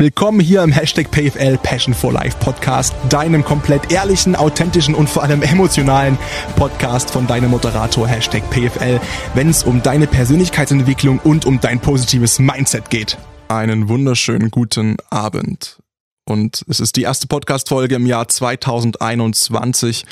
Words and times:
Willkommen 0.00 0.38
hier 0.38 0.62
im 0.62 0.70
Hashtag 0.70 1.10
PFL 1.10 1.58
Passion 1.58 1.92
for 1.92 2.12
Life 2.12 2.38
Podcast, 2.38 2.94
deinem 3.08 3.44
komplett 3.44 3.90
ehrlichen, 3.90 4.36
authentischen 4.36 4.94
und 4.94 5.10
vor 5.10 5.24
allem 5.24 5.42
emotionalen 5.42 6.16
Podcast 6.54 7.10
von 7.10 7.26
deinem 7.26 7.50
Moderator 7.50 8.06
Hashtag 8.06 8.48
PFL, 8.48 9.00
wenn 9.34 9.48
es 9.50 9.64
um 9.64 9.82
deine 9.82 10.06
Persönlichkeitsentwicklung 10.06 11.18
und 11.18 11.46
um 11.46 11.58
dein 11.58 11.80
positives 11.80 12.38
Mindset 12.38 12.90
geht. 12.90 13.18
Einen 13.48 13.88
wunderschönen 13.88 14.52
guten 14.52 14.98
Abend. 15.10 15.80
Und 16.24 16.64
es 16.68 16.78
ist 16.78 16.94
die 16.94 17.02
erste 17.02 17.26
Podcast-Folge 17.26 17.96
im 17.96 18.06
Jahr 18.06 18.28
2021. 18.28 20.06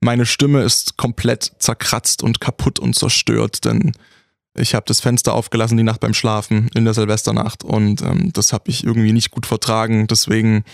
Meine 0.00 0.24
Stimme 0.24 0.62
ist 0.62 0.96
komplett 0.96 1.50
zerkratzt 1.58 2.22
und 2.22 2.40
kaputt 2.40 2.78
und 2.78 2.94
zerstört, 2.94 3.64
denn 3.64 3.90
ich 4.54 4.74
habe 4.74 4.84
das 4.86 5.00
Fenster 5.00 5.34
aufgelassen 5.34 5.76
die 5.76 5.82
Nacht 5.82 6.00
beim 6.00 6.14
Schlafen 6.14 6.68
in 6.74 6.84
der 6.84 6.94
Silvesternacht 6.94 7.64
und 7.64 8.02
ähm, 8.02 8.32
das 8.32 8.52
habe 8.52 8.64
ich 8.68 8.84
irgendwie 8.84 9.12
nicht 9.12 9.30
gut 9.30 9.46
vertragen. 9.46 10.06
Deswegen, 10.06 10.64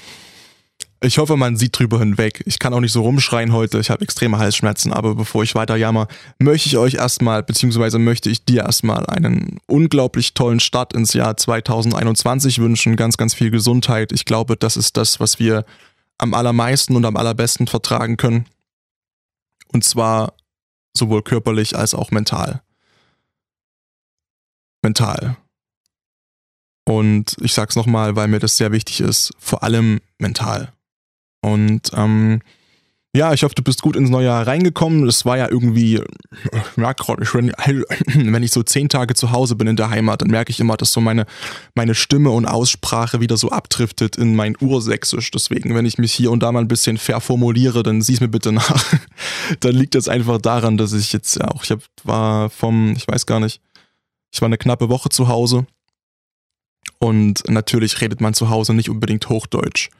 ich 1.00 1.18
hoffe, 1.18 1.36
man 1.36 1.57
sieht 1.57 1.79
drüber 1.79 2.00
hinweg. 2.00 2.43
Ich 2.44 2.58
kann 2.58 2.75
auch 2.75 2.80
nicht 2.80 2.93
so 2.93 3.03
rumschreien 3.03 3.53
heute. 3.53 3.79
Ich 3.79 3.90
habe 3.90 4.03
extreme 4.03 4.39
Halsschmerzen, 4.39 4.93
aber 4.93 5.14
bevor 5.14 5.44
ich 5.44 5.54
weiter 5.54 5.76
jammer, 5.76 6.08
möchte 6.40 6.68
ich 6.68 6.76
euch 6.76 6.94
erstmal, 6.94 7.44
beziehungsweise 7.44 8.00
möchte 8.00 8.30
ich 8.30 8.44
dir 8.44 8.62
erstmal 8.62 9.06
einen 9.06 9.58
unglaublich 9.67 10.34
tollen 10.34 10.58
Start 10.58 10.92
ins 10.92 11.12
Jahr 11.12 11.36
2021 11.36 12.58
wünschen. 12.58 12.96
Ganz, 12.96 13.17
ganz 13.17 13.34
viel 13.34 13.53
Gesundheit. 13.53 14.11
Ich 14.11 14.25
glaube, 14.25 14.56
das 14.56 14.76
ist 14.76 14.96
das, 14.96 15.20
was 15.20 15.39
wir 15.39 15.64
am 16.18 16.34
allermeisten 16.34 16.96
und 16.96 17.04
am 17.04 17.17
allerbesten 17.17 17.68
vertragen 17.68 18.17
können. 18.17 18.46
Und 19.72 19.84
zwar 19.84 20.32
sowohl 20.96 21.22
körperlich 21.22 21.76
als 21.76 21.95
auch 21.95 22.11
mental 22.11 22.61
mental. 24.88 25.36
Und 26.88 27.36
ich 27.42 27.52
sag's 27.52 27.76
nochmal, 27.76 28.16
weil 28.16 28.28
mir 28.28 28.38
das 28.38 28.56
sehr 28.56 28.72
wichtig 28.72 29.00
ist, 29.00 29.32
vor 29.38 29.62
allem 29.62 30.00
mental. 30.18 30.72
Und 31.42 31.90
ähm, 31.92 32.41
ja, 33.14 33.33
ich 33.34 33.42
hoffe, 33.42 33.55
du 33.55 33.62
bist 33.62 33.83
gut 33.83 33.97
ins 33.97 34.08
neue 34.08 34.27
Jahr 34.27 34.47
reingekommen. 34.47 35.05
Das 35.05 35.27
war 35.27 35.36
ja 35.36 35.48
irgendwie, 35.50 35.97
ich 35.97 36.77
merke 36.77 37.05
gerade, 37.05 37.22
wenn 38.14 38.42
ich 38.42 38.53
so 38.53 38.62
zehn 38.62 38.89
Tage 38.89 39.14
zu 39.14 39.33
Hause 39.33 39.56
bin 39.56 39.67
in 39.67 39.77
der 39.77 39.91
Heimat, 39.91 40.22
dann 40.22 40.30
merke 40.30 40.50
ich 40.50 40.61
immer, 40.61 40.78
dass 40.78 40.92
so 40.92 41.00
meine, 41.00 41.27
meine 41.75 41.95
Stimme 41.95 42.30
und 42.30 42.47
Aussprache 42.47 43.20
wieder 43.20 43.36
so 43.36 43.50
abdriftet 43.50 44.17
in 44.17 44.34
mein 44.34 44.56
Ursächsisch. 44.58 45.30
Deswegen, 45.30 45.75
wenn 45.75 45.84
ich 45.84 45.98
mich 45.98 46.12
hier 46.14 46.30
und 46.30 46.42
da 46.42 46.52
mal 46.52 46.61
ein 46.61 46.69
bisschen 46.69 46.97
verformuliere, 46.97 47.83
dann 47.83 48.00
sieh's 48.00 48.20
mir 48.20 48.28
bitte 48.28 48.52
nach. 48.52 48.84
dann 49.61 49.75
liegt 49.75 49.95
das 49.95 50.08
einfach 50.08 50.39
daran, 50.39 50.78
dass 50.78 50.95
ich 50.95 51.12
jetzt 51.12 51.36
ja 51.36 51.48
auch, 51.48 51.64
ich 51.64 51.70
hab, 51.70 51.80
war 52.05 52.48
vom, 52.48 52.95
ich 52.97 53.06
weiß 53.06 53.27
gar 53.27 53.41
nicht, 53.41 53.61
ich 54.31 54.41
war 54.41 54.47
eine 54.47 54.59
knappe 54.59 54.89
Woche 54.89 55.09
zu 55.09 55.29
Hause 55.29 55.67
und 56.98 57.48
natürlich 57.48 58.01
redet 58.01 58.21
man 58.21 58.35
zu 58.35 58.51
Hause 58.51 58.75
nicht 58.75 58.91
unbedingt 58.91 59.29
Hochdeutsch. 59.29 59.91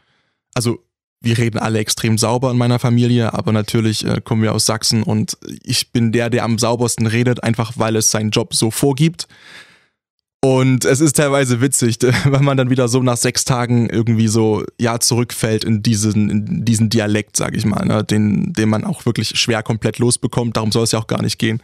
Also 0.55 0.85
wir 1.21 1.37
reden 1.37 1.59
alle 1.59 1.79
extrem 1.81 2.17
sauber 2.17 2.51
in 2.51 2.59
meiner 2.59 2.79
Familie, 2.79 3.35
aber 3.35 3.53
natürlich 3.53 4.05
äh, 4.05 4.21
kommen 4.23 4.43
wir 4.43 4.55
aus 4.55 4.67
Sachsen 4.67 5.03
und 5.03 5.37
ich 5.65 5.91
bin 5.93 6.13
der, 6.13 6.31
der 6.31 6.45
am 6.45 6.59
saubersten 6.59 7.07
redet, 7.07 7.43
einfach 7.43 7.73
weil 7.77 7.97
es 7.97 8.11
seinen 8.11 8.31
Job 8.31 8.55
so 8.55 8.71
vorgibt. 8.71 9.27
Und 10.41 10.85
es 10.85 11.01
ist 11.01 11.17
teilweise 11.17 11.61
witzig, 11.61 11.99
wenn 12.25 12.45
man 12.45 12.57
dann 12.57 12.71
wieder 12.71 12.87
so 12.87 13.03
nach 13.03 13.17
sechs 13.17 13.45
Tagen 13.45 13.91
irgendwie 13.91 14.29
so 14.29 14.65
ja 14.79 15.01
zurückfällt 15.01 15.65
in 15.65 15.83
diesen, 15.83 16.31
in 16.31 16.65
diesen 16.65 16.91
Dialekt, 16.91 17.37
sag 17.37 17.57
ich 17.57 17.65
mal, 17.65 17.85
ne, 17.85 18.05
den, 18.05 18.53
den 18.53 18.69
man 18.69 18.85
auch 18.85 19.05
wirklich 19.05 19.31
schwer 19.41 19.65
komplett 19.65 19.99
losbekommt. 19.99 20.57
Darum 20.57 20.71
soll 20.71 20.85
es 20.85 20.93
ja 20.93 21.01
auch 21.01 21.09
gar 21.09 21.23
nicht 21.23 21.39
gehen. 21.39 21.61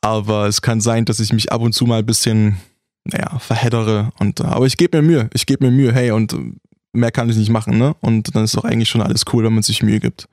Aber 0.00 0.46
es 0.46 0.62
kann 0.62 0.80
sein, 0.80 1.04
dass 1.04 1.20
ich 1.20 1.32
mich 1.32 1.50
ab 1.52 1.60
und 1.60 1.72
zu 1.72 1.84
mal 1.84 2.00
ein 2.00 2.06
bisschen, 2.06 2.58
naja, 3.04 3.38
verheddere. 3.38 4.10
Und, 4.18 4.40
äh, 4.40 4.44
aber 4.44 4.66
ich 4.66 4.76
gebe 4.76 5.00
mir 5.00 5.06
Mühe. 5.06 5.30
Ich 5.34 5.46
gebe 5.46 5.64
mir 5.64 5.72
Mühe, 5.72 5.92
hey, 5.92 6.10
und 6.12 6.32
äh, 6.32 6.52
mehr 6.92 7.10
kann 7.10 7.28
ich 7.28 7.36
nicht 7.36 7.50
machen, 7.50 7.78
ne? 7.78 7.94
Und 8.00 8.34
dann 8.34 8.44
ist 8.44 8.56
doch 8.56 8.64
eigentlich 8.64 8.88
schon 8.88 9.02
alles 9.02 9.24
cool, 9.32 9.44
wenn 9.44 9.54
man 9.54 9.62
sich 9.62 9.82
Mühe 9.82 10.00
gibt. 10.00 10.28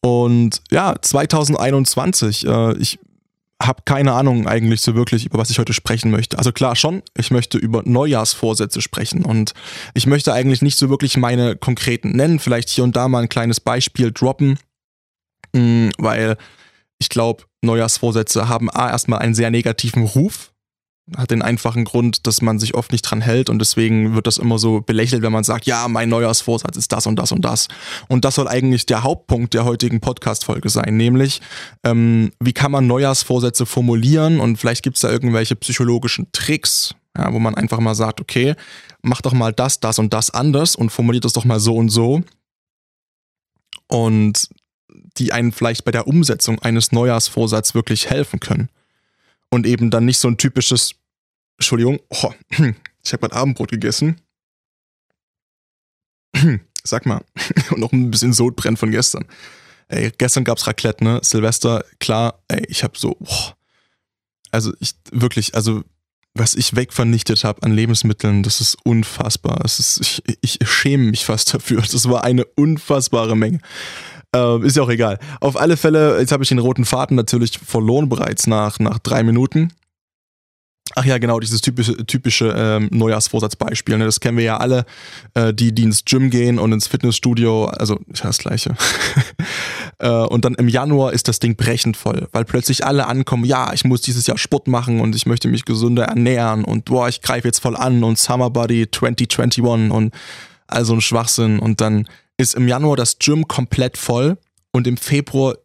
Und 0.00 0.62
ja, 0.70 0.94
2021, 1.00 2.46
äh, 2.46 2.76
ich 2.78 2.98
habe 3.62 3.82
keine 3.84 4.12
Ahnung 4.12 4.46
eigentlich 4.46 4.80
so 4.80 4.94
wirklich, 4.94 5.26
über 5.26 5.38
was 5.38 5.50
ich 5.50 5.58
heute 5.58 5.74
sprechen 5.74 6.10
möchte. 6.10 6.38
Also 6.38 6.50
klar 6.50 6.76
schon, 6.76 7.02
ich 7.16 7.30
möchte 7.30 7.58
über 7.58 7.82
Neujahrsvorsätze 7.84 8.80
sprechen 8.80 9.24
und 9.24 9.52
ich 9.92 10.06
möchte 10.06 10.32
eigentlich 10.32 10.62
nicht 10.62 10.78
so 10.78 10.88
wirklich 10.88 11.18
meine 11.18 11.56
konkreten 11.56 12.12
nennen, 12.12 12.38
vielleicht 12.38 12.70
hier 12.70 12.84
und 12.84 12.96
da 12.96 13.08
mal 13.08 13.22
ein 13.22 13.28
kleines 13.28 13.60
Beispiel 13.60 14.12
droppen, 14.12 14.58
mh, 15.52 15.60
mm, 15.60 15.90
weil 15.98 16.36
ich 17.00 17.08
glaube, 17.08 17.44
Neujahrsvorsätze 17.62 18.48
haben 18.48 18.70
A 18.70 18.90
erstmal 18.90 19.20
einen 19.20 19.34
sehr 19.34 19.50
negativen 19.50 20.04
Ruf. 20.04 20.52
Hat 21.16 21.32
den 21.32 21.42
einfachen 21.42 21.84
Grund, 21.84 22.28
dass 22.28 22.40
man 22.40 22.60
sich 22.60 22.74
oft 22.74 22.92
nicht 22.92 23.02
dran 23.02 23.20
hält 23.20 23.50
und 23.50 23.58
deswegen 23.58 24.14
wird 24.14 24.28
das 24.28 24.38
immer 24.38 24.60
so 24.60 24.80
belächelt, 24.80 25.22
wenn 25.22 25.32
man 25.32 25.42
sagt, 25.42 25.66
ja, 25.66 25.88
mein 25.88 26.08
Neujahrsvorsatz 26.08 26.76
ist 26.76 26.92
das 26.92 27.08
und 27.08 27.16
das 27.16 27.32
und 27.32 27.44
das. 27.44 27.66
Und 28.06 28.24
das 28.24 28.36
soll 28.36 28.46
eigentlich 28.46 28.86
der 28.86 29.02
Hauptpunkt 29.02 29.54
der 29.54 29.64
heutigen 29.64 30.00
Podcast-Folge 30.00 30.68
sein, 30.68 30.96
nämlich 30.96 31.40
ähm, 31.84 32.30
wie 32.38 32.52
kann 32.52 32.70
man 32.70 32.86
Neujahrsvorsätze 32.86 33.66
formulieren 33.66 34.38
und 34.38 34.58
vielleicht 34.58 34.84
gibt 34.84 34.98
es 34.98 35.00
da 35.00 35.10
irgendwelche 35.10 35.56
psychologischen 35.56 36.30
Tricks, 36.30 36.94
ja, 37.18 37.32
wo 37.32 37.40
man 37.40 37.56
einfach 37.56 37.80
mal 37.80 37.96
sagt, 37.96 38.20
okay, 38.20 38.54
mach 39.02 39.20
doch 39.20 39.32
mal 39.32 39.52
das, 39.52 39.80
das 39.80 39.98
und 39.98 40.12
das 40.14 40.30
anders 40.30 40.76
und 40.76 40.90
formuliert 40.90 41.24
das 41.24 41.32
doch 41.32 41.44
mal 41.44 41.58
so 41.58 41.74
und 41.74 41.88
so. 41.88 42.22
Und 43.88 44.48
die 45.16 45.32
einen 45.32 45.52
vielleicht 45.52 45.84
bei 45.84 45.90
der 45.90 46.06
Umsetzung 46.06 46.58
eines 46.60 46.92
Neujahrsvorsatzes 46.92 47.74
wirklich 47.74 48.10
helfen 48.10 48.40
können. 48.40 48.68
Und 49.50 49.66
eben 49.66 49.90
dann 49.90 50.04
nicht 50.04 50.18
so 50.18 50.28
ein 50.28 50.38
typisches, 50.38 50.94
Entschuldigung, 51.58 52.00
oh, 52.08 52.32
ich 53.02 53.12
habe 53.12 53.28
gerade 53.28 53.34
Abendbrot 53.34 53.70
gegessen. 53.70 54.20
Sag 56.84 57.06
mal, 57.06 57.22
und 57.70 57.78
noch 57.80 57.92
ein 57.92 58.10
bisschen 58.10 58.32
Sodbrennen 58.32 58.76
von 58.76 58.90
gestern. 58.90 59.26
Ey, 59.88 60.12
gestern 60.16 60.44
gab's 60.44 60.66
Raclette, 60.66 61.02
ne? 61.02 61.20
Silvester, 61.22 61.84
klar, 61.98 62.42
ey, 62.48 62.64
ich 62.68 62.84
habe 62.84 62.96
so, 62.96 63.16
oh, 63.18 63.50
also 64.52 64.72
ich 64.80 64.94
wirklich, 65.10 65.54
also 65.54 65.82
was 66.34 66.54
ich 66.54 66.76
wegvernichtet 66.76 67.44
habe 67.44 67.62
an 67.64 67.72
Lebensmitteln, 67.72 68.42
das 68.42 68.60
ist 68.60 68.76
unfassbar. 68.84 69.58
Das 69.62 69.80
ist, 69.80 70.22
ich, 70.40 70.60
ich 70.60 70.68
schäme 70.68 71.10
mich 71.10 71.24
fast 71.24 71.52
dafür. 71.52 71.82
Das 71.82 72.08
war 72.08 72.22
eine 72.24 72.44
unfassbare 72.44 73.36
Menge. 73.36 73.58
Äh, 74.34 74.64
ist 74.64 74.76
ja 74.76 74.82
auch 74.82 74.90
egal. 74.90 75.18
Auf 75.40 75.60
alle 75.60 75.76
Fälle, 75.76 76.18
jetzt 76.20 76.32
habe 76.32 76.42
ich 76.42 76.48
den 76.48 76.58
roten 76.58 76.84
Faden 76.84 77.16
natürlich 77.16 77.58
verloren 77.58 78.08
bereits 78.08 78.46
nach, 78.46 78.78
nach 78.78 78.98
drei 78.98 79.22
Minuten. 79.22 79.72
Ach 80.96 81.04
ja, 81.04 81.18
genau, 81.18 81.38
dieses 81.38 81.60
typische, 81.60 82.04
typische 82.04 82.52
ähm, 82.56 82.88
Neujahrsvorsatzbeispiel. 82.90 83.96
Ne? 83.96 84.04
Das 84.04 84.18
kennen 84.18 84.36
wir 84.36 84.44
ja 84.44 84.56
alle, 84.56 84.84
äh, 85.34 85.54
die, 85.54 85.72
die 85.72 85.84
ins 85.84 86.04
Gym 86.04 86.30
gehen 86.30 86.58
und 86.58 86.72
ins 86.72 86.88
Fitnessstudio, 86.88 87.66
also 87.66 88.00
ist 88.12 88.20
ja 88.20 88.26
das 88.26 88.38
Gleiche. 88.38 88.74
äh, 89.98 90.08
und 90.08 90.44
dann 90.44 90.54
im 90.54 90.68
Januar 90.68 91.12
ist 91.12 91.28
das 91.28 91.38
Ding 91.38 91.54
brechend 91.54 91.96
voll, 91.96 92.26
weil 92.32 92.44
plötzlich 92.44 92.84
alle 92.84 93.06
ankommen, 93.06 93.44
ja, 93.44 93.72
ich 93.72 93.84
muss 93.84 94.00
dieses 94.00 94.26
Jahr 94.26 94.36
Sport 94.36 94.66
machen 94.66 95.00
und 95.00 95.14
ich 95.14 95.26
möchte 95.26 95.46
mich 95.46 95.64
gesünder 95.64 96.06
ernähren 96.06 96.64
und 96.64 96.86
boah, 96.86 97.08
ich 97.08 97.22
greife 97.22 97.46
jetzt 97.46 97.60
voll 97.60 97.76
an 97.76 98.02
und 98.02 98.18
Summer 98.18 98.50
Body 98.50 98.90
2021 98.90 99.92
und 99.92 100.12
also 100.66 100.94
ein 100.94 101.00
Schwachsinn. 101.00 101.58
Und 101.60 101.80
dann 101.80 102.06
ist 102.40 102.54
im 102.54 102.66
Januar 102.66 102.96
das 102.96 103.18
Gym 103.18 103.46
komplett 103.46 103.98
voll 103.98 104.38
und 104.72 104.86
im 104.86 104.96
Februar 104.96 105.56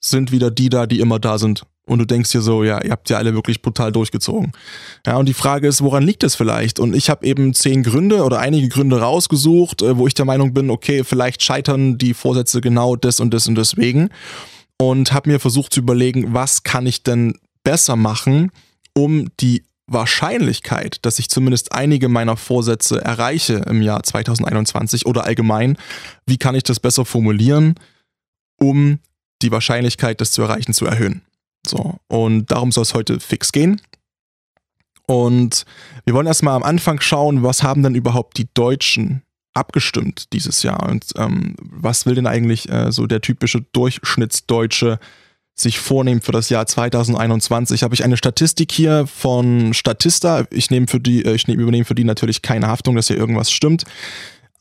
sind 0.00 0.30
wieder 0.30 0.50
die 0.50 0.68
da, 0.68 0.86
die 0.86 1.00
immer 1.00 1.18
da 1.18 1.38
sind. 1.38 1.64
Und 1.86 1.98
du 1.98 2.04
denkst 2.04 2.30
dir 2.30 2.40
so, 2.40 2.62
ja, 2.62 2.80
ihr 2.84 2.92
habt 2.92 3.10
ja 3.10 3.18
alle 3.18 3.34
wirklich 3.34 3.62
brutal 3.62 3.90
durchgezogen. 3.90 4.52
Ja, 5.04 5.16
und 5.16 5.28
die 5.28 5.34
Frage 5.34 5.66
ist, 5.66 5.82
woran 5.82 6.04
liegt 6.04 6.22
es 6.22 6.36
vielleicht? 6.36 6.78
Und 6.78 6.94
ich 6.94 7.10
habe 7.10 7.26
eben 7.26 7.52
zehn 7.52 7.82
Gründe 7.82 8.22
oder 8.22 8.38
einige 8.38 8.68
Gründe 8.68 9.00
rausgesucht, 9.00 9.82
äh, 9.82 9.98
wo 9.98 10.06
ich 10.06 10.14
der 10.14 10.24
Meinung 10.24 10.54
bin, 10.54 10.70
okay, 10.70 11.02
vielleicht 11.02 11.42
scheitern 11.42 11.98
die 11.98 12.14
Vorsätze 12.14 12.60
genau 12.60 12.94
des 12.94 13.18
und 13.18 13.34
des 13.34 13.48
und 13.48 13.56
deswegen. 13.56 14.10
Und 14.78 15.12
habe 15.12 15.30
mir 15.30 15.40
versucht 15.40 15.74
zu 15.74 15.80
überlegen, 15.80 16.32
was 16.32 16.62
kann 16.62 16.86
ich 16.86 17.02
denn 17.02 17.36
besser 17.64 17.96
machen, 17.96 18.52
um 18.94 19.26
die 19.40 19.64
Wahrscheinlichkeit, 19.92 21.04
dass 21.04 21.18
ich 21.18 21.28
zumindest 21.28 21.72
einige 21.72 22.08
meiner 22.08 22.36
Vorsätze 22.36 23.04
erreiche 23.04 23.54
im 23.68 23.82
Jahr 23.82 24.02
2021 24.02 25.04
oder 25.06 25.24
allgemein, 25.24 25.76
wie 26.26 26.38
kann 26.38 26.54
ich 26.54 26.62
das 26.62 26.78
besser 26.78 27.04
formulieren, 27.04 27.74
um 28.58 29.00
die 29.42 29.50
Wahrscheinlichkeit, 29.50 30.20
das 30.20 30.30
zu 30.32 30.42
erreichen, 30.42 30.74
zu 30.74 30.86
erhöhen. 30.86 31.22
So, 31.66 31.96
und 32.08 32.50
darum 32.50 32.72
soll 32.72 32.82
es 32.82 32.94
heute 32.94 33.20
fix 33.20 33.52
gehen. 33.52 33.80
Und 35.06 35.64
wir 36.04 36.14
wollen 36.14 36.28
erstmal 36.28 36.54
am 36.54 36.62
Anfang 36.62 37.00
schauen, 37.00 37.42
was 37.42 37.64
haben 37.64 37.82
denn 37.82 37.96
überhaupt 37.96 38.38
die 38.38 38.48
Deutschen 38.54 39.22
abgestimmt 39.54 40.32
dieses 40.32 40.62
Jahr 40.62 40.88
und 40.88 41.06
ähm, 41.16 41.56
was 41.58 42.06
will 42.06 42.14
denn 42.14 42.28
eigentlich 42.28 42.68
äh, 42.68 42.92
so 42.92 43.08
der 43.08 43.20
typische 43.20 43.62
Durchschnittsdeutsche 43.72 45.00
sich 45.60 45.78
vornehmen 45.78 46.20
für 46.20 46.32
das 46.32 46.48
Jahr 46.48 46.66
2021, 46.66 47.82
habe 47.82 47.94
ich 47.94 48.04
eine 48.04 48.16
Statistik 48.16 48.72
hier 48.72 49.06
von 49.06 49.74
Statista. 49.74 50.44
Ich 50.50 50.70
nehme 50.70 50.86
für 50.88 51.00
die, 51.00 51.24
äh, 51.24 51.34
ich 51.34 51.48
übernehme 51.48 51.84
für 51.84 51.94
die 51.94 52.04
natürlich 52.04 52.42
keine 52.42 52.68
Haftung, 52.68 52.96
dass 52.96 53.08
hier 53.08 53.16
irgendwas 53.16 53.50
stimmt. 53.50 53.84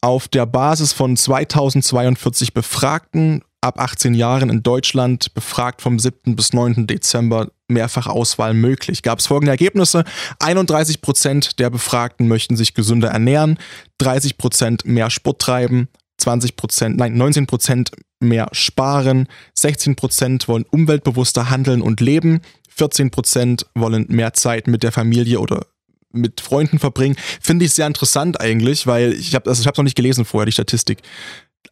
Auf 0.01 0.28
der 0.28 0.46
Basis 0.46 0.94
von 0.94 1.18
2042 1.18 2.54
Befragten 2.54 3.44
ab 3.62 3.80
18 3.80 4.13
Jahren 4.13 4.50
in 4.50 4.63
Deutschland, 4.63 5.34
befragt 5.34 5.81
vom 5.81 6.00
7. 6.00 6.36
bis 6.36 6.54
9. 6.54 6.88
Dezember, 6.88 7.50
Mehrfachauswahl 7.68 8.54
möglich. 8.54 9.04
Gab 9.04 9.19
es 9.19 9.28
folgende 9.28 9.52
Ergebnisse. 9.52 10.04
31 10.40 11.02
Prozent 11.02 11.60
der 11.60 11.69
Befragten 11.69 12.28
möchten 12.28 12.56
sich 12.56 12.74
gesünder 12.74 13.10
ernähren, 13.10 13.57
30 13.98 14.38
Prozent 14.38 14.86
mehr 14.86 15.10
Sport 15.10 15.42
treiben, 15.42 15.90
20 16.18 16.56
Prozent, 16.56 16.98
nein, 16.98 17.16
19 17.16 17.48
Prozent 17.48 17.92
mehr 18.19 18.48
sparen, 18.51 19.27
16 19.56 19.95
Prozent 19.95 20.48
wollen 20.48 20.66
umweltbewusster 20.69 21.50
handeln 21.50 21.81
und 21.81 22.01
leben, 22.01 22.42
14 22.69 23.12
Prozent 23.12 23.66
wollen 23.75 24.06
mehr 24.10 24.33
Zeit 24.33 24.68
mit 24.68 24.83
der 24.83 24.92
Familie 24.92 25.39
oder 25.39 25.66
mit 26.12 26.42
Freunden 26.42 26.80
verbringen. 26.80 27.16
Finde 27.42 27.66
ich 27.66 27.74
sehr 27.74 27.88
interessant 27.88 28.39
eigentlich, 28.42 28.88
weil 28.88 29.13
ich 29.13 29.36
habe 29.36 29.50
also 29.50 29.69
noch 29.69 29.83
nicht 29.83 29.95
gelesen 29.95 30.25
vorher 30.25 30.45
die 30.45 30.51
Statistik. 30.51 31.00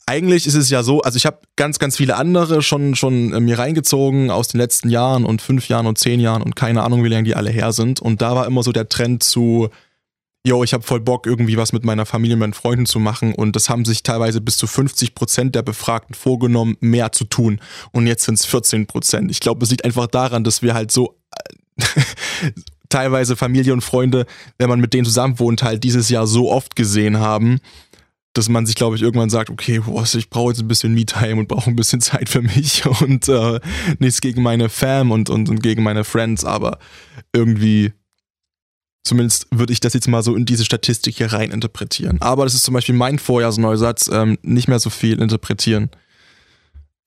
Eigentlich 0.05 0.47
ist 0.47 0.53
es 0.53 0.69
ja 0.69 0.83
so, 0.83 1.01
also 1.01 1.17
ich 1.17 1.25
habe 1.25 1.39
ganz, 1.55 1.79
ganz 1.79 1.97
viele 1.97 2.15
andere 2.15 2.61
schon, 2.61 2.95
schon 2.95 3.33
äh, 3.33 3.39
mir 3.39 3.57
reingezogen 3.57 4.31
aus 4.31 4.49
den 4.49 4.59
letzten 4.59 4.89
Jahren 4.89 5.25
und 5.25 5.41
fünf 5.41 5.67
Jahren 5.67 5.87
und 5.87 5.97
zehn 5.97 6.19
Jahren 6.19 6.41
und 6.41 6.55
keine 6.55 6.83
Ahnung, 6.83 7.03
wie 7.03 7.09
lange 7.09 7.23
die 7.23 7.35
alle 7.35 7.49
her 7.49 7.71
sind. 7.71 8.01
Und 8.01 8.21
da 8.21 8.35
war 8.35 8.45
immer 8.45 8.63
so 8.63 8.71
der 8.71 8.89
Trend 8.89 9.23
zu, 9.23 9.69
yo, 10.47 10.63
ich 10.63 10.73
habe 10.73 10.83
voll 10.83 11.01
Bock, 11.01 11.27
irgendwie 11.27 11.57
was 11.57 11.73
mit 11.73 11.83
meiner 11.83 12.05
Familie, 12.05 12.35
und 12.35 12.39
meinen 12.39 12.53
Freunden 12.53 12.85
zu 12.85 12.99
machen. 12.99 13.35
Und 13.35 13.55
das 13.55 13.69
haben 13.69 13.85
sich 13.85 14.01
teilweise 14.01 14.41
bis 14.41 14.57
zu 14.57 14.65
50 14.65 15.13
Prozent 15.13 15.55
der 15.55 15.61
Befragten 15.61 16.15
vorgenommen, 16.15 16.77
mehr 16.79 17.11
zu 17.11 17.25
tun. 17.25 17.59
Und 17.91 18.07
jetzt 18.07 18.23
sind 18.23 18.35
es 18.35 18.45
14 18.45 18.87
Prozent. 18.87 19.29
Ich 19.29 19.39
glaube, 19.39 19.63
es 19.63 19.69
liegt 19.69 19.85
einfach 19.85 20.07
daran, 20.07 20.43
dass 20.43 20.61
wir 20.61 20.73
halt 20.73 20.91
so 20.91 21.19
äh, 21.77 21.83
teilweise 22.89 23.35
Familie 23.35 23.73
und 23.73 23.81
Freunde, 23.81 24.25
wenn 24.57 24.69
man 24.69 24.79
mit 24.79 24.93
denen 24.93 25.05
zusammen 25.05 25.39
wohnt, 25.39 25.63
halt 25.63 25.83
dieses 25.83 26.09
Jahr 26.09 26.25
so 26.25 26.49
oft 26.49 26.75
gesehen 26.75 27.19
haben, 27.19 27.59
dass 28.33 28.49
man 28.49 28.65
sich, 28.65 28.75
glaube 28.75 28.95
ich, 28.95 29.01
irgendwann 29.01 29.29
sagt, 29.29 29.49
okay, 29.49 29.79
boah, 29.79 30.03
ich 30.03 30.29
brauche 30.29 30.51
jetzt 30.51 30.61
ein 30.61 30.67
bisschen 30.67 30.93
Me-Time 30.93 31.37
und 31.37 31.47
brauche 31.47 31.69
ein 31.69 31.75
bisschen 31.75 32.01
Zeit 32.01 32.29
für 32.29 32.41
mich 32.41 32.85
und 33.01 33.27
äh, 33.27 33.59
nichts 33.99 34.21
gegen 34.21 34.41
meine 34.43 34.69
Fam 34.69 35.11
und, 35.11 35.29
und, 35.29 35.49
und 35.49 35.61
gegen 35.61 35.83
meine 35.83 36.03
Friends, 36.03 36.45
aber 36.45 36.79
irgendwie 37.33 37.93
Zumindest 39.03 39.47
würde 39.51 39.71
ich 39.71 39.79
das 39.79 39.93
jetzt 39.93 40.07
mal 40.07 40.21
so 40.21 40.35
in 40.35 40.45
diese 40.45 40.65
Statistik 40.65 41.17
hier 41.17 41.31
rein 41.31 41.51
interpretieren. 41.51 42.17
Aber 42.21 42.43
das 42.43 42.53
ist 42.53 42.63
zum 42.63 42.73
Beispiel 42.73 42.95
mein 42.95 43.19
Vorjahrsneusatz, 43.19 44.09
ähm, 44.11 44.37
nicht 44.41 44.67
mehr 44.67 44.79
so 44.79 44.89
viel 44.89 45.21
interpretieren. 45.21 45.89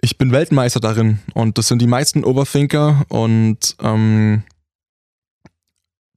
Ich 0.01 0.17
bin 0.17 0.33
Weltmeister 0.33 0.81
darin 0.81 1.19
und 1.35 1.59
das 1.59 1.69
sind 1.69 1.83
die 1.83 1.87
meisten 1.87 2.25
Overthinker 2.25 3.05
und 3.09 3.77
ähm, 3.83 4.45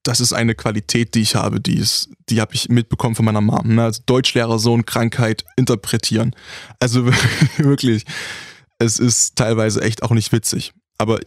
das 0.04 0.20
ist 0.20 0.34
eine 0.34 0.54
Qualität, 0.54 1.16
die 1.16 1.22
ich 1.22 1.36
habe, 1.36 1.60
die 1.62 1.84
die 2.30 2.42
habe 2.42 2.54
ich 2.54 2.70
mitbekommen 2.70 3.16
von 3.16 3.26
meiner 3.26 3.42
Mom. 3.42 3.76
Ne? 3.76 3.84
Also 3.84 4.02
Deutschlehrer, 4.06 4.60
Sohn, 4.60 4.86
Krankheit, 4.86 5.46
interpretieren. 5.56 6.36
Also 6.80 7.06
wirklich, 7.58 8.06
es 8.80 9.00
ist 9.00 9.38
teilweise 9.38 9.82
echt 9.82 10.04
auch 10.04 10.12
nicht 10.12 10.32
witzig. 10.32 10.74
Aber 10.98 11.20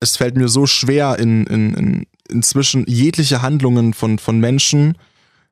es 0.00 0.16
fällt 0.16 0.36
mir 0.36 0.48
so 0.48 0.66
schwer, 0.66 1.18
in, 1.18 1.46
in, 1.46 1.74
in 1.74 2.06
inzwischen 2.28 2.84
jegliche 2.86 3.42
Handlungen 3.42 3.94
von, 3.94 4.18
von 4.18 4.38
Menschen, 4.40 4.96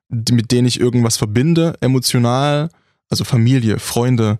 mit 0.09 0.51
denen 0.51 0.67
ich 0.67 0.79
irgendwas 0.79 1.17
verbinde, 1.17 1.75
emotional, 1.81 2.69
also 3.09 3.23
Familie, 3.23 3.79
Freunde, 3.79 4.39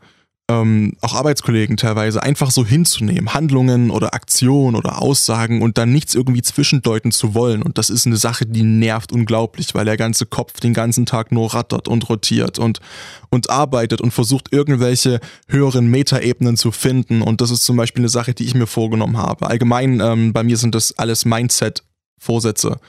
ähm, 0.49 0.97
auch 1.01 1.13
Arbeitskollegen 1.13 1.77
teilweise, 1.77 2.21
einfach 2.21 2.51
so 2.51 2.65
hinzunehmen, 2.65 3.33
Handlungen 3.33 3.91
oder 3.91 4.13
Aktionen 4.13 4.75
oder 4.75 5.01
Aussagen 5.01 5.61
und 5.61 5.77
dann 5.77 5.93
nichts 5.93 6.15
irgendwie 6.15 6.41
zwischendeuten 6.41 7.11
zu 7.11 7.33
wollen. 7.33 7.61
Und 7.61 7.77
das 7.77 7.89
ist 7.89 8.05
eine 8.05 8.17
Sache, 8.17 8.45
die 8.45 8.63
nervt 8.63 9.13
unglaublich, 9.13 9.73
weil 9.73 9.85
der 9.85 9.95
ganze 9.95 10.25
Kopf 10.25 10.59
den 10.59 10.73
ganzen 10.73 11.05
Tag 11.05 11.31
nur 11.31 11.53
rattert 11.53 11.87
und 11.87 12.09
rotiert 12.09 12.59
und, 12.59 12.79
und 13.29 13.49
arbeitet 13.49 14.01
und 14.01 14.11
versucht, 14.11 14.51
irgendwelche 14.51 15.21
höheren 15.47 15.87
Metaebenen 15.87 16.57
zu 16.57 16.71
finden. 16.71 17.21
Und 17.21 17.39
das 17.39 17.49
ist 17.49 17.63
zum 17.63 17.77
Beispiel 17.77 18.01
eine 18.01 18.09
Sache, 18.09 18.33
die 18.33 18.45
ich 18.45 18.53
mir 18.53 18.67
vorgenommen 18.67 19.17
habe. 19.17 19.47
Allgemein, 19.47 20.01
ähm, 20.01 20.33
bei 20.33 20.43
mir 20.43 20.57
sind 20.57 20.75
das 20.75 20.97
alles 20.97 21.25
Mindset- 21.25 21.83
Vorsätze. 22.23 22.79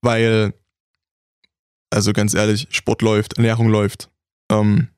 Weil, 0.00 0.54
also 1.90 2.12
ganz 2.12 2.34
ehrlich, 2.34 2.66
Sport 2.70 3.02
läuft, 3.02 3.34
Ernährung 3.34 3.68
läuft. 3.68 4.10
Ähm, 4.50 4.88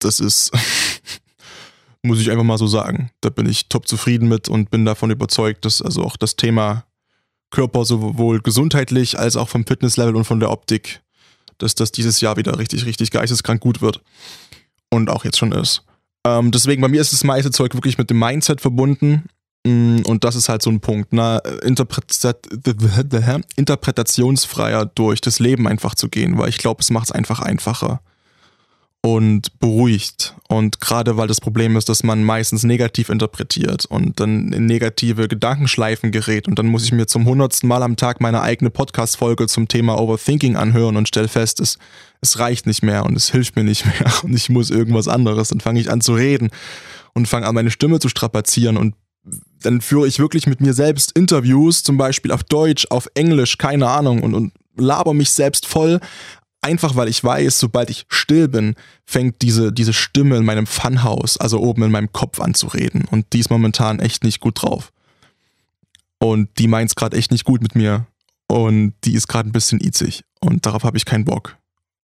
das 0.00 0.20
ist, 0.20 0.52
muss 2.02 2.20
ich 2.20 2.30
einfach 2.30 2.44
mal 2.44 2.58
so 2.58 2.66
sagen. 2.66 3.10
Da 3.20 3.30
bin 3.30 3.48
ich 3.48 3.68
top 3.68 3.88
zufrieden 3.88 4.28
mit 4.28 4.48
und 4.48 4.70
bin 4.70 4.84
davon 4.84 5.10
überzeugt, 5.10 5.64
dass 5.64 5.80
also 5.80 6.02
auch 6.02 6.16
das 6.16 6.36
Thema 6.36 6.84
Körper 7.50 7.84
sowohl 7.84 8.40
gesundheitlich 8.40 9.18
als 9.18 9.36
auch 9.36 9.48
vom 9.48 9.66
Fitnesslevel 9.66 10.16
und 10.16 10.24
von 10.24 10.40
der 10.40 10.50
Optik, 10.50 11.02
dass 11.58 11.74
das 11.74 11.92
dieses 11.92 12.20
Jahr 12.20 12.36
wieder 12.36 12.58
richtig, 12.58 12.84
richtig 12.84 13.10
geisteskrank 13.10 13.60
gut 13.60 13.80
wird. 13.80 14.02
Und 14.90 15.08
auch 15.08 15.24
jetzt 15.24 15.38
schon 15.38 15.52
ist. 15.52 15.84
Ähm, 16.26 16.50
deswegen, 16.50 16.82
bei 16.82 16.88
mir 16.88 17.00
ist 17.00 17.12
das 17.12 17.24
meiste 17.24 17.50
Zeug 17.50 17.74
wirklich 17.74 17.98
mit 17.98 18.10
dem 18.10 18.18
Mindset 18.18 18.60
verbunden. 18.60 19.24
Mm, 19.66 20.00
und 20.06 20.24
das 20.24 20.36
ist 20.36 20.48
halt 20.48 20.62
so 20.62 20.70
ein 20.70 20.80
Punkt, 20.80 21.12
ne? 21.12 21.42
interpretationsfreier 23.56 24.86
durch 24.86 25.20
das 25.20 25.38
Leben 25.38 25.66
einfach 25.66 25.94
zu 25.94 26.08
gehen, 26.08 26.38
weil 26.38 26.48
ich 26.48 26.58
glaube, 26.58 26.80
es 26.82 26.90
macht 26.90 27.06
es 27.06 27.12
einfach 27.12 27.40
einfacher 27.40 28.00
und 29.04 29.58
beruhigt. 29.60 30.34
Und 30.48 30.80
gerade 30.80 31.18
weil 31.18 31.28
das 31.28 31.38
Problem 31.38 31.76
ist, 31.76 31.90
dass 31.90 32.04
man 32.04 32.24
meistens 32.24 32.62
negativ 32.62 33.10
interpretiert 33.10 33.84
und 33.84 34.18
dann 34.18 34.50
in 34.50 34.64
negative 34.64 35.28
Gedankenschleifen 35.28 36.10
gerät. 36.10 36.48
Und 36.48 36.58
dann 36.58 36.66
muss 36.66 36.84
ich 36.84 36.92
mir 36.92 37.06
zum 37.06 37.26
hundertsten 37.26 37.68
Mal 37.68 37.82
am 37.82 37.96
Tag 37.96 38.22
meine 38.22 38.40
eigene 38.40 38.70
Podcast-Folge 38.70 39.46
zum 39.46 39.68
Thema 39.68 40.00
Overthinking 40.00 40.56
anhören 40.56 40.96
und 40.96 41.06
stelle 41.06 41.28
fest, 41.28 41.60
es, 41.60 41.78
es 42.22 42.38
reicht 42.38 42.66
nicht 42.66 42.82
mehr 42.82 43.04
und 43.04 43.14
es 43.14 43.30
hilft 43.30 43.56
mir 43.56 43.64
nicht 43.64 43.84
mehr 43.84 44.10
und 44.22 44.34
ich 44.34 44.48
muss 44.48 44.70
irgendwas 44.70 45.06
anderes. 45.06 45.48
Dann 45.48 45.60
fange 45.60 45.80
ich 45.80 45.90
an 45.90 46.00
zu 46.00 46.14
reden 46.14 46.48
und 47.12 47.28
fange 47.28 47.46
an, 47.46 47.54
meine 47.54 47.70
Stimme 47.70 48.00
zu 48.00 48.08
strapazieren 48.08 48.78
und 48.78 48.94
dann 49.64 49.80
führe 49.80 50.06
ich 50.06 50.18
wirklich 50.18 50.46
mit 50.46 50.60
mir 50.60 50.74
selbst 50.74 51.12
Interviews, 51.12 51.82
zum 51.82 51.96
Beispiel 51.96 52.32
auf 52.32 52.44
Deutsch, 52.44 52.86
auf 52.90 53.08
Englisch, 53.14 53.58
keine 53.58 53.88
Ahnung, 53.88 54.22
und, 54.22 54.34
und 54.34 54.52
laber 54.76 55.14
mich 55.14 55.30
selbst 55.30 55.66
voll. 55.66 56.00
Einfach 56.60 56.96
weil 56.96 57.08
ich 57.08 57.22
weiß, 57.22 57.58
sobald 57.58 57.90
ich 57.90 58.06
still 58.08 58.48
bin, 58.48 58.74
fängt 59.04 59.42
diese, 59.42 59.72
diese 59.72 59.92
Stimme 59.92 60.36
in 60.36 60.44
meinem 60.44 60.66
Funhaus, 60.66 61.36
also 61.36 61.60
oben 61.60 61.82
in 61.82 61.90
meinem 61.90 62.12
Kopf 62.12 62.40
an 62.40 62.54
zu 62.54 62.68
reden. 62.68 63.04
Und 63.10 63.32
die 63.32 63.40
ist 63.40 63.50
momentan 63.50 64.00
echt 64.00 64.24
nicht 64.24 64.40
gut 64.40 64.62
drauf. 64.62 64.92
Und 66.18 66.48
die 66.58 66.68
meint 66.68 66.90
es 66.90 66.94
gerade 66.94 67.16
echt 67.16 67.30
nicht 67.32 67.44
gut 67.44 67.62
mit 67.62 67.74
mir. 67.74 68.06
Und 68.48 68.94
die 69.04 69.14
ist 69.14 69.28
gerade 69.28 69.48
ein 69.48 69.52
bisschen 69.52 69.80
izig. 69.80 70.24
Und 70.40 70.64
darauf 70.64 70.84
habe 70.84 70.96
ich 70.96 71.04
keinen 71.04 71.24
Bock. 71.24 71.56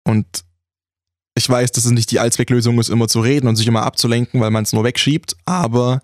Und 0.04 0.26
ich 1.34 1.48
weiß, 1.48 1.72
dass 1.72 1.84
es 1.84 1.90
nicht 1.90 2.10
die 2.10 2.20
Allzwecklösung 2.20 2.78
ist, 2.78 2.90
immer 2.90 3.08
zu 3.08 3.20
reden 3.20 3.48
und 3.48 3.56
sich 3.56 3.66
immer 3.66 3.82
abzulenken, 3.82 4.40
weil 4.40 4.50
man 4.50 4.64
es 4.64 4.72
nur 4.72 4.84
wegschiebt. 4.84 5.36
Aber 5.46 6.00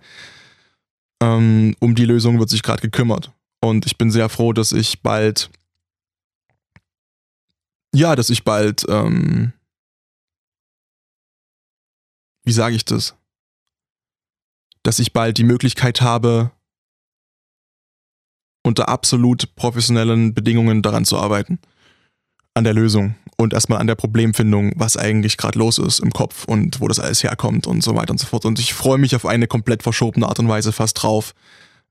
ähm, 1.23 1.75
um 1.81 1.95
die 1.95 2.05
Lösung 2.05 2.39
wird 2.39 2.51
sich 2.51 2.63
gerade 2.63 2.83
gekümmert. 2.83 3.33
Und 3.61 3.87
ich 3.87 3.99
bin 3.99 4.11
sehr 4.11 4.29
froh, 4.29 4.53
dass 4.53 4.73
ich 4.73 5.03
bald, 5.03 5.51
ja, 7.95 8.15
dass 8.17 8.31
ich 8.31 8.45
bald, 8.45 8.85
ähm, 8.89 9.53
wie 12.45 12.53
sage 12.53 12.77
ich 12.77 12.85
das? 12.85 13.15
Dass 14.83 14.99
ich 14.99 15.13
bald 15.13 15.39
die 15.39 15.45
Möglichkeit 15.45 16.01
habe, 16.01 16.53
unter 18.63 18.89
absolut 18.89 19.55
professionellen 19.55 20.35
Bedingungen 20.35 20.83
daran 20.83 21.05
zu 21.05 21.17
arbeiten 21.19 21.61
an 22.55 22.65
der 22.65 22.75
Lösung 22.75 23.15
und 23.37 23.53
erstmal 23.53 23.81
an 23.81 23.87
der 23.87 23.95
Problemfindung, 23.95 24.73
was 24.77 24.97
eigentlich 24.97 25.37
gerade 25.37 25.59
los 25.59 25.79
ist 25.79 26.01
im 26.01 26.11
Kopf 26.11 26.45
und 26.45 26.81
wo 26.81 26.89
das 26.89 26.99
alles 26.99 27.23
herkommt 27.23 27.67
und 27.67 27.83
so 27.83 27.95
weiter 27.95 28.11
und 28.13 28.19
so 28.19 28.27
fort. 28.27 28.45
Und 28.45 28.59
ich 28.59 28.75
freue 28.75 28.99
mich 28.99 29.15
auf 29.15 29.27
eine 29.27 29.47
komplett 29.47 29.83
verschobene 29.83 30.27
Art 30.27 30.39
und 30.39 30.49
Weise 30.49 30.73
fast 30.73 31.03
drauf, 31.03 31.35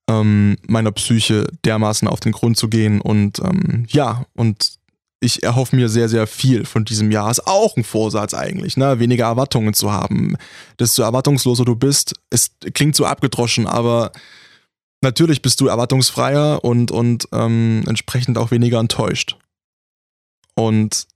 ähm, 0.10 0.58
meiner 0.68 0.92
Psyche 0.92 1.48
dermaßen 1.64 2.08
auf 2.08 2.20
den 2.20 2.32
Grund 2.32 2.58
zu 2.58 2.68
gehen. 2.68 3.00
Und 3.00 3.40
ähm, 3.40 3.86
ja, 3.90 4.26
und 4.36 4.78
ich 5.20 5.44
erhoffe 5.44 5.76
mir 5.76 5.88
sehr, 5.88 6.10
sehr 6.10 6.28
viel 6.28 6.66
von 6.66 6.84
diesem 6.84 7.12
Jahr. 7.12 7.30
Ist 7.32 7.48
auch 7.48 7.78
ein 7.78 7.84
Vorsatz 7.84 8.34
eigentlich, 8.34 8.76
ne? 8.78 9.00
Weniger 9.00 9.26
Erwartungen 9.26 9.74
zu 9.74 9.92
haben. 9.92 10.38
Desto 10.80 11.04
erwartungsloser 11.04 11.66
du 11.66 11.76
bist, 11.76 12.16
es 12.30 12.52
klingt 12.74 12.96
so 12.96 13.06
abgedroschen, 13.06 13.68
aber 13.68 14.12
natürlich 15.02 15.42
bist 15.42 15.62
du 15.62 15.68
erwartungsfreier 15.68 16.64
und, 16.64 16.92
und 16.92 17.28
ähm, 17.32 17.84
entsprechend 17.88 18.38
auch 18.38 18.52
weniger 18.52 18.80
enttäuscht. 18.80 19.38
Und 20.56 21.08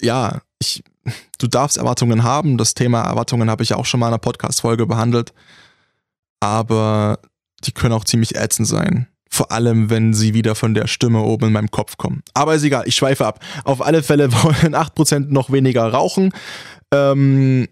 ja, 0.00 0.40
ich, 0.60 0.82
du 1.38 1.46
darfst 1.46 1.76
Erwartungen 1.76 2.22
haben. 2.22 2.58
Das 2.58 2.74
Thema 2.74 3.02
Erwartungen 3.02 3.50
habe 3.50 3.62
ich 3.62 3.74
auch 3.74 3.86
schon 3.86 4.00
mal 4.00 4.06
in 4.06 4.14
einer 4.14 4.18
Podcast-Folge 4.18 4.86
behandelt. 4.86 5.32
Aber 6.40 7.18
die 7.64 7.72
können 7.72 7.94
auch 7.94 8.04
ziemlich 8.04 8.36
ätzend 8.36 8.68
sein. 8.68 9.08
Vor 9.30 9.50
allem, 9.50 9.88
wenn 9.88 10.12
sie 10.12 10.34
wieder 10.34 10.54
von 10.54 10.74
der 10.74 10.86
Stimme 10.86 11.22
oben 11.22 11.46
in 11.46 11.52
meinem 11.52 11.70
Kopf 11.70 11.96
kommen. 11.96 12.22
Aber 12.34 12.54
ist 12.54 12.64
egal, 12.64 12.84
ich 12.86 12.96
schweife 12.96 13.26
ab. 13.26 13.40
Auf 13.64 13.80
alle 13.80 14.02
Fälle 14.02 14.32
wollen 14.42 14.74
8% 14.74 15.32
noch 15.32 15.50
weniger 15.50 15.86
rauchen. 15.86 16.32
Ähm, 16.92 17.68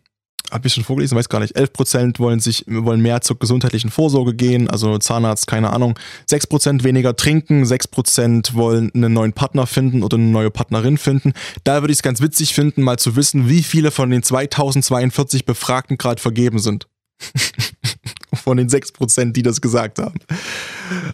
habe 0.51 0.67
ich 0.67 0.75
schon 0.75 0.85
vorgelesen, 0.85 1.17
weiß 1.17 1.29
gar 1.29 1.41
nicht, 1.41 1.57
11% 1.57 2.19
wollen 2.19 2.41
sich, 2.41 2.65
wollen 2.67 3.01
mehr 3.01 3.21
zur 3.21 3.39
gesundheitlichen 3.39 3.91
Vorsorge 3.91 4.35
gehen, 4.35 4.69
also 4.69 4.99
Zahnarzt, 4.99 5.47
keine 5.47 5.73
Ahnung. 5.73 5.99
6% 6.29 6.85
weniger 6.85 7.17
trinken, 7.17 7.65
6% 7.65 8.55
wollen 8.55 8.91
einen 8.95 9.13
neuen 9.13 9.33
Partner 9.33 9.67
finden 9.67 10.03
oder 10.03 10.17
eine 10.17 10.27
neue 10.27 10.51
Partnerin 10.51 10.99
finden. 10.99 11.33
Da 11.65 11.83
würde 11.83 11.93
ich 11.93 11.99
es 11.99 12.03
ganz 12.03 12.21
witzig 12.21 12.55
finden, 12.55 12.83
mal 12.83 12.99
zu 12.99 13.17
wissen, 13.17 13.49
wie 13.49 13.63
viele 13.63 13.91
von 13.91 14.11
den 14.11 14.23
2042 14.23 15.45
Befragten 15.45 15.99
gerade 15.99 16.21
vergeben 16.21 16.59
sind. 16.59 16.87
Von 18.33 18.57
den 18.57 18.69
6%, 18.69 19.33
die 19.33 19.43
das 19.43 19.61
gesagt 19.61 19.99
haben. 19.99 20.19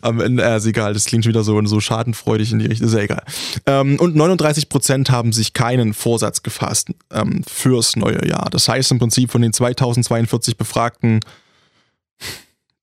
Am 0.01 0.21
Ende, 0.21 0.43
äh, 0.45 0.57
ist 0.57 0.67
egal, 0.67 0.95
das 0.95 1.05
klingt 1.05 1.25
schon 1.25 1.31
wieder 1.31 1.45
so, 1.45 1.65
so 1.67 1.81
schadenfreudig 1.81 2.53
in 2.53 2.59
die 2.59 2.67
Richtung, 2.67 2.89
ist 2.89 2.95
ja 2.95 3.01
egal. 3.01 3.23
Ähm, 3.67 3.99
und 3.99 4.17
39% 4.17 5.11
haben 5.11 5.33
sich 5.33 5.53
keinen 5.53 5.95
Vorsatz 5.95 6.43
gefasst 6.43 6.91
ähm, 7.13 7.43
fürs 7.47 7.97
neue 7.97 8.27
Jahr. 8.27 8.49
Das 8.51 8.69
heißt 8.69 8.91
im 8.93 8.99
Prinzip 8.99 9.31
von 9.31 9.43
den 9.43 9.53
2042 9.53 10.57
Befragten, 10.57 11.21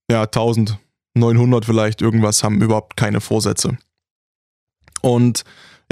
ja, 0.10 0.24
1900 0.24 1.66
vielleicht 1.66 2.02
irgendwas 2.02 2.44
haben 2.44 2.62
überhaupt 2.62 2.98
keine 2.98 3.22
Vorsätze. 3.22 3.78
Und 5.02 5.44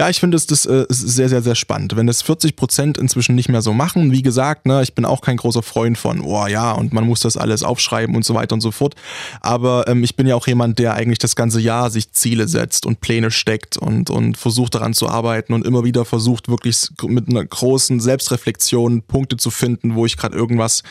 ja, 0.01 0.09
ich 0.09 0.19
finde 0.19 0.35
es 0.35 0.47
das 0.47 0.65
äh, 0.65 0.87
ist 0.89 1.01
sehr, 1.01 1.29
sehr, 1.29 1.43
sehr 1.43 1.53
spannend. 1.53 1.95
Wenn 1.95 2.07
das 2.07 2.23
40 2.23 2.55
Prozent 2.55 2.97
inzwischen 2.97 3.35
nicht 3.35 3.49
mehr 3.49 3.61
so 3.61 3.71
machen, 3.71 4.11
wie 4.11 4.23
gesagt, 4.23 4.65
ne, 4.65 4.81
ich 4.81 4.95
bin 4.95 5.05
auch 5.05 5.21
kein 5.21 5.37
großer 5.37 5.61
Freund 5.61 5.95
von, 5.95 6.21
oh 6.21 6.47
ja, 6.47 6.71
und 6.71 6.91
man 6.91 7.05
muss 7.05 7.19
das 7.19 7.37
alles 7.37 7.61
aufschreiben 7.61 8.15
und 8.15 8.25
so 8.25 8.33
weiter 8.33 8.55
und 8.55 8.61
so 8.61 8.71
fort. 8.71 8.95
Aber 9.41 9.87
ähm, 9.87 10.03
ich 10.03 10.15
bin 10.15 10.25
ja 10.25 10.33
auch 10.33 10.47
jemand, 10.47 10.79
der 10.79 10.95
eigentlich 10.95 11.19
das 11.19 11.35
ganze 11.35 11.61
Jahr 11.61 11.91
sich 11.91 12.13
Ziele 12.13 12.47
setzt 12.47 12.87
und 12.87 12.99
Pläne 12.99 13.29
steckt 13.29 13.77
und, 13.77 14.09
und 14.09 14.37
versucht 14.37 14.73
daran 14.73 14.95
zu 14.95 15.07
arbeiten 15.07 15.53
und 15.53 15.67
immer 15.67 15.83
wieder 15.83 16.03
versucht, 16.03 16.49
wirklich 16.49 16.87
mit 17.03 17.29
einer 17.29 17.45
großen 17.45 17.99
Selbstreflexion 17.99 19.03
Punkte 19.03 19.37
zu 19.37 19.51
finden, 19.51 19.93
wo 19.93 20.07
ich 20.07 20.17
gerade 20.17 20.35
irgendwas 20.35 20.81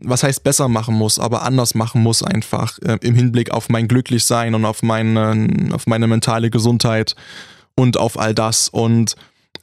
was 0.00 0.22
heißt 0.22 0.44
besser 0.44 0.68
machen 0.68 0.94
muss, 0.94 1.18
aber 1.18 1.42
anders 1.42 1.74
machen 1.74 2.02
muss 2.02 2.22
einfach 2.22 2.78
äh, 2.84 2.98
im 3.02 3.14
Hinblick 3.14 3.50
auf 3.50 3.68
mein 3.68 3.88
Glücklichsein 3.88 4.54
und 4.54 4.64
auf 4.64 4.82
meine, 4.82 5.70
auf 5.72 5.88
meine 5.88 6.06
mentale 6.06 6.50
Gesundheit 6.50 7.16
und 7.78 7.96
auf 7.96 8.18
all 8.18 8.34
das. 8.34 8.68
Und 8.68 9.14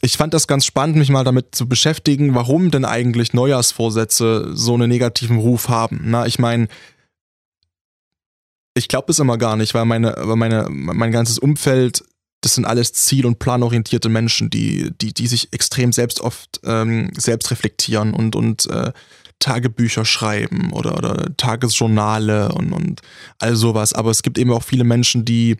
ich 0.01 0.15
fand 0.15 0.33
das 0.33 0.47
ganz 0.47 0.65
spannend, 0.65 0.95
mich 0.95 1.09
mal 1.09 1.25
damit 1.25 1.53
zu 1.53 1.67
beschäftigen, 1.67 2.33
warum 2.33 2.71
denn 2.71 2.85
eigentlich 2.85 3.33
Neujahrsvorsätze 3.33 4.51
so 4.53 4.73
einen 4.73 4.89
negativen 4.89 5.37
Ruf 5.37 5.67
haben. 5.67 6.01
Na, 6.05 6.25
ich 6.25 6.39
meine, 6.39 6.69
ich 8.73 8.87
glaube 8.87 9.07
das 9.07 9.19
immer 9.19 9.37
gar 9.37 9.57
nicht, 9.57 9.73
weil 9.73 9.83
meine, 9.83 10.15
weil 10.17 10.37
meine, 10.37 10.67
mein 10.69 11.11
ganzes 11.11 11.39
Umfeld, 11.39 12.05
das 12.39 12.55
sind 12.55 12.63
alles 12.63 12.93
ziel- 12.93 13.25
und 13.25 13.39
planorientierte 13.39 14.07
Menschen, 14.07 14.49
die, 14.49 14.91
die, 15.01 15.13
die 15.13 15.27
sich 15.27 15.51
extrem 15.51 15.91
selbst 15.91 16.21
oft 16.21 16.61
ähm, 16.63 17.11
selbst 17.17 17.51
reflektieren 17.51 18.13
und, 18.13 18.37
und 18.37 18.65
äh, 18.67 18.93
Tagebücher 19.39 20.05
schreiben 20.05 20.71
oder, 20.71 20.97
oder 20.97 21.35
Tagesjournale 21.35 22.53
und, 22.53 22.71
und 22.71 23.01
all 23.39 23.57
sowas. 23.57 23.91
Aber 23.91 24.11
es 24.11 24.23
gibt 24.23 24.37
eben 24.37 24.53
auch 24.53 24.63
viele 24.63 24.85
Menschen, 24.85 25.25
die 25.25 25.57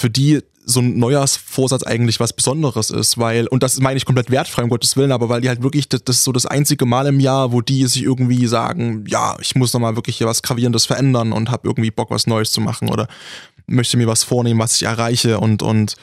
für 0.00 0.08
die 0.08 0.40
so 0.64 0.80
ein 0.80 0.98
Neujahrsvorsatz 0.98 1.82
eigentlich 1.82 2.20
was 2.20 2.32
Besonderes 2.32 2.90
ist, 2.90 3.18
weil, 3.18 3.46
und 3.48 3.62
das 3.62 3.78
meine 3.80 3.98
ich 3.98 4.06
komplett 4.06 4.30
wertfrei, 4.30 4.62
um 4.62 4.70
Gottes 4.70 4.96
Willen, 4.96 5.12
aber 5.12 5.28
weil 5.28 5.42
die 5.42 5.48
halt 5.48 5.62
wirklich, 5.62 5.88
das, 5.88 6.04
das 6.04 6.16
ist 6.16 6.24
so 6.24 6.32
das 6.32 6.46
einzige 6.46 6.86
Mal 6.86 7.06
im 7.06 7.20
Jahr, 7.20 7.52
wo 7.52 7.60
die 7.60 7.86
sich 7.86 8.02
irgendwie 8.02 8.46
sagen, 8.46 9.04
ja, 9.08 9.36
ich 9.40 9.54
muss 9.56 9.74
nochmal 9.74 9.96
wirklich 9.96 10.16
hier 10.16 10.26
was 10.26 10.42
Gravierendes 10.42 10.86
verändern 10.86 11.32
und 11.32 11.50
habe 11.50 11.68
irgendwie 11.68 11.90
Bock, 11.90 12.10
was 12.10 12.26
Neues 12.26 12.52
zu 12.52 12.60
machen 12.60 12.88
oder 12.88 13.08
möchte 13.66 13.96
mir 13.96 14.06
was 14.06 14.22
vornehmen, 14.22 14.60
was 14.60 14.76
ich 14.76 14.84
erreiche 14.84 15.38
und, 15.38 15.62
und 15.62 15.96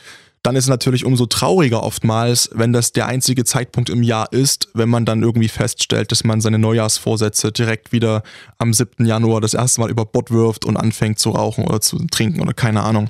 dann 0.43 0.55
ist 0.55 0.65
es 0.65 0.69
natürlich 0.69 1.05
umso 1.05 1.25
trauriger 1.25 1.81
oftmals, 1.83 2.49
wenn 2.53 2.71
das 2.71 2.91
der 2.91 3.07
einzige 3.07 3.45
Zeitpunkt 3.45 3.89
im 3.89 4.03
Jahr 4.03 4.31
ist, 4.31 4.69
wenn 4.73 4.89
man 4.89 5.05
dann 5.05 5.23
irgendwie 5.23 5.49
feststellt, 5.49 6.11
dass 6.11 6.23
man 6.23 6.39
seine 6.39 6.59
Neujahrsvorsätze 6.59 7.51
direkt 7.51 7.91
wieder 7.91 8.21
am 8.57 8.73
7. 8.73 9.05
Januar 9.05 9.41
das 9.41 9.55
erste 9.55 9.81
Mal 9.81 9.89
über 9.89 10.05
Bord 10.05 10.31
wirft 10.31 10.65
und 10.65 10.77
anfängt 10.77 11.19
zu 11.19 11.31
rauchen 11.31 11.65
oder 11.65 11.81
zu 11.81 11.97
trinken 12.07 12.41
oder 12.41 12.53
keine 12.53 12.83
Ahnung. 12.83 13.09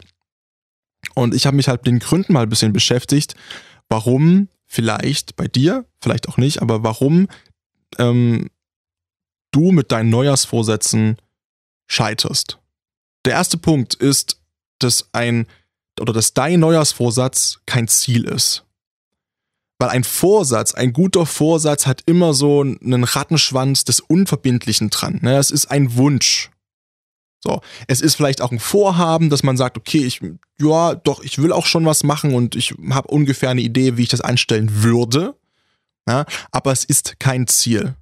Und 1.15 1.33
ich 1.33 1.45
habe 1.45 1.55
mich 1.57 1.67
halt 1.67 1.81
mit 1.81 1.87
den 1.87 1.99
Gründen 1.99 2.33
mal 2.33 2.43
ein 2.43 2.49
bisschen 2.49 2.73
beschäftigt, 2.73 3.35
warum 3.89 4.49
vielleicht 4.65 5.35
bei 5.35 5.47
dir, 5.47 5.85
vielleicht 6.01 6.27
auch 6.27 6.37
nicht, 6.37 6.61
aber 6.61 6.83
warum 6.83 7.27
ähm, 7.97 8.49
du 9.51 9.71
mit 9.71 9.91
deinen 9.91 10.09
Neujahrsvorsätzen 10.09 11.17
scheiterst. 11.87 12.59
Der 13.25 13.33
erste 13.33 13.57
Punkt 13.57 13.93
ist, 13.93 14.41
dass 14.79 15.09
ein 15.13 15.47
oder 15.99 16.13
dass 16.13 16.33
dein 16.33 16.59
Neujahrsvorsatz 16.59 17.59
kein 17.65 17.87
Ziel 17.87 18.25
ist. 18.25 18.65
Weil 19.79 19.89
ein 19.89 20.03
Vorsatz, 20.03 20.73
ein 20.73 20.93
guter 20.93 21.25
Vorsatz 21.25 21.85
hat 21.85 22.01
immer 22.05 22.33
so 22.33 22.61
einen 22.61 23.03
Rattenschwanz 23.03 23.83
des 23.83 23.99
Unverbindlichen 23.99 24.89
dran. 24.89 25.19
Ne? 25.21 25.37
Es 25.37 25.51
ist 25.51 25.67
ein 25.67 25.95
Wunsch. 25.95 26.49
So, 27.39 27.61
es 27.87 28.01
ist 28.01 28.15
vielleicht 28.15 28.41
auch 28.41 28.51
ein 28.51 28.59
Vorhaben, 28.59 29.29
dass 29.29 29.43
man 29.43 29.57
sagt, 29.57 29.77
okay, 29.77 30.03
ich, 30.03 30.21
ja, 30.59 30.95
doch, 30.95 31.21
ich 31.23 31.37
will 31.37 31.51
auch 31.51 31.65
schon 31.65 31.85
was 31.85 32.03
machen 32.03 32.33
und 32.33 32.55
ich 32.55 32.73
habe 32.89 33.09
ungefähr 33.09 33.49
eine 33.49 33.61
Idee, 33.61 33.97
wie 33.97 34.03
ich 34.03 34.09
das 34.09 34.21
anstellen 34.21 34.83
würde. 34.83 35.35
Ja, 36.07 36.25
aber 36.51 36.71
es 36.71 36.83
ist 36.83 37.19
kein 37.19 37.47
Ziel. 37.47 37.95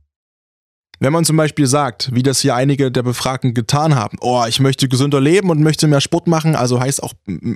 Wenn 0.99 1.11
man 1.11 1.25
zum 1.25 1.35
Beispiel 1.35 1.67
sagt, 1.67 2.13
wie 2.13 2.23
das 2.23 2.39
hier 2.39 2.55
einige 2.55 2.91
der 2.91 3.03
Befragten 3.03 3.53
getan 3.53 3.95
haben, 3.95 4.17
oh, 4.21 4.45
ich 4.47 4.59
möchte 4.59 4.87
gesünder 4.87 5.19
leben 5.19 5.49
und 5.49 5.61
möchte 5.61 5.87
mehr 5.87 6.01
Sport 6.01 6.27
machen, 6.27 6.55
also 6.55 6.79
heißt 6.79 7.03
auch 7.03 7.13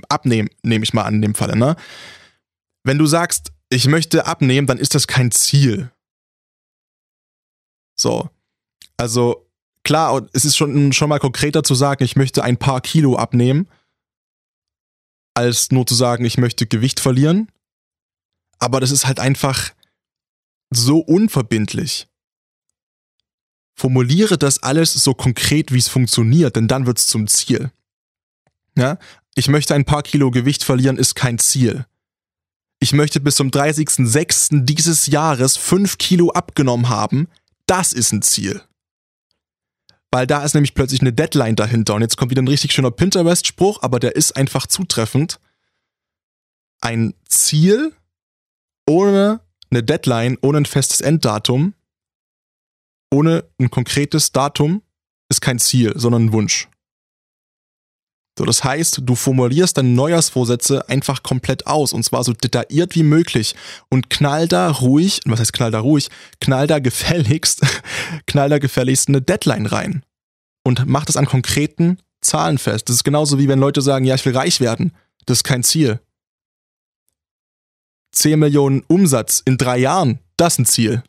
abnehmen, 0.08 0.50
nehme 0.62 0.84
ich 0.84 0.92
mal 0.92 1.04
an 1.04 1.14
in 1.14 1.22
dem 1.22 1.34
Falle, 1.34 1.56
ne? 1.56 1.76
Wenn 2.84 2.98
du 2.98 3.06
sagst, 3.06 3.52
ich 3.70 3.86
möchte 3.86 4.26
abnehmen, 4.26 4.66
dann 4.66 4.78
ist 4.78 4.94
das 4.94 5.06
kein 5.06 5.30
Ziel. 5.30 5.90
So. 7.96 8.28
Also, 8.96 9.49
klar, 9.84 10.28
es 10.32 10.44
ist 10.44 10.56
schon, 10.56 10.92
schon 10.92 11.08
mal 11.08 11.18
konkreter 11.18 11.62
zu 11.62 11.74
sagen, 11.74 12.04
ich 12.04 12.16
möchte 12.16 12.42
ein 12.42 12.56
paar 12.56 12.80
Kilo 12.80 13.16
abnehmen, 13.16 13.68
als 15.34 15.70
nur 15.70 15.86
zu 15.86 15.94
sagen, 15.94 16.24
ich 16.24 16.38
möchte 16.38 16.66
Gewicht 16.66 17.00
verlieren. 17.00 17.50
Aber 18.58 18.80
das 18.80 18.90
ist 18.90 19.06
halt 19.06 19.20
einfach 19.20 19.72
so 20.70 20.98
unverbindlich. 20.98 22.08
Formuliere 23.74 24.36
das 24.36 24.62
alles 24.62 24.92
so 24.92 25.14
konkret, 25.14 25.72
wie 25.72 25.78
es 25.78 25.88
funktioniert, 25.88 26.56
denn 26.56 26.68
dann 26.68 26.86
wird 26.86 26.98
es 26.98 27.06
zum 27.06 27.26
Ziel. 27.26 27.72
Ja? 28.76 28.98
Ich 29.34 29.48
möchte 29.48 29.74
ein 29.74 29.86
paar 29.86 30.02
Kilo 30.02 30.30
Gewicht 30.30 30.62
verlieren, 30.62 30.98
ist 30.98 31.14
kein 31.14 31.38
Ziel. 31.38 31.86
Ich 32.78 32.92
möchte 32.92 33.20
bis 33.20 33.36
zum 33.36 33.50
30.06. 33.50 34.64
dieses 34.64 35.06
Jahres 35.06 35.56
5 35.56 35.96
Kilo 35.98 36.30
abgenommen 36.30 36.88
haben, 36.88 37.28
das 37.66 37.92
ist 37.92 38.12
ein 38.12 38.22
Ziel 38.22 38.62
weil 40.10 40.26
da 40.26 40.42
ist 40.44 40.54
nämlich 40.54 40.74
plötzlich 40.74 41.00
eine 41.00 41.12
Deadline 41.12 41.56
dahinter. 41.56 41.94
Und 41.94 42.02
jetzt 42.02 42.16
kommt 42.16 42.30
wieder 42.30 42.42
ein 42.42 42.48
richtig 42.48 42.72
schöner 42.72 42.90
Pinterest-Spruch, 42.90 43.82
aber 43.82 44.00
der 44.00 44.16
ist 44.16 44.36
einfach 44.36 44.66
zutreffend. 44.66 45.40
Ein 46.80 47.14
Ziel 47.28 47.92
ohne 48.88 49.40
eine 49.70 49.82
Deadline, 49.82 50.36
ohne 50.42 50.58
ein 50.58 50.66
festes 50.66 51.00
Enddatum, 51.00 51.74
ohne 53.12 53.44
ein 53.58 53.70
konkretes 53.70 54.32
Datum 54.32 54.82
ist 55.28 55.40
kein 55.40 55.58
Ziel, 55.58 55.92
sondern 55.96 56.26
ein 56.26 56.32
Wunsch. 56.32 56.68
So, 58.40 58.46
das 58.46 58.64
heißt, 58.64 59.02
du 59.04 59.16
formulierst 59.16 59.76
deine 59.76 59.90
Neujahrsvorsätze 59.90 60.88
einfach 60.88 61.22
komplett 61.22 61.66
aus 61.66 61.92
und 61.92 62.04
zwar 62.04 62.24
so 62.24 62.32
detailliert 62.32 62.94
wie 62.94 63.02
möglich 63.02 63.54
und 63.90 64.08
knall 64.08 64.48
da 64.48 64.70
ruhig, 64.70 65.20
was 65.26 65.40
heißt 65.40 65.52
knall 65.52 65.70
da 65.70 65.80
ruhig, 65.80 66.08
knall 66.40 66.66
da 66.66 66.78
gefälligst, 66.78 67.60
knall 68.26 68.48
da 68.48 68.58
gefälligst 68.58 69.08
eine 69.08 69.20
Deadline 69.20 69.66
rein 69.66 70.06
und 70.64 70.86
mach 70.86 71.04
das 71.04 71.18
an 71.18 71.26
konkreten 71.26 71.98
Zahlen 72.22 72.56
fest. 72.56 72.88
Das 72.88 72.96
ist 72.96 73.04
genauso 73.04 73.38
wie 73.38 73.46
wenn 73.46 73.58
Leute 73.58 73.82
sagen, 73.82 74.06
ja, 74.06 74.14
ich 74.14 74.24
will 74.24 74.34
reich 74.34 74.58
werden. 74.58 74.94
Das 75.26 75.40
ist 75.40 75.44
kein 75.44 75.62
Ziel. 75.62 76.00
10 78.12 78.38
Millionen 78.38 78.84
Umsatz 78.88 79.42
in 79.44 79.58
drei 79.58 79.76
Jahren, 79.76 80.18
das 80.38 80.54
ist 80.54 80.60
ein 80.60 80.64
Ziel. 80.64 81.02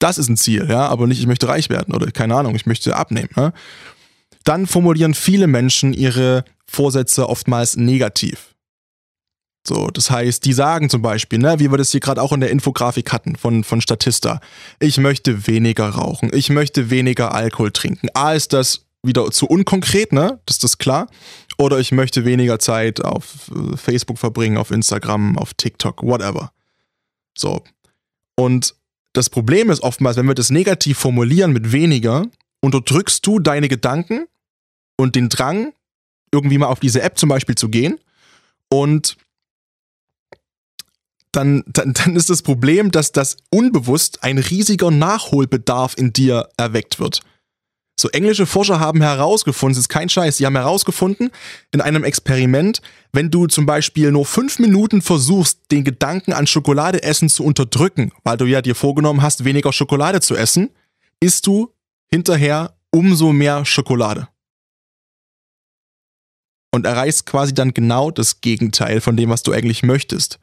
Das 0.00 0.18
ist 0.18 0.28
ein 0.28 0.36
Ziel, 0.36 0.66
ja, 0.68 0.88
aber 0.88 1.06
nicht, 1.06 1.20
ich 1.20 1.28
möchte 1.28 1.46
reich 1.46 1.70
werden 1.70 1.94
oder 1.94 2.10
keine 2.10 2.34
Ahnung, 2.34 2.56
ich 2.56 2.66
möchte 2.66 2.96
abnehmen. 2.96 3.30
Ne? 3.36 3.52
Dann 4.44 4.66
formulieren 4.66 5.14
viele 5.14 5.46
Menschen 5.46 5.92
ihre 5.92 6.44
Vorsätze 6.66 7.28
oftmals 7.28 7.76
negativ. 7.76 8.52
So, 9.66 9.88
das 9.88 10.10
heißt, 10.10 10.44
die 10.44 10.52
sagen 10.52 10.90
zum 10.90 11.02
Beispiel, 11.02 11.38
ne, 11.38 11.60
wie 11.60 11.70
wir 11.70 11.78
das 11.78 11.92
hier 11.92 12.00
gerade 12.00 12.20
auch 12.20 12.32
in 12.32 12.40
der 12.40 12.50
Infografik 12.50 13.12
hatten 13.12 13.36
von, 13.36 13.62
von 13.62 13.80
Statista, 13.80 14.40
ich 14.80 14.98
möchte 14.98 15.46
weniger 15.46 15.88
rauchen, 15.88 16.30
ich 16.34 16.50
möchte 16.50 16.90
weniger 16.90 17.32
Alkohol 17.32 17.70
trinken. 17.70 18.08
A, 18.14 18.32
ist 18.32 18.52
das 18.52 18.86
wieder 19.04 19.30
zu 19.30 19.46
unkonkret, 19.46 20.12
ne? 20.12 20.40
Das 20.46 20.56
ist 20.56 20.64
das 20.64 20.78
klar. 20.78 21.08
Oder 21.58 21.78
ich 21.78 21.92
möchte 21.92 22.24
weniger 22.24 22.58
Zeit 22.58 23.04
auf 23.04 23.50
äh, 23.54 23.76
Facebook 23.76 24.18
verbringen, 24.18 24.56
auf 24.56 24.70
Instagram, 24.70 25.38
auf 25.38 25.54
TikTok, 25.54 26.02
whatever. 26.02 26.52
So. 27.36 27.62
Und 28.36 28.74
das 29.12 29.28
Problem 29.28 29.70
ist 29.70 29.82
oftmals, 29.82 30.16
wenn 30.16 30.26
wir 30.26 30.34
das 30.34 30.50
negativ 30.50 30.98
formulieren 30.98 31.52
mit 31.52 31.72
weniger, 31.72 32.26
unterdrückst 32.60 33.26
du 33.26 33.38
deine 33.38 33.68
Gedanken 33.68 34.26
und 35.02 35.16
den 35.16 35.28
Drang, 35.28 35.72
irgendwie 36.32 36.58
mal 36.58 36.66
auf 36.66 36.80
diese 36.80 37.02
App 37.02 37.18
zum 37.18 37.28
Beispiel 37.28 37.54
zu 37.54 37.68
gehen. 37.68 37.98
Und 38.68 39.16
dann, 41.32 41.64
dann, 41.66 41.92
dann 41.92 42.16
ist 42.16 42.30
das 42.30 42.42
Problem, 42.42 42.90
dass 42.90 43.12
das 43.12 43.36
unbewusst 43.50 44.22
ein 44.22 44.38
riesiger 44.38 44.90
Nachholbedarf 44.90 45.96
in 45.96 46.12
dir 46.12 46.48
erweckt 46.56 47.00
wird. 47.00 47.20
So, 47.98 48.08
englische 48.08 48.46
Forscher 48.46 48.80
haben 48.80 49.02
herausgefunden, 49.02 49.72
es 49.72 49.84
ist 49.84 49.88
kein 49.88 50.08
Scheiß, 50.08 50.38
sie 50.38 50.46
haben 50.46 50.56
herausgefunden 50.56 51.30
in 51.72 51.80
einem 51.80 52.04
Experiment, 52.04 52.80
wenn 53.12 53.30
du 53.30 53.46
zum 53.46 53.66
Beispiel 53.66 54.10
nur 54.10 54.24
fünf 54.24 54.58
Minuten 54.58 55.02
versuchst, 55.02 55.60
den 55.70 55.84
Gedanken 55.84 56.32
an 56.32 56.46
Schokolade 56.46 57.02
essen 57.02 57.28
zu 57.28 57.44
unterdrücken, 57.44 58.10
weil 58.24 58.38
du 58.38 58.46
ja 58.46 58.62
dir 58.62 58.74
vorgenommen 58.74 59.22
hast, 59.22 59.44
weniger 59.44 59.72
Schokolade 59.72 60.20
zu 60.20 60.34
essen, 60.34 60.70
isst 61.20 61.46
du 61.46 61.70
hinterher 62.10 62.74
umso 62.90 63.32
mehr 63.32 63.64
Schokolade. 63.64 64.28
Und 66.74 66.86
erreichst 66.86 67.26
quasi 67.26 67.52
dann 67.52 67.74
genau 67.74 68.10
das 68.10 68.40
Gegenteil 68.40 69.00
von 69.00 69.16
dem, 69.16 69.28
was 69.30 69.42
du 69.42 69.52
eigentlich 69.52 69.82
möchtest. 69.82 70.38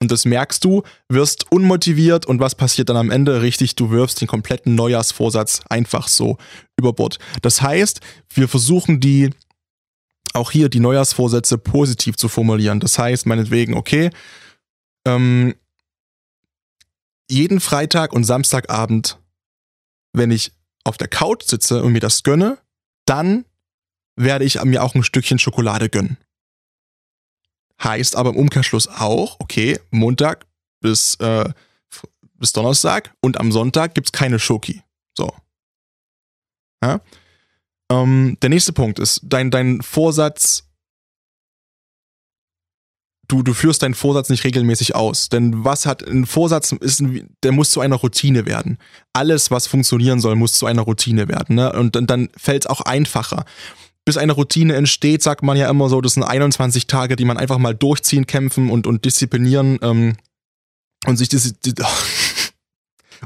Und 0.00 0.10
das 0.10 0.24
merkst 0.24 0.64
du, 0.64 0.82
wirst 1.08 1.50
unmotiviert 1.50 2.26
und 2.26 2.40
was 2.40 2.54
passiert 2.54 2.88
dann 2.88 2.96
am 2.96 3.10
Ende? 3.10 3.42
Richtig, 3.42 3.74
du 3.74 3.90
wirfst 3.90 4.20
den 4.20 4.28
kompletten 4.28 4.74
Neujahrsvorsatz 4.74 5.62
einfach 5.68 6.08
so 6.08 6.36
über 6.76 6.92
Bord. 6.92 7.18
Das 7.42 7.62
heißt, 7.62 8.00
wir 8.34 8.48
versuchen 8.48 9.00
die, 9.00 9.30
auch 10.32 10.50
hier 10.50 10.68
die 10.68 10.80
Neujahrsvorsätze 10.80 11.58
positiv 11.58 12.16
zu 12.16 12.28
formulieren. 12.28 12.80
Das 12.80 12.98
heißt, 12.98 13.26
meinetwegen, 13.26 13.74
okay, 13.74 14.10
ähm, 15.06 15.54
jeden 17.30 17.60
Freitag 17.60 18.12
und 18.12 18.24
Samstagabend, 18.24 19.18
wenn 20.12 20.30
ich 20.30 20.52
auf 20.84 20.98
der 20.98 21.08
Couch 21.08 21.44
sitze 21.44 21.82
und 21.82 21.92
mir 21.92 22.00
das 22.00 22.22
gönne, 22.22 22.58
dann 23.06 23.44
werde 24.16 24.44
ich 24.44 24.62
mir 24.62 24.82
auch 24.82 24.94
ein 24.94 25.02
Stückchen 25.02 25.38
Schokolade 25.38 25.88
gönnen. 25.88 26.18
Heißt 27.82 28.16
aber 28.16 28.30
im 28.30 28.36
Umkehrschluss 28.36 28.86
auch, 28.88 29.36
okay, 29.40 29.78
Montag 29.90 30.46
bis, 30.80 31.16
äh, 31.16 31.48
bis 32.34 32.52
Donnerstag 32.52 33.14
und 33.20 33.38
am 33.38 33.50
Sonntag 33.50 33.94
gibt 33.94 34.08
es 34.08 34.12
keine 34.12 34.38
Schoki. 34.38 34.82
So. 35.16 35.32
Ja? 36.82 37.00
Ähm, 37.90 38.38
der 38.42 38.50
nächste 38.50 38.72
Punkt 38.72 38.98
ist, 38.98 39.20
dein, 39.24 39.50
dein 39.50 39.82
Vorsatz, 39.82 40.64
du, 43.28 43.42
du 43.42 43.54
führst 43.54 43.82
deinen 43.82 43.94
Vorsatz 43.94 44.28
nicht 44.30 44.44
regelmäßig 44.44 44.94
aus. 44.94 45.28
Denn 45.28 45.64
was 45.64 45.84
hat 45.84 46.02
ein 46.02 46.26
Vorsatz, 46.26 46.72
ist 46.72 47.02
der 47.42 47.52
muss 47.52 47.70
zu 47.70 47.80
einer 47.80 47.96
Routine 47.96 48.46
werden. 48.46 48.78
Alles, 49.12 49.50
was 49.50 49.66
funktionieren 49.66 50.20
soll, 50.20 50.36
muss 50.36 50.54
zu 50.54 50.66
einer 50.66 50.82
Routine 50.82 51.28
werden. 51.28 51.56
Ne? 51.56 51.72
Und, 51.72 51.96
und 51.96 52.08
dann 52.08 52.28
fällt 52.36 52.64
es 52.64 52.70
auch 52.70 52.82
einfacher 52.82 53.44
bis 54.04 54.16
eine 54.16 54.32
Routine 54.32 54.74
entsteht, 54.74 55.22
sagt 55.22 55.42
man 55.42 55.56
ja 55.56 55.68
immer 55.70 55.88
so, 55.88 56.00
das 56.00 56.14
sind 56.14 56.24
21 56.24 56.86
Tage, 56.86 57.16
die 57.16 57.24
man 57.24 57.38
einfach 57.38 57.58
mal 57.58 57.74
durchziehen, 57.74 58.26
kämpfen 58.26 58.70
und, 58.70 58.86
und 58.86 59.04
disziplinieren 59.04 59.78
ähm, 59.82 60.16
und 61.06 61.16
sich 61.16 61.28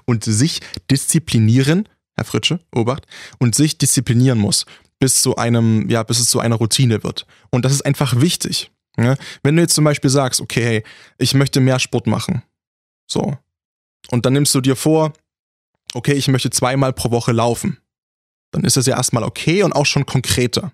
und 0.04 0.25
sich 0.25 0.61
disziplinieren, 0.90 1.88
Herr 2.14 2.25
Fritsche, 2.25 2.61
Obacht, 2.73 3.06
und 3.38 3.54
sich 3.54 3.78
disziplinieren 3.78 4.38
muss, 4.38 4.66
bis 5.00 5.23
zu 5.23 5.37
einem, 5.37 5.88
ja, 5.90 6.02
bis 6.02 6.20
es 6.20 6.30
zu 6.30 6.40
einer 6.40 6.56
Routine 6.56 7.02
wird. 7.02 7.26
Und 7.50 7.64
das 7.64 7.73
ist 7.73 7.82
einfach 7.82 8.20
wichtig. 8.20 8.70
Ja? 8.97 9.16
Wenn 9.42 9.56
du 9.56 9.62
jetzt 9.62 9.75
zum 9.75 9.85
Beispiel 9.85 10.11
sagst, 10.11 10.40
okay, 10.40 10.64
hey, 10.64 10.85
ich 11.18 11.35
möchte 11.35 11.61
mehr 11.61 11.78
Sport 11.80 12.06
machen, 12.06 12.42
so, 13.11 13.37
und 14.11 14.26
dann 14.26 14.32
nimmst 14.32 14.54
du 14.54 14.61
dir 14.61 14.76
vor, 14.76 15.12
okay, 15.94 16.12
ich 16.12 16.28
möchte 16.28 16.50
zweimal 16.50 16.92
pro 16.92 17.11
Woche 17.11 17.32
laufen 17.32 17.78
dann 18.50 18.64
ist 18.64 18.76
das 18.76 18.87
ja 18.87 18.97
erstmal 18.97 19.23
okay 19.23 19.62
und 19.62 19.73
auch 19.73 19.87
schon 19.87 20.07
konkreter. 20.07 20.73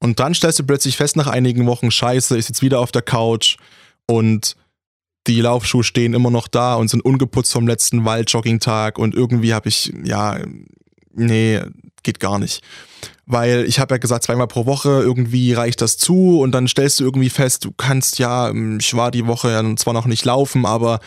Und 0.00 0.20
dann 0.20 0.34
stellst 0.34 0.58
du 0.58 0.64
plötzlich 0.64 0.96
fest 0.96 1.16
nach 1.16 1.26
einigen 1.26 1.66
Wochen, 1.66 1.90
scheiße, 1.90 2.36
ist 2.36 2.48
jetzt 2.48 2.62
wieder 2.62 2.80
auf 2.80 2.92
der 2.92 3.02
Couch 3.02 3.56
und 4.06 4.56
die 5.26 5.40
Laufschuhe 5.40 5.84
stehen 5.84 6.14
immer 6.14 6.30
noch 6.30 6.48
da 6.48 6.74
und 6.74 6.88
sind 6.88 7.04
ungeputzt 7.04 7.52
vom 7.52 7.66
letzten 7.66 8.04
Waldjoggingtag 8.04 8.98
und 8.98 9.14
irgendwie 9.14 9.52
habe 9.54 9.68
ich, 9.68 9.92
ja, 10.04 10.38
nee, 11.12 11.60
geht 12.02 12.20
gar 12.20 12.38
nicht. 12.38 12.62
Weil 13.26 13.64
ich 13.66 13.78
habe 13.78 13.94
ja 13.94 13.98
gesagt, 13.98 14.24
zweimal 14.24 14.46
pro 14.46 14.64
Woche 14.64 14.88
irgendwie 14.88 15.52
reicht 15.52 15.82
das 15.82 15.98
zu 15.98 16.40
und 16.40 16.52
dann 16.52 16.68
stellst 16.68 17.00
du 17.00 17.04
irgendwie 17.04 17.28
fest, 17.28 17.64
du 17.64 17.72
kannst 17.72 18.18
ja, 18.18 18.50
ich 18.78 18.94
war 18.94 19.10
die 19.10 19.26
Woche 19.26 19.50
ja 19.50 19.76
zwar 19.76 19.92
noch 19.92 20.06
nicht 20.06 20.24
laufen, 20.24 20.64
aber 20.64 21.00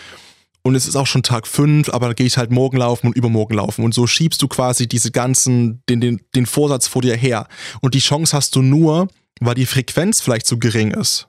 und 0.63 0.75
es 0.75 0.87
ist 0.87 0.95
auch 0.95 1.07
schon 1.07 1.23
Tag 1.23 1.47
fünf, 1.47 1.89
aber 1.89 2.07
da 2.07 2.13
gehe 2.13 2.27
ich 2.27 2.37
halt 2.37 2.51
morgen 2.51 2.77
laufen 2.77 3.07
und 3.07 3.15
übermorgen 3.15 3.55
laufen. 3.55 3.83
Und 3.83 3.93
so 3.93 4.05
schiebst 4.05 4.41
du 4.41 4.47
quasi 4.47 4.87
diese 4.87 5.11
ganzen, 5.11 5.83
den, 5.89 6.01
den, 6.01 6.21
den 6.35 6.45
Vorsatz 6.45 6.87
vor 6.87 7.01
dir 7.01 7.15
her. 7.15 7.47
Und 7.81 7.95
die 7.95 7.99
Chance 7.99 8.35
hast 8.35 8.55
du 8.55 8.61
nur, 8.61 9.07
weil 9.39 9.55
die 9.55 9.65
Frequenz 9.65 10.21
vielleicht 10.21 10.45
zu 10.45 10.59
gering 10.59 10.91
ist. 10.91 11.27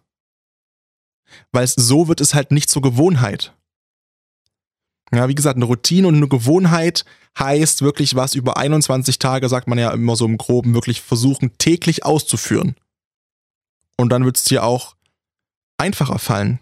Weil 1.51 1.65
es, 1.65 1.73
so 1.73 2.09
wird 2.09 2.21
es 2.21 2.35
halt 2.35 2.51
nicht 2.51 2.69
zur 2.69 2.83
Gewohnheit. 2.83 3.55
Ja, 5.15 5.29
wie 5.29 5.35
gesagt, 5.35 5.57
eine 5.57 5.65
Routine 5.65 6.09
und 6.09 6.17
eine 6.17 6.29
Gewohnheit 6.29 7.05
heißt 7.39 7.81
wirklich 7.81 8.15
was 8.15 8.35
über 8.35 8.59
21 8.59 9.19
Tage, 9.19 9.49
sagt 9.49 9.67
man 9.67 9.79
ja 9.79 9.91
immer 9.93 10.17
so 10.17 10.27
im 10.27 10.37
Groben, 10.37 10.75
wirklich 10.75 11.01
versuchen 11.01 11.57
täglich 11.57 12.05
auszuführen. 12.05 12.77
Und 13.97 14.11
dann 14.11 14.25
wird 14.25 14.37
es 14.37 14.45
dir 14.45 14.65
auch 14.65 14.97
einfacher 15.79 16.19
fallen. 16.19 16.61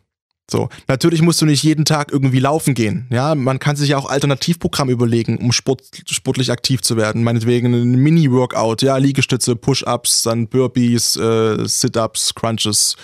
So, 0.50 0.68
natürlich 0.88 1.22
musst 1.22 1.40
du 1.40 1.46
nicht 1.46 1.62
jeden 1.62 1.84
Tag 1.84 2.10
irgendwie 2.12 2.40
laufen 2.40 2.74
gehen. 2.74 3.06
Ja, 3.10 3.34
man 3.34 3.58
kann 3.58 3.76
sich 3.76 3.90
ja 3.90 3.98
auch 3.98 4.10
Alternativprogramm 4.10 4.90
überlegen, 4.90 5.38
um 5.38 5.52
Sport, 5.52 5.82
sportlich 6.08 6.50
aktiv 6.50 6.82
zu 6.82 6.96
werden. 6.96 7.22
Meinetwegen 7.22 7.72
ein 7.72 7.94
Mini-Workout, 7.94 8.82
ja, 8.82 8.96
Liegestütze, 8.96 9.54
Push-Ups, 9.54 10.22
dann 10.24 10.48
Burpees, 10.48 11.16
äh, 11.16 11.66
Sit-Ups, 11.66 12.34
Crunches, 12.34 12.96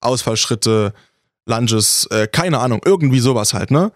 Ausfallschritte, 0.00 0.94
Lunges, 1.44 2.06
äh, 2.10 2.26
keine 2.26 2.58
Ahnung, 2.58 2.80
irgendwie 2.84 3.20
sowas 3.20 3.52
halt, 3.54 3.70
ne? 3.70 3.92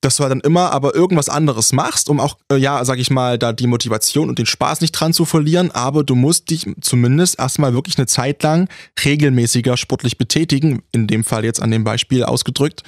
Dass 0.00 0.16
du 0.16 0.22
halt 0.22 0.30
dann 0.30 0.40
immer 0.40 0.72
aber 0.72 0.94
irgendwas 0.94 1.28
anderes 1.28 1.72
machst, 1.72 2.08
um 2.08 2.20
auch, 2.20 2.38
äh, 2.50 2.56
ja, 2.56 2.84
sag 2.84 2.98
ich 2.98 3.10
mal, 3.10 3.38
da 3.38 3.52
die 3.52 3.66
Motivation 3.66 4.28
und 4.28 4.38
den 4.38 4.46
Spaß 4.46 4.80
nicht 4.80 4.92
dran 4.92 5.12
zu 5.12 5.24
verlieren, 5.24 5.70
aber 5.70 6.04
du 6.04 6.14
musst 6.14 6.50
dich 6.50 6.66
zumindest 6.80 7.38
erstmal 7.38 7.74
wirklich 7.74 7.98
eine 7.98 8.06
Zeit 8.06 8.42
lang 8.42 8.68
regelmäßiger 9.04 9.76
sportlich 9.76 10.16
betätigen, 10.16 10.82
in 10.92 11.06
dem 11.06 11.24
Fall 11.24 11.44
jetzt 11.44 11.60
an 11.60 11.70
dem 11.70 11.84
Beispiel 11.84 12.24
ausgedrückt, 12.24 12.82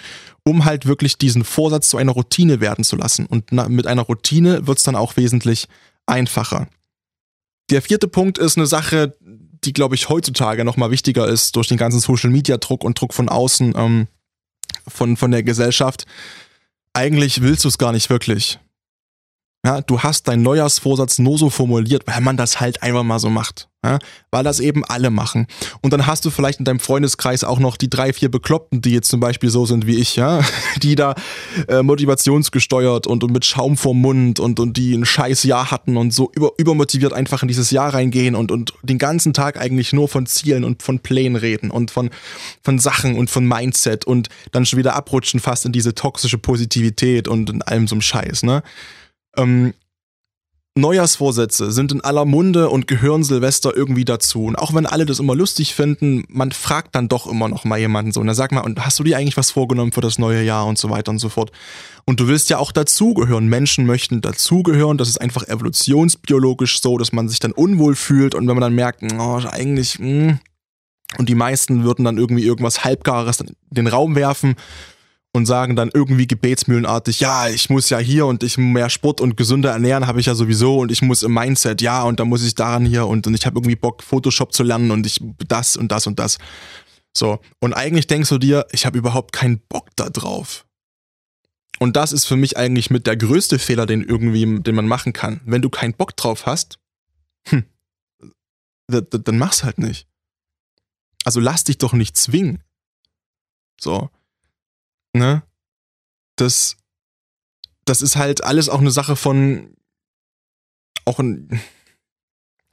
um 0.45 0.65
halt 0.65 0.87
wirklich 0.87 1.19
diesen 1.19 1.45
Vorsatz 1.45 1.91
zu 1.91 1.99
einer 1.99 2.13
Routine 2.13 2.61
werden 2.61 2.85
zu 2.85 2.97
lassen. 2.97 3.27
Und 3.27 3.53
mit 3.53 3.87
einer 3.87 4.03
Routine 4.03 4.67
wird's 4.67 4.83
dann 4.83 4.97
auch 4.97 5.17
wesentlich 5.17 5.69
einfacher. 6.07 6.69
Der 7.71 7.83
vierte 7.83 8.09
Punkt 8.09 8.39
ist 8.39 8.57
eine 8.57 8.67
Sache, 8.67 9.15
die, 9.65 9.73
glaube 9.73 9.95
ich, 9.95 10.09
heutzutage 10.09 10.65
nochmal 10.65 10.91
wichtiger 10.91 11.29
ist 11.29 11.57
durch 11.57 11.69
den 11.69 11.77
ganzen 11.77 12.01
Social-Media-Druck 12.01 12.85
und 12.85 13.01
Druck 13.01 13.15
von 13.15 13.29
außen, 13.29 13.75
ähm, 13.77 14.09
von, 14.89 15.17
von 15.17 15.31
der 15.31 15.43
Gesellschaft 15.43 16.07
eigentlich 16.95 17.43
willst 17.43 17.65
du 17.65 17.69
es 17.69 17.79
gar 17.79 17.93
nicht 17.93 18.11
wirklich. 18.11 18.59
Ja, 19.65 19.81
du 19.81 20.01
hast 20.01 20.27
deinen 20.27 20.43
Neujahrsvorsatz 20.43 21.21
nur 21.21 21.39
so 21.39 21.49
formuliert, 21.49 22.03
weil 22.07 22.21
man 22.21 22.37
das 22.37 22.61
halt 22.61 22.83
einfach 22.83 23.05
mal 23.05 23.21
so 23.21 23.31
macht. 23.31 23.69
Ja, 23.85 23.99
weil 24.31 24.45
das 24.45 24.61
eben 24.61 24.85
alle 24.85 25.11
machen. 25.11 25.49
Und 25.81 25.93
dann 25.93 26.07
hast 26.07 26.25
du 26.25 26.31
vielleicht 26.31 26.61
in 26.61 26.65
deinem 26.65 26.79
Freundeskreis 26.79 27.43
auch 27.43 27.59
noch 27.59 27.77
die 27.77 27.91
drei, 27.91 28.13
vier 28.13 28.31
Bekloppten, 28.31 28.81
die 28.81 28.93
jetzt 28.93 29.09
zum 29.09 29.19
Beispiel 29.19 29.51
so 29.51 29.67
sind 29.67 29.89
wie 29.89 29.97
ich, 29.97 30.15
ja, 30.15 30.41
die 30.83 30.95
da 30.95 31.17
äh, 31.67 31.83
motivationsgesteuert 31.83 33.09
und, 33.09 33.25
und 33.25 33.33
mit 33.33 33.45
Schaum 33.45 33.77
vorm 33.77 34.01
Mund 34.01 34.39
und, 34.39 34.61
und 34.61 34.77
die 34.77 34.95
ein 34.95 35.05
scheiß 35.05 35.43
Jahr 35.43 35.73
hatten 35.73 35.97
und 35.97 36.13
so 36.13 36.31
über, 36.35 36.53
übermotiviert 36.59 37.13
einfach 37.13 37.43
in 37.43 37.49
dieses 37.49 37.73
Jahr 37.73 37.93
reingehen 37.93 38.37
und, 38.37 38.53
und 38.53 38.73
den 38.83 38.99
ganzen 38.99 39.33
Tag 39.33 39.61
eigentlich 39.61 39.93
nur 39.93 40.09
von 40.09 40.27
Zielen 40.27 40.63
und 40.63 40.85
von 40.85 41.01
Plänen 41.01 41.35
reden 41.35 41.73
und 41.73 41.91
von, 41.91 42.11
von 42.63 42.79
Sachen 42.79 43.17
und 43.17 43.31
von 43.31 43.47
Mindset 43.47 44.05
und 44.05 44.29
dann 44.53 44.65
schon 44.65 44.79
wieder 44.79 44.95
abrutschen 44.95 45.41
fast 45.41 45.67
in 45.67 45.73
diese 45.73 45.93
toxische 45.93 46.39
Positivität 46.39 47.27
und 47.27 47.51
in 47.51 47.63
allem 47.63 47.89
so 47.89 47.97
einem 47.97 48.03
Scheiß, 48.03 48.45
ne? 48.45 48.63
Ähm, 49.37 49.75
Neujahrsvorsätze 50.75 51.71
sind 51.71 51.93
in 51.93 52.01
aller 52.01 52.25
Munde 52.25 52.71
und 52.71 52.87
gehören 52.87 53.25
Silvester 53.25 53.77
irgendwie 53.77 54.07
dazu. 54.07 54.45
Und 54.47 54.57
auch 54.57 54.73
wenn 54.73 54.87
alle 54.87 55.05
das 55.05 55.19
immer 55.19 55.35
lustig 55.35 55.75
finden, 55.75 56.25
man 56.29 56.51
fragt 56.51 56.95
dann 56.95 57.09
doch 57.09 57.27
immer 57.27 57.49
noch 57.49 57.65
mal 57.65 57.79
jemanden 57.79 58.11
so. 58.11 58.21
Und 58.21 58.27
dann 58.27 58.37
sag 58.37 58.53
mal, 58.53 58.63
und 58.63 58.83
hast 58.83 58.99
du 58.99 59.05
dir 59.05 59.19
eigentlich 59.19 59.37
was 59.37 59.51
vorgenommen 59.51 59.93
für 59.93 60.01
das 60.01 60.19
neue 60.19 60.43
Jahr 60.43 60.67
und 60.67 60.79
so 60.79 60.89
weiter 60.89 61.11
und 61.11 61.19
so 61.19 61.29
fort. 61.29 61.53
Und 62.07 62.21
du 62.21 62.29
willst 62.29 62.49
ja 62.49 62.57
auch 62.57 62.73
dazugehören. 62.73 63.49
Menschen 63.49 63.85
möchten 63.85 64.23
dazugehören. 64.23 64.97
Das 64.97 65.11
ist 65.11 65.21
einfach 65.21 65.47
evolutionsbiologisch 65.47 66.81
so, 66.81 66.97
dass 66.97 67.13
man 67.13 67.29
sich 67.29 67.39
dann 67.39 67.53
unwohl 67.53 67.95
fühlt. 67.95 68.35
Und 68.35 68.49
wenn 68.49 68.55
man 68.55 68.63
dann 68.63 68.75
merkt, 68.75 69.03
oh, 69.19 69.43
eigentlich, 69.51 69.99
mh, 69.99 70.07
hm, 70.07 70.39
und 71.19 71.29
die 71.29 71.35
meisten 71.35 71.85
würden 71.85 72.07
dann 72.07 72.17
irgendwie 72.17 72.45
irgendwas 72.45 72.85
Halbgares 72.85 73.41
in 73.41 73.55
den 73.71 73.87
Raum 73.87 74.15
werfen 74.15 74.57
und 75.33 75.47
sagen 75.47 75.77
dann 75.77 75.91
irgendwie 75.93 76.27
gebetsmühlenartig, 76.27 77.21
ja, 77.21 77.49
ich 77.49 77.71
muss 77.71 77.89
ja 77.89 77.99
hier 77.99 78.27
und 78.27 78.43
ich 78.43 78.59
mehr 78.59 78.91
Sport 78.91 79.21
und 79.21 79.37
gesünder 79.37 79.73
ernähren 79.73 80.07
habe 80.07 80.21
ich 80.21 80.27
ja 80.27 80.35
sowieso 80.35 80.79
und 80.79 80.93
ich 80.93 81.01
muss 81.01 81.23
im 81.23 81.33
Mindset, 81.33 81.81
ja, 81.81 82.03
und 82.03 82.21
da 82.21 82.25
muss 82.25 82.45
ich 82.45 82.55
daran 82.55 82.85
hier 82.85 83.07
und, 83.07 83.27
und 83.27 83.35
ich 83.35 83.47
habe 83.47 83.59
irgendwie 83.59 83.77
Bock, 83.77 84.03
Photoshop 84.03 84.53
zu 84.53 84.63
lernen 84.63 84.91
und 84.91 85.07
ich 85.07 85.21
das 85.49 85.77
und 85.77 85.91
das 85.91 86.07
und 86.07 86.19
das. 86.19 86.39
So, 87.17 87.41
und 87.61 87.73
eigentlich 87.73 88.07
denkst 88.07 88.29
du 88.29 88.39
dir, 88.39 88.67
ich 88.73 88.85
habe 88.85 88.99
überhaupt 88.99 89.33
keinen 89.33 89.61
Bock 89.69 89.89
da 89.97 90.11
drauf. 90.11 90.67
Und 91.79 91.97
das 91.97 92.13
ist 92.13 92.27
für 92.27 92.37
mich 92.37 92.57
eigentlich 92.57 92.91
mit 92.91 93.07
der 93.07 93.17
größte 93.17 93.59
Fehler, 93.59 93.87
den 93.87 94.05
irgendwie, 94.05 94.61
den 94.61 94.75
man 94.75 94.87
machen 94.87 95.13
kann. 95.13 95.41
Wenn 95.45 95.63
du 95.63 95.71
keinen 95.71 95.95
Bock 95.95 96.17
drauf 96.17 96.47
hast, 96.47 96.79
hm, 97.49 97.65
dann 98.89 99.39
mach's 99.39 99.65
halt 99.65 99.79
nicht. 99.79 100.07
Also 101.25 101.41
lass 101.41 101.65
dich 101.65 101.79
doch 101.79 101.93
nicht 101.93 102.17
zwingen. 102.17 102.63
So 103.81 104.11
ne? 105.13 105.43
Das, 106.37 106.77
das 107.85 108.03
ist 108.03 108.17
halt 108.17 108.45
alles 108.45 108.69
auch 108.69 108.81
eine 108.81 108.91
Sache 108.91 109.17
von, 109.17 109.77
auch 111.05 111.19
ein, 111.19 111.61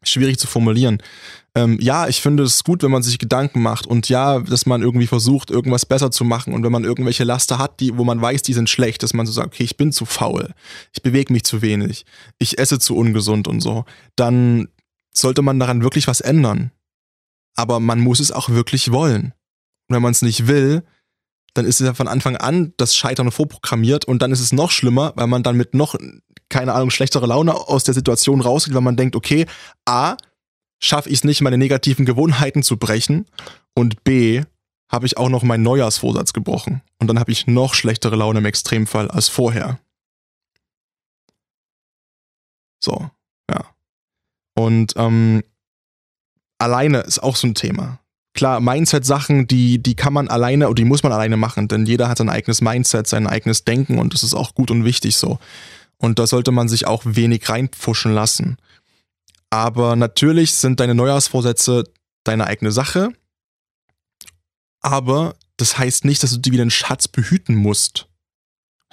schwierig 0.04 0.38
zu 0.38 0.48
formulieren. 0.48 1.02
Ähm, 1.56 1.78
ja, 1.82 2.08
ich 2.08 2.22
finde 2.22 2.44
es 2.44 2.64
gut, 2.64 2.84
wenn 2.84 2.92
man 2.92 3.04
sich 3.04 3.20
Gedanken 3.20 3.62
macht 3.62 3.86
und 3.86 4.08
ja, 4.08 4.40
dass 4.40 4.66
man 4.66 4.82
irgendwie 4.82 5.08
versucht, 5.08 5.50
irgendwas 5.50 5.86
besser 5.86 6.12
zu 6.12 6.24
machen 6.24 6.54
und 6.54 6.64
wenn 6.64 6.72
man 6.72 6.84
irgendwelche 6.84 7.24
Laster 7.24 7.58
hat, 7.58 7.80
die, 7.80 7.98
wo 7.98 8.04
man 8.04 8.22
weiß, 8.22 8.42
die 8.44 8.54
sind 8.54 8.70
schlecht, 8.70 9.04
dass 9.04 9.14
man 9.14 9.26
so 9.26 9.32
sagt, 9.32 9.48
okay, 9.48 9.64
ich 9.64 9.78
bin 9.78 9.92
zu 9.92 10.06
faul, 10.06 10.54
ich 10.94 11.02
bewege 11.02 11.34
mich 11.34 11.44
zu 11.44 11.62
wenig, 11.62 12.06
ich 12.38 12.60
esse 12.60 12.80
zu 12.80 12.96
ungesund 12.96 13.48
und 13.48 13.62
so, 13.62 13.86
dann 14.16 14.70
sollte 15.14 15.42
man 15.42 15.60
daran 15.60 15.84
wirklich 15.84 16.08
was 16.08 16.22
ändern. 16.22 16.72
Aber 17.56 17.80
man 17.80 18.00
muss 18.00 18.20
es 18.20 18.32
auch 18.32 18.50
wirklich 18.50 18.92
wollen. 18.92 19.34
Und 19.88 19.96
wenn 19.96 20.02
man 20.02 20.12
es 20.12 20.22
nicht 20.22 20.48
will, 20.48 20.84
dann 21.54 21.66
ist 21.66 21.82
es 21.82 21.88
ja 21.88 21.94
von 21.94 22.08
Anfang 22.08 22.36
an 22.36 22.74
das 22.78 22.96
Scheitern 22.96 23.32
vorprogrammiert 23.32 24.06
und 24.06 24.22
dann 24.22 24.32
ist 24.32 24.40
es 24.40 24.52
noch 24.52 24.72
schlimmer, 24.72 25.14
weil 25.16 25.28
man 25.28 25.44
dann 25.44 25.58
mit 25.58 25.74
noch, 25.74 25.96
keine 26.50 26.74
Ahnung, 26.74 26.90
schlechtere 26.90 27.28
Laune 27.28 27.56
aus 27.56 27.84
der 27.84 27.94
Situation 27.94 28.42
rausgeht, 28.42 28.74
weil 28.74 28.82
man 28.82 28.98
denkt, 28.98 29.16
okay, 29.16 29.46
A, 29.86 30.18
schaffe 30.82 31.10
ich 31.10 31.20
es 31.20 31.24
nicht, 31.24 31.42
meine 31.42 31.58
negativen 31.58 32.06
Gewohnheiten 32.06 32.64
zu 32.64 32.78
brechen 32.78 33.26
und 33.76 34.04
B, 34.04 34.44
habe 34.92 35.06
ich 35.06 35.18
auch 35.18 35.30
noch 35.30 35.44
meinen 35.44 35.64
Neujahrsvorsatz 35.64 36.34
gebrochen 36.34 36.82
und 37.00 37.08
dann 37.08 37.20
habe 37.20 37.32
ich 37.32 37.48
noch 37.48 37.74
schlechtere 37.74 38.16
Laune 38.16 38.40
im 38.40 38.46
Extremfall 38.46 39.10
als 39.12 39.28
vorher. 39.28 39.80
So, 42.80 43.10
ja. 43.50 43.66
Und 44.56 44.94
ähm, 44.96 45.44
alleine 46.58 47.00
ist 47.02 47.22
auch 47.22 47.36
so 47.36 47.48
ein 47.48 47.56
Thema 47.56 48.00
klar, 48.40 48.62
Mindset-Sachen, 48.62 49.48
die, 49.48 49.84
die 49.84 49.96
kann 49.96 50.14
man 50.14 50.30
alleine 50.30 50.68
oder 50.68 50.76
die 50.76 50.86
muss 50.86 51.04
man 51.04 51.12
alleine 51.12 51.36
machen, 51.36 51.68
denn 51.68 51.86
jeder 51.86 52.08
hat 52.08 52.20
sein 52.20 52.30
eigenes 52.30 52.62
Mindset, 52.62 53.06
sein 53.06 53.28
eigenes 53.28 53.66
Denken 53.66 54.00
und 54.00 54.14
das 54.14 54.24
ist 54.24 54.34
auch 54.34 54.56
gut 54.56 54.72
und 54.72 54.86
wichtig 54.86 55.18
so. 55.18 55.40
Und 55.98 56.20
da 56.20 56.26
sollte 56.26 56.52
man 56.52 56.70
sich 56.70 56.88
auch 56.88 57.02
wenig 57.04 57.50
reinpfuschen 57.50 58.14
lassen. 58.14 58.56
Aber 59.50 59.98
natürlich 59.98 60.54
sind 60.54 60.80
deine 60.80 60.96
Neujahrsvorsätze 60.96 61.84
deine 62.24 62.48
eigene 62.48 62.72
Sache. 62.72 63.10
Aber 64.80 65.36
das 65.58 65.78
heißt 65.78 66.06
nicht, 66.06 66.24
dass 66.24 66.32
du 66.32 66.38
die 66.38 66.54
wie 66.54 66.62
einen 66.62 66.72
Schatz 66.72 67.10
behüten 67.10 67.56
musst. 67.56 68.08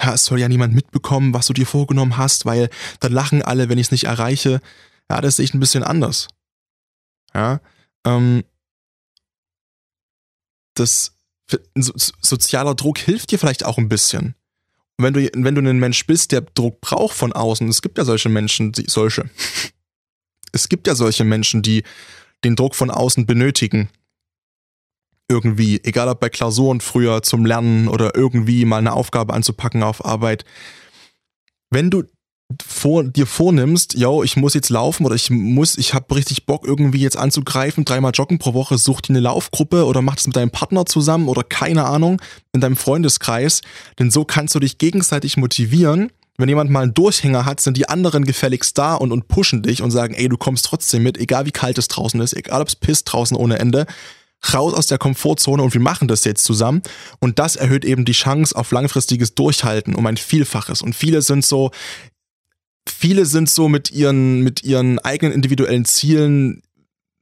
Ja, 0.03 0.15
es 0.15 0.25
soll 0.25 0.41
ja 0.41 0.49
niemand 0.49 0.75
mitbekommen, 0.75 1.35
was 1.35 1.47
du 1.47 1.53
dir 1.53 1.67
vorgenommen 1.67 2.17
hast, 2.17 2.47
weil 2.47 2.69
dann 2.99 3.13
lachen 3.13 3.43
alle, 3.43 3.69
wenn 3.69 3.79
ich 3.79 3.87
es 3.87 3.93
nicht 3.93 4.05
erreiche. 4.05 4.61
Ja, 5.09 5.21
das 5.21 5.37
sehe 5.37 5.45
ich 5.45 5.55
ein 5.55 5.61
bisschen 5.61 5.85
anders. 5.85 6.27
Ja, 7.33 7.61
ähm, 8.05 8.43
das 10.79 11.17
so, 11.75 11.93
sozialer 12.21 12.75
Druck 12.75 12.99
hilft 12.99 13.31
dir 13.31 13.39
vielleicht 13.39 13.65
auch 13.65 13.79
ein 13.79 13.89
bisschen. 13.89 14.35
Und 14.99 15.05
wenn 15.05 15.15
du, 15.15 15.31
wenn 15.35 15.55
du 15.55 15.61
ein 15.61 15.79
Mensch 15.79 16.07
bist, 16.07 16.33
der 16.33 16.41
Druck 16.41 16.81
braucht 16.81 17.17
von 17.17 17.33
außen, 17.33 17.69
es 17.69 17.83
gibt 17.83 17.99
ja 17.99 18.05
solche 18.05 18.29
Menschen, 18.29 18.73
die, 18.73 18.87
solche. 18.89 19.29
Es 20.53 20.71
gibt 20.71 20.87
ja 20.87 20.95
solche 20.95 21.25
Menschen, 21.25 21.61
die 21.61 21.83
den 22.43 22.57
Druck 22.57 22.75
von 22.75 22.91
außen 22.91 23.27
benötigen. 23.27 23.91
Irgendwie, 25.29 25.83
egal 25.85 26.09
ob 26.09 26.21
bei 26.21 26.31
Klausuren 26.31 26.81
früher 26.81 27.23
zum 27.23 27.45
Lernen 27.45 27.89
oder 27.89 28.15
irgendwie 28.15 28.65
mal 28.65 28.79
eine 28.79 28.95
Aufgabe 28.95 29.35
anzupacken 29.35 29.83
auf 29.83 30.03
Arbeit. 30.03 30.47
Wenn 31.69 31.91
du 31.91 32.05
vor, 32.65 33.05
dir 33.05 33.27
vornimmst, 33.27 33.95
yo, 33.95 34.23
ich 34.23 34.37
muss 34.37 34.55
jetzt 34.55 34.71
laufen 34.71 35.05
oder 35.05 35.17
ich 35.17 35.31
muss, 35.31 35.77
ich 35.77 35.95
habe 35.95 36.15
richtig 36.15 36.47
Bock 36.47 36.67
irgendwie 36.67 37.01
jetzt 37.01 37.17
anzugreifen, 37.17 37.85
dreimal 37.85 38.13
joggen 38.15 38.39
pro 38.39 38.55
Woche, 38.55 38.79
such 38.79 39.01
dir 39.01 39.11
eine 39.11 39.21
Laufgruppe 39.21 39.85
oder 39.85 40.01
mach 40.01 40.15
das 40.15 40.27
mit 40.27 40.37
deinem 40.37 40.51
Partner 40.51 40.87
zusammen 40.87 41.29
oder 41.29 41.43
keine 41.43 41.85
Ahnung, 41.85 42.21
in 42.53 42.61
deinem 42.61 42.77
Freundeskreis, 42.77 43.63
denn 43.99 44.11
so 44.11 44.25
kannst 44.25 44.55
du 44.55 44.61
dich 44.61 44.79
gegenseitig 44.79 45.37
motivieren. 45.37 46.13
Wenn 46.39 46.49
jemand 46.49 46.71
mal 46.71 46.83
einen 46.83 46.95
Durchhänger 46.95 47.47
hat, 47.47 47.61
sind 47.61 47.79
die 47.79 47.89
anderen 47.89 48.25
gefälligst 48.25 48.77
da 48.77 48.95
und, 48.95 49.11
und 49.11 49.27
pushen 49.27 49.63
dich 49.63 49.83
und 49.83 49.91
sagen, 49.91 50.15
ey, 50.15 50.29
du 50.29 50.37
kommst 50.37 50.67
trotzdem 50.67 51.03
mit, 51.03 51.19
egal 51.19 51.47
wie 51.47 51.53
kalt 51.53 51.79
es 51.79 51.89
draußen 51.89 52.21
ist, 52.21 52.35
egal 52.35 52.61
ob 52.61 52.69
es 52.69 52.77
pisst 52.77 53.11
draußen 53.11 53.37
ohne 53.37 53.59
Ende, 53.59 53.87
raus 54.53 54.75
aus 54.75 54.87
der 54.87 54.99
Komfortzone 54.99 55.63
und 55.63 55.73
wir 55.75 55.81
machen 55.81 56.09
das 56.09 56.25
jetzt 56.25 56.45
zusammen. 56.45 56.83
Und 57.21 57.39
das 57.39 57.57
erhöht 57.57 57.85
eben 57.85 58.05
die 58.05 58.13
Chance 58.13 58.55
auf 58.55 58.71
langfristiges 58.71 59.35
Durchhalten 59.35 59.95
um 59.95 60.07
ein 60.07 60.19
Vielfaches. 60.19 60.83
Und 60.83 60.95
viele 60.95 61.23
sind 61.23 61.45
so, 61.45 61.71
viele 62.89 63.27
sind 63.27 63.49
so 63.49 63.69
mit 63.69 63.91
ihren, 63.93 64.41
mit 64.41 64.65
ihren 64.65 64.99
eigenen 65.01 65.33
individuellen 65.33 65.85
Zielen 65.85 66.63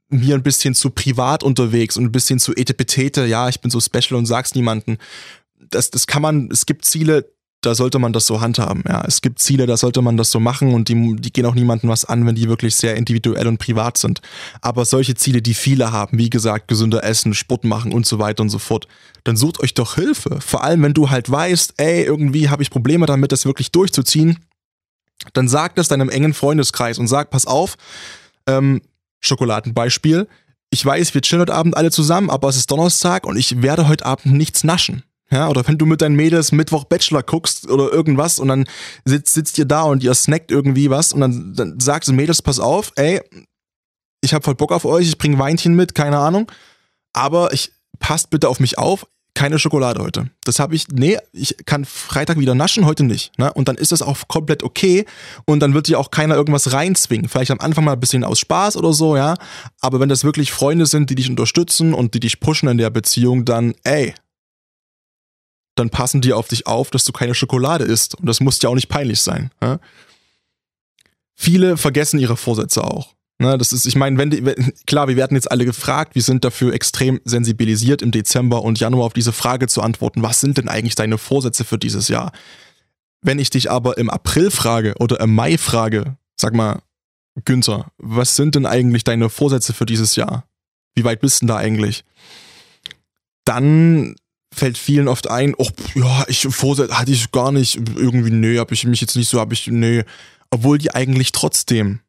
mir 0.09 0.35
ein 0.35 0.43
bisschen 0.43 0.75
zu 0.75 0.91
privat 0.91 1.43
unterwegs 1.43 1.97
und 1.97 2.05
ein 2.05 2.11
bisschen 2.11 2.39
zu 2.39 2.55
etepetete, 2.55 3.25
ja, 3.25 3.49
ich 3.49 3.59
bin 3.61 3.71
so 3.71 3.79
special 3.79 4.17
und 4.17 4.25
sag's 4.25 4.55
niemanden. 4.55 4.97
Das, 5.69 5.89
das 5.89 6.07
kann 6.07 6.21
man, 6.21 6.49
es 6.51 6.65
gibt 6.65 6.85
Ziele, 6.85 7.31
da 7.61 7.73
sollte 7.73 7.97
man 7.97 8.13
das 8.13 8.27
so 8.27 8.41
handhaben, 8.41 8.83
ja. 8.87 9.03
Es 9.07 9.21
gibt 9.21 9.39
Ziele, 9.39 9.65
da 9.65 9.75
sollte 9.77 10.03
man 10.03 10.17
das 10.17 10.29
so 10.29 10.39
machen 10.39 10.73
und 10.73 10.87
die, 10.89 11.15
die 11.15 11.33
gehen 11.33 11.47
auch 11.47 11.55
niemandem 11.55 11.89
was 11.89 12.05
an, 12.05 12.25
wenn 12.25 12.35
die 12.35 12.47
wirklich 12.47 12.75
sehr 12.75 12.95
individuell 12.95 13.47
und 13.47 13.57
privat 13.57 13.97
sind. 13.97 14.21
Aber 14.61 14.85
solche 14.85 15.15
Ziele, 15.15 15.41
die 15.41 15.55
viele 15.55 15.91
haben, 15.91 16.19
wie 16.19 16.29
gesagt, 16.29 16.67
gesünder 16.67 17.03
essen, 17.03 17.33
Sport 17.33 17.63
machen 17.63 17.91
und 17.91 18.05
so 18.05 18.19
weiter 18.19 18.43
und 18.43 18.49
so 18.49 18.59
fort, 18.59 18.87
dann 19.23 19.35
sucht 19.35 19.59
euch 19.59 19.73
doch 19.73 19.95
Hilfe. 19.95 20.39
Vor 20.41 20.63
allem, 20.63 20.83
wenn 20.83 20.93
du 20.93 21.09
halt 21.09 21.31
weißt, 21.31 21.73
ey, 21.77 22.03
irgendwie 22.03 22.49
habe 22.49 22.61
ich 22.61 22.69
Probleme 22.69 23.07
damit, 23.07 23.31
das 23.31 23.45
wirklich 23.45 23.71
durchzuziehen, 23.71 24.37
dann 25.33 25.47
sag 25.47 25.75
das 25.75 25.87
deinem 25.87 26.09
engen 26.09 26.33
Freundeskreis 26.33 26.99
und 26.99 27.07
sag, 27.07 27.29
pass 27.29 27.45
auf, 27.45 27.75
ähm, 28.47 28.81
Schokoladenbeispiel, 29.21 30.27
ich 30.69 30.85
weiß, 30.85 31.13
wir 31.13 31.21
chillen 31.21 31.41
heute 31.41 31.53
Abend 31.53 31.77
alle 31.77 31.91
zusammen, 31.91 32.29
aber 32.29 32.49
es 32.49 32.57
ist 32.57 32.69
Donnerstag 32.69 33.25
und 33.25 33.37
ich 33.37 33.61
werde 33.61 33.87
heute 33.87 34.05
Abend 34.05 34.33
nichts 34.33 34.63
naschen. 34.63 35.03
Ja, 35.31 35.47
oder 35.49 35.67
wenn 35.67 35.77
du 35.77 35.85
mit 35.85 36.01
deinen 36.01 36.15
Mädels 36.15 36.51
Mittwoch 36.51 36.83
Bachelor 36.83 37.23
guckst 37.23 37.69
oder 37.69 37.91
irgendwas 37.91 38.37
und 38.37 38.47
dann 38.47 38.65
sitzt, 39.05 39.33
sitzt 39.33 39.57
ihr 39.57 39.65
da 39.65 39.83
und 39.83 40.03
ihr 40.03 40.13
snackt 40.13 40.51
irgendwie 40.51 40.89
was 40.91 41.13
und 41.13 41.21
dann, 41.21 41.53
dann 41.55 41.79
sagst 41.79 42.09
du 42.09 42.13
Mädels, 42.13 42.43
pass 42.43 42.59
auf, 42.59 42.91
ey, 42.95 43.21
ich 44.21 44.33
hab 44.33 44.43
voll 44.43 44.55
Bock 44.55 44.71
auf 44.71 44.85
euch, 44.85 45.07
ich 45.07 45.17
bring 45.17 45.39
Weinchen 45.39 45.75
mit, 45.75 45.95
keine 45.95 46.19
Ahnung, 46.19 46.51
aber 47.13 47.53
ich 47.53 47.71
passt 47.99 48.29
bitte 48.29 48.49
auf 48.49 48.59
mich 48.59 48.77
auf, 48.77 49.07
keine 49.35 49.59
Schokolade 49.59 50.01
heute. 50.01 50.29
Das 50.43 50.59
habe 50.59 50.75
ich, 50.75 50.87
nee, 50.87 51.17
ich 51.31 51.55
kann 51.65 51.85
Freitag 51.85 52.39
wieder 52.39 52.55
naschen, 52.55 52.85
heute 52.85 53.03
nicht. 53.03 53.37
Ne? 53.37 53.53
Und 53.53 53.67
dann 53.67 53.75
ist 53.75 53.91
das 53.91 54.01
auch 54.01 54.27
komplett 54.27 54.63
okay 54.63 55.05
und 55.45 55.59
dann 55.59 55.73
wird 55.75 55.87
dir 55.87 55.99
auch 55.99 56.09
keiner 56.09 56.35
irgendwas 56.35 56.73
reinzwingen. 56.73 57.29
Vielleicht 57.29 57.51
am 57.51 57.59
Anfang 57.59 57.83
mal 57.83 57.93
ein 57.93 57.99
bisschen 57.99 58.23
aus 58.23 58.39
Spaß 58.39 58.77
oder 58.77 58.93
so, 58.93 59.15
ja. 59.15 59.35
Aber 59.81 59.99
wenn 59.99 60.09
das 60.09 60.23
wirklich 60.23 60.51
Freunde 60.51 60.87
sind, 60.87 61.09
die 61.09 61.15
dich 61.15 61.29
unterstützen 61.29 61.93
und 61.93 62.15
die 62.15 62.19
dich 62.19 62.39
pushen 62.39 62.67
in 62.69 62.79
der 62.79 62.89
Beziehung, 62.89 63.45
dann, 63.45 63.75
ey, 63.83 64.15
dann 65.75 65.89
passen 65.89 66.21
die 66.21 66.33
auf 66.33 66.47
dich 66.47 66.65
auf, 66.65 66.89
dass 66.89 67.03
du 67.03 67.11
keine 67.11 67.35
Schokolade 67.35 67.83
isst. 67.83 68.15
Und 68.15 68.25
das 68.25 68.39
muss 68.39 68.59
dir 68.59 68.69
auch 68.69 68.75
nicht 68.75 68.89
peinlich 68.89 69.21
sein. 69.21 69.51
Ja? 69.61 69.79
Viele 71.35 71.77
vergessen 71.77 72.19
ihre 72.19 72.37
Vorsätze 72.37 72.83
auch. 72.83 73.13
Ne, 73.37 73.57
das 73.57 73.73
ist, 73.73 73.85
ich 73.85 73.97
meine, 73.97 74.17
wenn 74.17 74.29
die, 74.29 74.41
klar, 74.87 75.09
wir 75.09 75.17
werden 75.17 75.35
jetzt 75.35 75.51
alle 75.51 75.65
gefragt, 75.65 76.15
wir 76.15 76.21
sind 76.21 76.45
dafür 76.45 76.73
extrem 76.73 77.19
sensibilisiert 77.25 78.01
im 78.01 78.11
Dezember 78.11 78.63
und 78.63 78.79
Januar 78.79 79.07
auf 79.07 79.13
diese 79.13 79.33
Frage 79.33 79.67
zu 79.67 79.81
antworten, 79.81 80.23
was 80.23 80.39
sind 80.39 80.57
denn 80.57 80.69
eigentlich 80.69 80.95
deine 80.95 81.17
Vorsätze 81.17 81.65
für 81.65 81.77
dieses 81.77 82.07
Jahr? 82.07 82.31
Wenn 83.21 83.39
ich 83.39 83.49
dich 83.49 83.69
aber 83.69 83.97
im 83.97 84.09
April 84.09 84.51
frage 84.51 84.95
oder 84.99 85.19
im 85.19 85.35
Mai 85.35 85.57
frage, 85.57 86.15
sag 86.39 86.53
mal, 86.53 86.81
Günther, 87.43 87.91
was 87.97 88.37
sind 88.37 88.55
denn 88.55 88.65
eigentlich 88.65 89.03
deine 89.03 89.29
Vorsätze 89.29 89.73
für 89.73 89.85
dieses 89.85 90.15
Jahr? 90.15 90.45
Wie 90.93 91.03
weit 91.03 91.19
bist 91.19 91.41
du 91.41 91.45
denn 91.45 91.47
da 91.49 91.57
eigentlich? 91.57 92.05
Dann 93.43 94.15
fällt 94.53 94.77
vielen 94.77 95.09
oft 95.09 95.29
ein, 95.29 95.53
oh, 95.57 95.67
ja, 95.95 96.23
ich 96.29 96.47
Vorsätze 96.49 96.97
hatte 96.97 97.11
ich 97.11 97.31
gar 97.31 97.51
nicht, 97.51 97.75
irgendwie, 97.97 98.31
nö, 98.31 98.57
habe 98.59 98.73
ich 98.73 98.85
mich 98.85 99.01
jetzt 99.01 99.17
nicht 99.17 99.27
so, 99.27 99.41
habe 99.41 99.53
ich, 99.53 99.67
nö, 99.67 100.03
obwohl 100.51 100.77
die 100.77 100.95
eigentlich 100.95 101.33
trotzdem, 101.33 101.99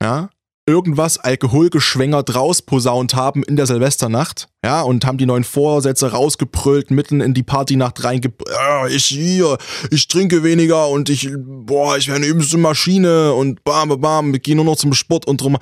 ja, 0.00 0.30
irgendwas 0.70 1.18
alkoholgeschwängert 1.18 2.34
rausposaunt 2.34 3.14
haben 3.14 3.42
in 3.42 3.56
der 3.56 3.66
Silvesternacht, 3.66 4.48
ja, 4.64 4.82
und 4.82 5.04
haben 5.04 5.18
die 5.18 5.26
neuen 5.26 5.44
Vorsätze 5.44 6.12
rausgebrüllt, 6.12 6.90
mitten 6.90 7.20
in 7.20 7.34
die 7.34 7.42
Partynacht 7.42 8.02
reinge... 8.04 8.32
Ja, 8.50 8.86
ich 8.86 9.06
hier, 9.06 9.58
ich 9.90 10.08
trinke 10.08 10.42
weniger 10.42 10.88
und 10.88 11.10
ich, 11.10 11.30
boah, 11.36 11.96
ich 11.96 12.08
werde 12.08 12.24
eine 12.24 12.58
Maschine 12.58 13.32
und 13.34 13.62
bam, 13.64 14.00
bam, 14.00 14.32
wir 14.32 14.40
gehen 14.40 14.56
nur 14.56 14.64
noch 14.64 14.76
zum 14.76 14.94
Sport 14.94 15.26
und 15.26 15.40
drum. 15.40 15.58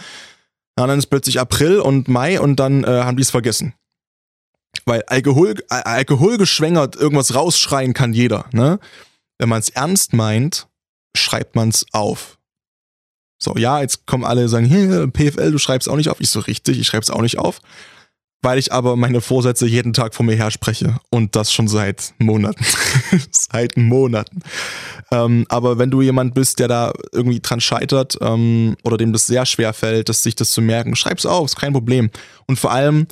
Ja, 0.79 0.87
dann 0.87 0.99
ist 0.99 1.07
plötzlich 1.07 1.41
April 1.41 1.81
und 1.81 2.07
Mai 2.07 2.41
und 2.41 2.57
dann 2.57 2.85
äh, 2.85 3.03
haben 3.03 3.17
die 3.17 3.23
es 3.23 3.31
vergessen. 3.31 3.75
Weil 4.85 5.03
Alkohol, 5.07 5.55
äh, 5.71 5.75
alkoholgeschwängert 5.75 6.95
irgendwas 6.95 7.35
rausschreien 7.35 7.95
kann 7.95 8.13
jeder, 8.13 8.47
ne? 8.53 8.79
Wenn 9.39 9.49
man 9.49 9.61
es 9.61 9.71
ernst 9.71 10.13
meint, 10.13 10.69
schreibt 11.17 11.57
man 11.57 11.71
es 11.71 11.87
auf. 11.93 12.38
So, 13.39 13.55
ja, 13.57 13.81
jetzt 13.81 14.07
kommen 14.07 14.25
alle 14.25 14.49
sagen, 14.49 14.67
hier, 14.67 15.07
PFL, 15.09 15.53
du 15.53 15.59
schreibst 15.59 15.89
auch 15.89 15.97
nicht 15.97 16.09
auf. 16.09 16.21
Ich 16.21 16.31
so, 16.31 16.41
richtig, 16.41 16.79
ich 16.79 16.87
schreib's 16.87 17.11
auch 17.11 17.23
nicht 17.23 17.39
auf. 17.39 17.61
Weil 18.41 18.59
ich 18.59 18.73
aber 18.73 18.95
meine 18.95 19.21
Vorsätze 19.21 19.67
jeden 19.67 19.93
Tag 19.93 20.15
vor 20.15 20.25
mir 20.25 20.37
her 20.37 20.51
spreche. 20.51 20.99
Und 21.11 21.35
das 21.35 21.53
schon 21.53 21.67
seit 21.67 22.15
Monaten. 22.19 22.65
seit 23.31 23.77
Monaten. 23.77 24.43
Ähm, 25.11 25.45
aber 25.49 25.79
wenn 25.79 25.91
du 25.91 26.03
jemand 26.03 26.35
bist, 26.35 26.59
der 26.59 26.69
da 26.69 26.93
irgendwie 27.13 27.41
dran 27.41 27.61
scheitert 27.61 28.17
ähm, 28.21 28.77
oder 28.85 28.97
dem 28.97 29.13
das 29.13 29.27
sehr 29.27 29.45
schwer 29.47 29.73
fällt, 29.73 30.09
dass 30.09 30.23
sich 30.23 30.37
das 30.37 30.51
zu 30.51 30.61
merken, 30.61 30.95
schreib's 30.95 31.27
auf, 31.27 31.47
ist 31.47 31.57
kein 31.57 31.73
Problem. 31.73 32.11
Und 32.47 32.59
vor 32.59 32.71
allem, 32.71 33.09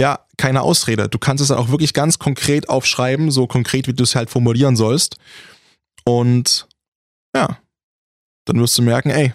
ja, 0.00 0.20
keine 0.36 0.62
Ausrede. 0.62 1.08
Du 1.08 1.18
kannst 1.18 1.42
es 1.42 1.48
dann 1.48 1.58
auch 1.58 1.70
wirklich 1.70 1.92
ganz 1.92 2.20
konkret 2.20 2.68
aufschreiben, 2.68 3.32
so 3.32 3.48
konkret, 3.48 3.88
wie 3.88 3.94
du 3.94 4.04
es 4.04 4.14
halt 4.14 4.30
formulieren 4.30 4.76
sollst. 4.76 5.16
Und 6.04 6.68
ja, 7.34 7.58
dann 8.44 8.60
wirst 8.60 8.78
du 8.78 8.82
merken, 8.82 9.10
ey, 9.10 9.34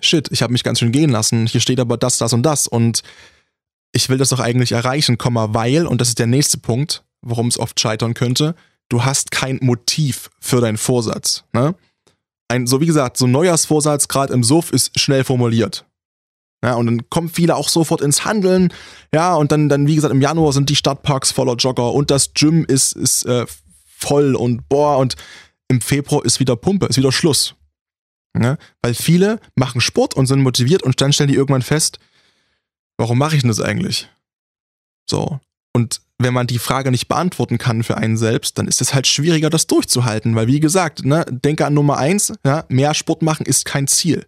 shit, 0.00 0.28
ich 0.30 0.42
habe 0.42 0.52
mich 0.52 0.64
ganz 0.64 0.78
schön 0.78 0.92
gehen 0.92 1.10
lassen, 1.10 1.46
hier 1.46 1.60
steht 1.60 1.80
aber 1.80 1.96
das, 1.96 2.18
das 2.18 2.32
und 2.32 2.42
das 2.42 2.66
und 2.66 3.02
ich 3.92 4.08
will 4.08 4.18
das 4.18 4.28
doch 4.28 4.40
eigentlich 4.40 4.72
erreichen, 4.72 5.16
weil, 5.18 5.86
und 5.86 6.00
das 6.00 6.08
ist 6.08 6.18
der 6.18 6.26
nächste 6.26 6.58
Punkt, 6.58 7.04
warum 7.22 7.48
es 7.48 7.58
oft 7.58 7.80
scheitern 7.80 8.14
könnte, 8.14 8.54
du 8.88 9.04
hast 9.04 9.30
kein 9.30 9.58
Motiv 9.62 10.30
für 10.40 10.60
deinen 10.60 10.76
Vorsatz. 10.76 11.44
Ne? 11.52 11.74
Ein, 12.48 12.66
so 12.66 12.80
wie 12.80 12.86
gesagt, 12.86 13.16
so 13.16 13.26
ein 13.26 13.32
Neujahrsvorsatz 13.32 14.08
gerade 14.08 14.32
im 14.32 14.44
Suff 14.44 14.72
ist 14.72 14.98
schnell 14.98 15.24
formuliert. 15.24 15.84
Ja, 16.62 16.74
und 16.74 16.86
dann 16.86 17.10
kommen 17.10 17.28
viele 17.28 17.54
auch 17.54 17.68
sofort 17.68 18.00
ins 18.00 18.24
Handeln. 18.24 18.72
Ja, 19.14 19.34
und 19.34 19.52
dann, 19.52 19.68
dann, 19.68 19.86
wie 19.86 19.94
gesagt, 19.94 20.12
im 20.12 20.20
Januar 20.20 20.52
sind 20.52 20.68
die 20.68 20.76
Stadtparks 20.76 21.30
voller 21.30 21.54
Jogger 21.54 21.92
und 21.92 22.10
das 22.10 22.34
Gym 22.34 22.64
ist, 22.64 22.94
ist 22.94 23.24
äh, 23.26 23.46
voll 23.84 24.34
und 24.34 24.68
boah, 24.68 24.98
und 24.98 25.14
im 25.68 25.80
Februar 25.80 26.24
ist 26.24 26.40
wieder 26.40 26.56
Pumpe, 26.56 26.86
ist 26.86 26.96
wieder 26.96 27.12
Schluss. 27.12 27.54
Ja, 28.36 28.56
weil 28.82 28.94
viele 28.94 29.40
machen 29.56 29.80
Sport 29.80 30.14
und 30.14 30.26
sind 30.26 30.42
motiviert 30.42 30.82
und 30.82 31.00
dann 31.00 31.12
stellen 31.12 31.28
die 31.28 31.34
irgendwann 31.34 31.62
fest, 31.62 31.98
warum 32.96 33.18
mache 33.18 33.36
ich 33.36 33.42
denn 33.42 33.48
das 33.48 33.60
eigentlich? 33.60 34.08
So. 35.08 35.40
Und 35.72 36.00
wenn 36.18 36.34
man 36.34 36.46
die 36.46 36.58
Frage 36.58 36.90
nicht 36.90 37.08
beantworten 37.08 37.58
kann 37.58 37.84
für 37.84 37.96
einen 37.96 38.16
selbst, 38.16 38.58
dann 38.58 38.66
ist 38.66 38.80
es 38.80 38.92
halt 38.92 39.06
schwieriger, 39.06 39.50
das 39.50 39.66
durchzuhalten, 39.66 40.34
weil 40.34 40.48
wie 40.48 40.60
gesagt, 40.60 41.04
ne, 41.04 41.24
denke 41.28 41.64
an 41.64 41.74
Nummer 41.74 41.96
eins, 41.96 42.32
ja, 42.44 42.64
mehr 42.68 42.94
Sport 42.94 43.22
machen 43.22 43.46
ist 43.46 43.64
kein 43.64 43.86
Ziel. 43.86 44.26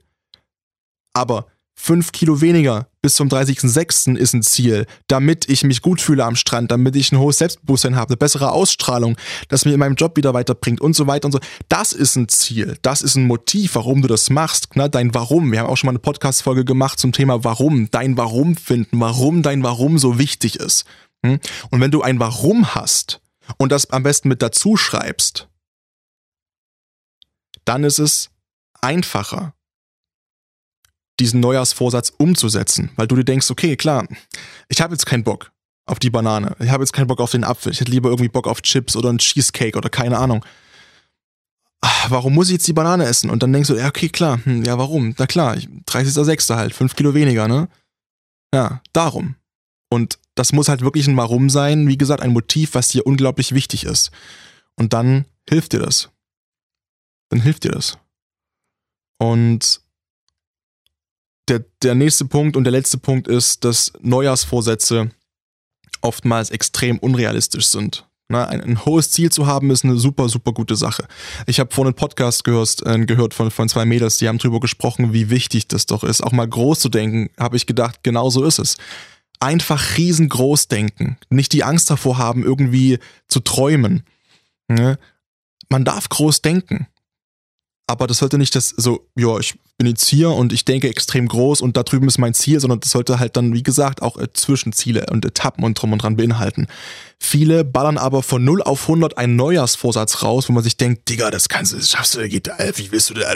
Aber 1.13 1.47
fünf 1.81 2.13
Kilo 2.13 2.41
weniger 2.41 2.89
bis 3.03 3.15
zum 3.15 3.29
30.06. 3.29 4.15
ist 4.17 4.35
ein 4.35 4.43
Ziel, 4.43 4.87
damit 5.07 5.49
ich 5.49 5.65
mich 5.65 5.81
gut 5.81 6.03
fühle 6.03 6.25
am 6.27 6.37
Strand, 6.37 6.71
damit 6.71 6.95
ich 6.95 7.11
ein 7.11 7.19
hohes 7.19 7.39
Selbstbewusstsein 7.39 7.97
habe, 7.97 8.11
eine 8.11 8.17
bessere 8.19 8.53
Ausstrahlung, 8.53 9.17
das 9.49 9.65
mir 9.65 9.73
in 9.73 9.81
meinem 9.81 9.95
Job 9.95 10.17
wieder 10.19 10.35
weiterbringt 10.35 10.83
und 10.83 10.95
so 10.95 11.07
weiter 11.07 11.27
und 11.27 11.33
so. 11.33 11.41
Das 11.69 11.95
ist 11.95 12.17
ein 12.17 12.29
Ziel, 12.29 12.77
das 12.83 13.01
ist 13.01 13.17
ein 13.17 13.27
Motiv, 13.27 13.75
warum 13.77 14.03
du 14.03 14.09
das 14.09 14.29
machst, 14.29 14.77
ne? 14.77 14.91
dein 14.91 15.15
Warum. 15.15 15.51
Wir 15.51 15.61
haben 15.61 15.69
auch 15.69 15.77
schon 15.77 15.87
mal 15.87 15.93
eine 15.93 16.01
Podcast-Folge 16.01 16.67
gemacht 16.67 16.99
zum 16.99 17.13
Thema 17.13 17.43
Warum, 17.45 17.91
dein 17.91 18.19
Warum 18.19 18.57
finden, 18.57 19.01
warum 19.01 19.43
dein 19.43 19.63
Warum 19.63 19.99
so 19.99 20.19
wichtig 20.19 20.57
ist. 20.57 20.85
Hm? 21.25 21.41
Und 21.71 21.81
wenn 21.81 21.91
du 21.91 22.03
ein 22.03 22.21
Warum 22.21 22.75
hast 22.75 23.23
und 23.57 23.73
das 23.73 23.89
am 23.91 24.03
besten 24.03 24.29
mit 24.29 24.43
dazu 24.43 24.77
schreibst, 24.77 25.49
dann 27.65 27.85
ist 27.85 27.99
es 27.99 28.31
einfacher, 28.83 29.55
diesen 31.21 31.41
Neujahrsvorsatz 31.41 32.13
umzusetzen, 32.17 32.91
weil 32.97 33.07
du 33.07 33.17
dir 33.17 33.25
denkst, 33.25 33.51
okay, 33.51 33.77
klar, 33.77 34.07
ich 34.69 34.81
habe 34.81 34.95
jetzt 34.95 35.07
keinen 35.07 35.25
Bock 35.25 35.53
auf 35.87 35.99
die 35.99 36.11
Banane, 36.11 36.57
ich 36.59 36.71
habe 36.71 36.83
jetzt 36.83 36.93
keinen 36.93 37.07
Bock 37.07 37.21
auf 37.21 37.31
den 37.31 37.45
Apfel, 37.45 37.73
ich 37.73 37.81
hätte 37.81 37.91
lieber 37.91 38.09
irgendwie 38.09 38.29
Bock 38.29 38.49
auf 38.49 38.63
Chips 38.63 38.97
oder 38.97 39.11
einen 39.11 39.19
Cheesecake 39.19 39.77
oder 39.77 39.89
keine 39.89 40.19
Ahnung. 40.19 40.45
Ah, 41.83 42.07
warum 42.09 42.35
muss 42.35 42.49
ich 42.49 42.55
jetzt 42.55 42.69
die 42.69 42.73
Banane 42.73 43.05
essen? 43.05 43.31
Und 43.31 43.43
dann 43.43 43.53
denkst 43.53 43.69
du, 43.69 43.77
ja, 43.77 43.89
okay, 43.89 44.09
klar, 44.09 44.41
hm, 44.45 44.65
ja, 44.65 44.77
warum? 44.79 45.15
Na 45.19 45.27
klar, 45.27 45.55
30.06. 45.55 46.55
halt, 46.55 46.75
5 46.75 46.95
Kilo 46.95 47.15
weniger, 47.15 47.49
ne? 47.49 47.69
Ja, 48.53 48.83
darum. 48.93 49.37
Und 49.91 50.19
das 50.35 50.53
muss 50.53 50.69
halt 50.69 50.83
wirklich 50.83 51.09
ein 51.09 51.17
Warum 51.17 51.51
sein, 51.51 51.89
wie 51.89 51.99
gesagt, 51.99 52.23
ein 52.23 52.33
Motiv, 52.33 52.75
was 52.75 52.89
dir 52.89 53.07
unglaublich 53.07 53.55
wichtig 53.55 53.85
ist. 53.85 54.11
Und 54.77 54.93
dann 54.93 55.25
hilft 55.49 55.73
dir 55.73 55.81
das. 55.81 56.11
Dann 57.31 57.41
hilft 57.41 57.65
dir 57.65 57.73
das. 57.73 57.99
Und 59.19 59.81
der, 61.51 61.65
der 61.83 61.95
nächste 61.95 62.25
Punkt 62.25 62.57
und 62.57 62.65
der 62.65 62.73
letzte 62.73 62.99
Punkt 62.99 63.29
ist, 63.29 63.65
dass 63.65 63.93
Neujahrsvorsätze 64.01 65.11
oftmals 66.01 66.51
extrem 66.51 66.99
unrealistisch 66.99 67.67
sind. 67.67 68.07
Na, 68.29 68.47
ein, 68.47 68.61
ein, 68.61 68.85
hohes 68.85 69.11
Ziel 69.11 69.33
zu 69.33 69.47
haben, 69.49 69.71
ist 69.71 69.85
eine 69.85 69.99
super, 69.99 70.29
super 70.29 70.53
gute 70.53 70.77
Sache. 70.77 71.09
Ich 71.47 71.59
habe 71.59 71.75
vorhin 71.75 71.89
einen 71.89 71.97
Podcast 71.97 72.45
gehört, 72.45 72.87
äh, 72.87 73.05
gehört 73.05 73.35
von, 73.35 73.51
von 73.51 73.69
zwei 73.69 73.85
Mädels, 73.85 74.19
die 74.19 74.29
haben 74.29 74.39
darüber 74.39 74.61
gesprochen, 74.61 75.13
wie 75.13 75.31
wichtig 75.31 75.67
das 75.67 75.87
doch 75.87 76.05
ist. 76.05 76.23
Auch 76.23 76.31
mal 76.31 76.49
groß 76.49 76.79
zu 76.79 76.89
denken, 76.89 77.31
habe 77.39 77.57
ich 77.57 77.67
gedacht, 77.67 78.05
genau 78.05 78.31
so 78.31 78.45
ist 78.45 78.61
es 78.61 78.77
einfach 79.41 79.97
riesengroß 79.97 80.69
denken. 80.69 81.17
Nicht 81.31 81.53
die 81.53 81.65
Angst 81.65 81.91
davor 81.91 82.19
haben, 82.19 82.45
irgendwie 82.45 82.99
zu 83.27 83.41
träumen. 83.41 84.05
Ne? 84.69 84.99
Man 85.69 85.85
darf 85.85 86.09
groß 86.09 86.43
denken. 86.43 86.87
Aber 87.87 88.07
das 88.07 88.19
sollte 88.19 88.39
nicht 88.39 88.55
das 88.55 88.69
so, 88.69 89.09
ja, 89.17 89.39
ich 89.39 89.59
bin 89.81 89.87
jetzt 89.87 90.07
hier 90.07 90.29
und 90.33 90.53
ich 90.53 90.67
denke 90.67 90.91
extrem 90.91 91.27
groß 91.27 91.63
und 91.63 91.75
da 91.75 91.83
drüben 91.83 92.07
ist 92.07 92.19
mein 92.19 92.35
Ziel, 92.35 92.61
sondern 92.61 92.81
das 92.81 92.91
sollte 92.91 93.19
halt 93.19 93.39
dann, 93.39 93.55
wie 93.55 93.63
gesagt, 93.63 94.03
auch 94.03 94.19
äh, 94.19 94.31
Zwischenziele 94.31 95.07
und 95.11 95.25
Etappen 95.25 95.65
und 95.65 95.73
drum 95.73 95.95
und 95.95 96.03
dran 96.03 96.17
beinhalten. 96.17 96.67
Viele 97.19 97.65
ballern 97.65 97.97
aber 97.97 98.23
von 98.23 98.45
0 98.45 98.61
auf 98.61 98.83
100 98.83 99.17
einen 99.17 99.37
Neujahrsvorsatz 99.37 100.23
raus, 100.23 100.51
wo 100.51 100.53
man 100.53 100.63
sich 100.63 100.77
denkt, 100.77 101.09
Digga, 101.09 101.31
das 101.31 101.49
kannst 101.49 101.73
du, 101.73 101.79
das 101.79 101.89
schaffst 101.89 102.15
du, 102.15 102.29
geht, 102.29 102.51
wie 102.75 102.93
willst 102.93 103.09
du 103.09 103.15
da, 103.15 103.33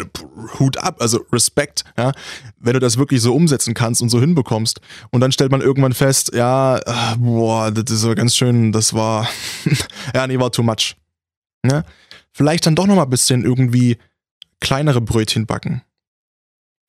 Hut 0.59 0.77
ab, 0.77 0.97
also 1.01 1.25
Respekt, 1.33 1.85
ja, 1.97 2.13
wenn 2.59 2.75
du 2.75 2.79
das 2.79 2.99
wirklich 2.99 3.23
so 3.23 3.35
umsetzen 3.35 3.73
kannst 3.73 4.03
und 4.03 4.11
so 4.11 4.21
hinbekommst. 4.21 4.83
Und 5.11 5.23
dann 5.23 5.33
stellt 5.33 5.51
man 5.51 5.63
irgendwann 5.63 5.95
fest, 5.95 6.33
ja, 6.35 6.77
äh, 6.77 7.17
boah, 7.17 7.71
das 7.71 7.91
ist 7.91 8.03
so 8.03 8.15
ganz 8.15 8.37
schön, 8.37 8.71
das 8.71 8.93
war, 8.93 9.27
ja, 10.15 10.27
nee, 10.27 10.39
war 10.39 10.53
too 10.53 10.63
much. 10.63 10.95
Ja? 11.65 11.85
Vielleicht 12.33 12.67
dann 12.67 12.75
doch 12.75 12.87
nochmal 12.87 13.07
ein 13.07 13.11
bisschen 13.11 13.45
irgendwie 13.45 13.97
kleinere 14.61 15.01
Brötchen 15.01 15.47
backen 15.47 15.81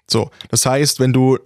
so, 0.10 0.30
das 0.50 0.65
heißt, 0.65 1.00
wenn 1.00 1.13
du 1.13 1.39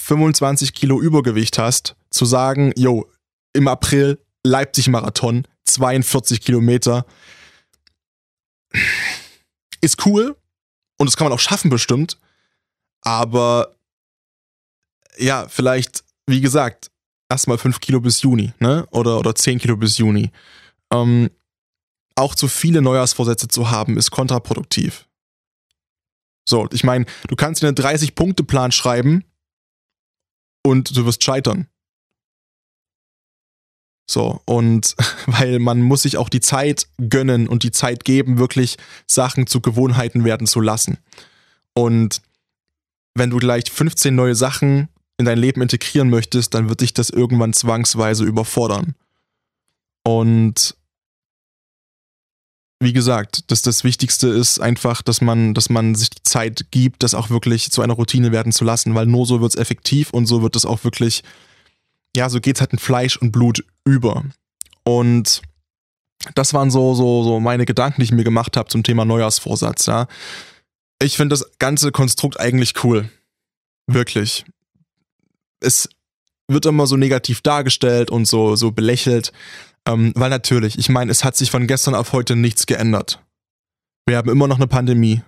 25 0.00 0.74
Kilo 0.74 1.00
Übergewicht 1.00 1.58
hast, 1.58 1.96
zu 2.10 2.24
sagen, 2.24 2.72
yo, 2.76 3.06
im 3.52 3.68
April 3.68 4.18
Leipzig-Marathon, 4.44 5.46
42 5.64 6.40
Kilometer, 6.40 7.04
ist 9.80 10.04
cool 10.06 10.36
und 10.98 11.06
das 11.06 11.16
kann 11.16 11.26
man 11.26 11.32
auch 11.32 11.40
schaffen 11.40 11.70
bestimmt, 11.70 12.18
aber 13.02 13.74
ja, 15.18 15.46
vielleicht, 15.48 16.04
wie 16.26 16.40
gesagt, 16.40 16.90
erstmal 17.28 17.58
5 17.58 17.80
Kilo 17.80 18.00
bis 18.00 18.22
Juni, 18.22 18.52
ne? 18.58 18.86
Oder, 18.90 19.18
oder 19.18 19.34
10 19.34 19.58
Kilo 19.58 19.76
bis 19.76 19.98
Juni. 19.98 20.30
Ähm, 20.92 21.30
auch 22.14 22.34
zu 22.34 22.48
viele 22.48 22.82
Neujahrsvorsätze 22.82 23.48
zu 23.48 23.70
haben, 23.70 23.96
ist 23.96 24.10
kontraproduktiv. 24.10 25.06
So, 26.50 26.68
ich 26.72 26.82
meine, 26.82 27.06
du 27.28 27.36
kannst 27.36 27.62
dir 27.62 27.68
einen 27.68 27.76
30-Punkte-Plan 27.76 28.72
schreiben 28.72 29.24
und 30.64 30.96
du 30.96 31.06
wirst 31.06 31.22
scheitern. 31.22 31.68
So, 34.10 34.40
und 34.46 34.96
weil 35.26 35.60
man 35.60 35.80
muss 35.80 36.02
sich 36.02 36.16
auch 36.16 36.28
die 36.28 36.40
Zeit 36.40 36.88
gönnen 37.08 37.46
und 37.48 37.62
die 37.62 37.70
Zeit 37.70 38.04
geben, 38.04 38.38
wirklich 38.38 38.76
Sachen 39.06 39.46
zu 39.46 39.60
Gewohnheiten 39.60 40.24
werden 40.24 40.48
zu 40.48 40.60
lassen. 40.60 40.98
Und 41.72 42.20
wenn 43.14 43.30
du 43.30 43.38
gleich 43.38 43.70
15 43.70 44.12
neue 44.12 44.34
Sachen 44.34 44.88
in 45.18 45.26
dein 45.26 45.38
Leben 45.38 45.62
integrieren 45.62 46.10
möchtest, 46.10 46.54
dann 46.54 46.68
wird 46.68 46.80
dich 46.80 46.92
das 46.92 47.10
irgendwann 47.10 47.52
zwangsweise 47.52 48.24
überfordern. 48.24 48.96
Und 50.02 50.74
wie 52.82 52.94
gesagt, 52.94 53.50
dass 53.50 53.60
das 53.60 53.84
Wichtigste 53.84 54.28
ist 54.28 54.58
einfach, 54.58 55.02
dass 55.02 55.20
man, 55.20 55.52
dass 55.52 55.68
man 55.68 55.94
sich 55.94 56.08
die 56.10 56.22
Zeit 56.22 56.66
gibt, 56.70 57.02
das 57.02 57.14
auch 57.14 57.28
wirklich 57.28 57.70
zu 57.70 57.82
einer 57.82 57.92
Routine 57.92 58.32
werden 58.32 58.52
zu 58.52 58.64
lassen, 58.64 58.94
weil 58.94 59.04
nur 59.06 59.26
so 59.26 59.42
wird 59.42 59.52
es 59.52 59.60
effektiv 59.60 60.10
und 60.10 60.24
so 60.24 60.42
wird 60.42 60.56
es 60.56 60.64
auch 60.64 60.82
wirklich, 60.82 61.22
ja, 62.16 62.30
so 62.30 62.40
geht's 62.40 62.60
halt 62.60 62.72
in 62.72 62.78
Fleisch 62.78 63.18
und 63.18 63.32
Blut 63.32 63.62
über. 63.84 64.24
Und 64.82 65.42
das 66.34 66.54
waren 66.54 66.70
so, 66.70 66.94
so, 66.94 67.22
so 67.22 67.38
meine 67.38 67.66
Gedanken, 67.66 68.00
die 68.00 68.06
ich 68.06 68.12
mir 68.12 68.24
gemacht 68.24 68.56
habe 68.56 68.70
zum 68.70 68.82
Thema 68.82 69.04
Neujahrsvorsatz, 69.04 69.86
ja. 69.86 70.08
Ich 71.02 71.16
finde 71.16 71.34
das 71.34 71.58
ganze 71.58 71.92
Konstrukt 71.92 72.40
eigentlich 72.40 72.82
cool. 72.82 73.10
Wirklich. 73.86 74.44
Es 75.60 75.88
wird 76.48 76.66
immer 76.66 76.86
so 76.86 76.96
negativ 76.96 77.42
dargestellt 77.42 78.10
und 78.10 78.26
so, 78.26 78.56
so 78.56 78.70
belächelt. 78.70 79.32
Ähm, 79.86 80.12
weil 80.14 80.30
natürlich, 80.30 80.78
ich 80.78 80.88
meine, 80.88 81.10
es 81.10 81.24
hat 81.24 81.36
sich 81.36 81.50
von 81.50 81.66
gestern 81.66 81.94
auf 81.94 82.12
heute 82.12 82.36
nichts 82.36 82.66
geändert. 82.66 83.22
Wir 84.06 84.16
haben 84.16 84.30
immer 84.30 84.48
noch 84.48 84.56
eine 84.56 84.66
Pandemie. 84.66 85.22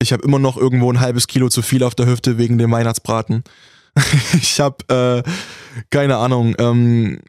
Ich 0.00 0.12
habe 0.12 0.22
immer 0.22 0.38
noch 0.38 0.56
irgendwo 0.56 0.92
ein 0.92 1.00
halbes 1.00 1.26
Kilo 1.26 1.48
zu 1.48 1.62
viel 1.62 1.82
auf 1.82 1.94
der 1.94 2.06
Hüfte 2.06 2.38
wegen 2.38 2.58
dem 2.58 2.70
Weihnachtsbraten. 2.70 3.42
ich 4.34 4.60
habe 4.60 5.24
äh, 5.24 5.30
keine 5.90 6.16
Ahnung. 6.18 6.54
Ähm, 6.58 7.20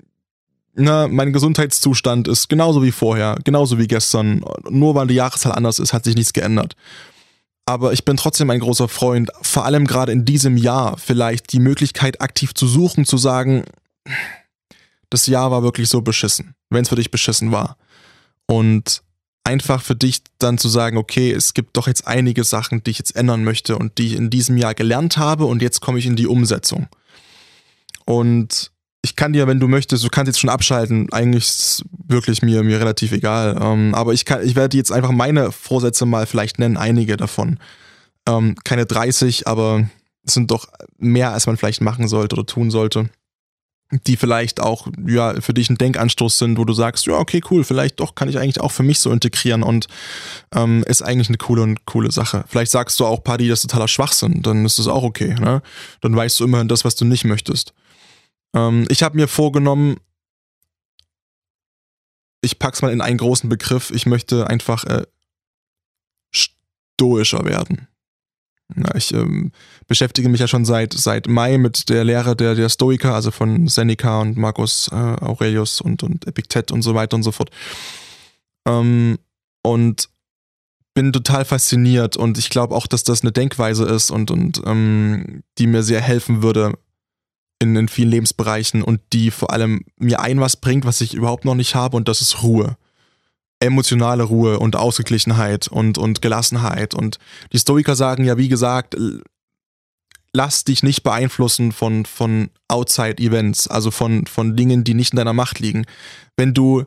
na, 0.76 1.08
mein 1.08 1.34
Gesundheitszustand 1.34 2.28
ist 2.28 2.48
genauso 2.48 2.84
wie 2.84 2.92
vorher, 2.92 3.38
genauso 3.44 3.78
wie 3.78 3.88
gestern. 3.88 4.44
Nur 4.70 4.96
weil 4.96 5.08
die 5.08 5.16
Jahreszahl 5.16 5.52
anders 5.52 5.80
ist, 5.80 5.94
hat 5.94 6.06
sich 6.06 6.16
nichts 6.16 6.34
geändert. 6.34 6.76
Aber 7.66 7.94
ich 7.94 8.06
bin 8.06 8.18
trotzdem 8.18 8.50
ein 8.50 8.60
großer 8.60 8.88
Freund, 8.88 9.30
vor 9.42 9.66
allem 9.66 9.86
gerade 9.86 10.12
in 10.12 10.26
diesem 10.26 10.58
Jahr 10.58 10.98
vielleicht 10.98 11.52
die 11.52 11.60
Möglichkeit 11.60 12.22
aktiv 12.22 12.54
zu 12.54 12.68
suchen, 12.68 13.06
zu 13.06 13.18
sagen, 13.18 13.66
das 15.10 15.28
Jahr 15.28 15.52
war 15.52 15.64
wirklich 15.64 15.90
so 15.90 16.02
beschissen, 16.02 16.56
wenn 16.70 16.84
es 16.84 16.90
für 16.90 16.96
dich 16.96 17.12
beschissen 17.12 17.52
war. 17.52 17.78
Und 18.46 19.04
einfach 19.44 19.82
für 19.82 19.96
dich 19.96 20.22
dann 20.38 20.58
zu 20.58 20.70
sagen, 20.70 20.98
okay, 20.98 21.32
es 21.32 21.54
gibt 21.54 21.76
doch 21.78 21.88
jetzt 21.88 22.08
einige 22.08 22.44
Sachen, 22.44 22.84
die 22.84 22.92
ich 22.92 23.00
jetzt 23.00 23.16
ändern 23.16 23.44
möchte 23.44 23.78
und 23.78 23.98
die 23.98 24.08
ich 24.08 24.14
in 24.14 24.30
diesem 24.30 24.58
Jahr 24.58 24.76
gelernt 24.76 25.18
habe 25.18 25.46
und 25.46 25.62
jetzt 25.62 25.82
komme 25.82 25.98
ich 26.00 26.06
in 26.06 26.16
die 26.16 26.28
Umsetzung. 26.28 26.88
Und 28.06 28.72
ich 29.02 29.16
kann 29.16 29.34
dir, 29.34 29.48
wenn 29.48 29.60
du 29.60 29.68
möchtest, 29.68 30.04
du 30.04 30.10
kannst 30.10 30.28
jetzt 30.28 30.40
schon 30.40 30.50
abschalten. 30.50 31.12
Eigentlich 31.12 31.46
ist 31.46 31.60
es 31.60 31.84
wirklich 32.08 32.42
mir, 32.42 32.64
mir 32.64 32.80
relativ 32.80 33.12
egal. 33.12 33.58
Ähm, 33.62 33.96
aber 33.96 34.14
ich 34.14 34.26
kann, 34.26 34.46
ich 34.46 34.56
werde 34.56 34.78
jetzt 34.78 34.92
einfach 34.92 35.12
meine 35.12 35.52
Vorsätze 35.52 36.06
mal 36.06 36.26
vielleicht 36.26 36.60
nennen, 36.60 36.78
einige 36.78 37.18
davon. 37.18 37.60
Ähm, 38.28 38.56
keine 38.64 38.86
30, 38.86 39.48
aber 39.48 39.90
es 40.26 40.34
sind 40.34 40.52
doch 40.52 40.68
mehr, 40.98 41.32
als 41.32 41.48
man 41.48 41.56
vielleicht 41.58 41.82
machen 41.82 42.08
sollte 42.08 42.36
oder 42.36 42.46
tun 42.46 42.72
sollte. 42.72 43.10
Die 43.92 44.18
vielleicht 44.18 44.60
auch 44.60 44.88
ja 45.08 45.42
für 45.42 45.54
dich 45.54 45.70
ein 45.70 45.78
Denkanstoß 45.78 46.38
sind, 46.38 46.60
wo 46.60 46.66
du 46.66 46.74
sagst, 46.74 47.08
ja, 47.08 47.14
okay, 47.14 47.42
cool, 47.50 47.64
vielleicht 47.64 48.00
doch 48.00 48.14
kann 48.14 48.30
ich 48.30 48.38
eigentlich 48.38 48.62
auch 48.62 48.72
für 48.72 48.84
mich 48.84 49.00
so 49.00 49.12
integrieren 49.12 49.64
und 49.64 49.88
ähm, 50.54 50.84
ist 50.88 51.02
eigentlich 51.02 51.30
eine 51.30 51.38
coole 51.38 51.64
und 51.64 51.86
coole 51.86 52.12
Sache. 52.12 52.46
Vielleicht 52.48 52.72
sagst 52.72 53.00
du 53.00 53.08
auch, 53.08 53.24
Paddy, 53.24 53.48
das 53.48 53.62
ist 53.62 53.72
totaler 53.72 53.88
Schwachsinn, 53.88 54.44
dann 54.44 54.64
ist 54.64 54.78
das 54.78 54.88
auch 54.88 55.02
okay. 55.02 55.34
Ne? 55.34 55.64
Dann 56.02 56.16
weißt 56.16 56.40
du 56.40 56.44
immerhin 56.44 56.68
das, 56.68 56.86
was 56.86 56.96
du 56.96 57.06
nicht 57.06 57.26
möchtest. 57.26 57.74
Ähm, 58.54 58.86
ich 58.90 59.02
habe 59.02 59.18
mir 59.18 59.28
vorgenommen, 59.28 59.98
ich 62.42 62.60
pack's 62.60 62.82
mal 62.82 62.92
in 62.92 63.02
einen 63.02 63.18
großen 63.18 63.50
Begriff, 63.50 63.92
ich 63.92 64.06
möchte 64.06 64.48
einfach 64.48 64.84
äh, 64.86 65.06
stoischer 66.32 67.46
werden. 67.46 67.88
Ja, 68.76 68.96
ich 68.96 69.14
ähm, 69.14 69.52
beschäftige 69.88 70.30
mich 70.30 70.42
ja 70.42 70.48
schon 70.48 70.66
seit, 70.66 70.94
seit 70.94 71.28
Mai 71.28 71.58
mit 71.58 71.90
der 71.90 72.04
Lehre 72.04 72.36
der, 72.36 72.54
der 72.54 72.70
Stoiker, 72.70 73.16
also 73.16 73.32
von 73.32 73.68
Seneca 73.68 74.22
und 74.22 74.38
Marcus 74.38 74.90
äh, 74.92 74.96
Aurelius 74.96 75.82
und, 75.82 76.04
und 76.04 76.28
Epiktet 76.28 76.72
und 76.72 76.84
so 76.84 76.94
weiter 76.94 77.16
und 77.16 77.24
so 77.24 77.32
fort. 77.32 77.50
Ähm, 78.68 79.18
und 79.64 80.10
bin 80.94 81.14
total 81.14 81.46
fasziniert 81.46 82.18
und 82.18 82.38
ich 82.38 82.50
glaube 82.50 82.76
auch, 82.76 82.86
dass 82.86 83.04
das 83.04 83.22
eine 83.22 83.32
Denkweise 83.32 83.86
ist 83.86 84.12
und, 84.12 84.32
und 84.32 84.62
ähm, 84.66 85.44
die 85.58 85.68
mir 85.68 85.82
sehr 85.82 86.02
helfen 86.02 86.44
würde 86.44 86.74
in, 87.60 87.76
in 87.76 87.88
vielen 87.88 88.10
Lebensbereichen 88.10 88.84
und 88.84 89.02
die 89.14 89.32
vor 89.32 89.52
allem 89.52 89.86
mir 89.98 90.20
ein 90.20 90.40
was 90.40 90.58
bringt, 90.58 90.86
was 90.86 91.02
ich 91.02 91.14
überhaupt 91.14 91.46
noch 91.46 91.56
nicht 91.56 91.74
habe 91.74 91.98
und 91.98 92.08
das 92.08 92.22
ist 92.22 92.44
Ruhe 92.44 92.78
emotionale 93.60 94.24
Ruhe 94.24 94.60
und 94.60 94.76
Ausgeglichenheit 94.76 95.68
und, 95.68 95.98
und 95.98 96.22
Gelassenheit. 96.22 96.94
Und 96.94 97.18
die 97.52 97.60
Stoiker 97.60 97.96
sagen 97.96 98.24
ja, 98.24 98.38
wie 98.38 98.48
gesagt, 98.48 98.96
lass 100.34 100.64
dich 100.64 100.84
nicht 100.84 101.04
beeinflussen 101.04 101.72
von, 101.72 102.06
von 102.06 102.50
Outside-Events, 102.68 103.68
also 103.68 103.92
von, 103.92 104.26
von 104.28 104.56
Dingen, 104.56 104.84
die 104.84 104.94
nicht 104.94 105.14
in 105.14 105.18
deiner 105.18 105.34
Macht 105.34 105.60
liegen. 105.60 105.86
Wenn 106.38 106.54
du, 106.54 106.86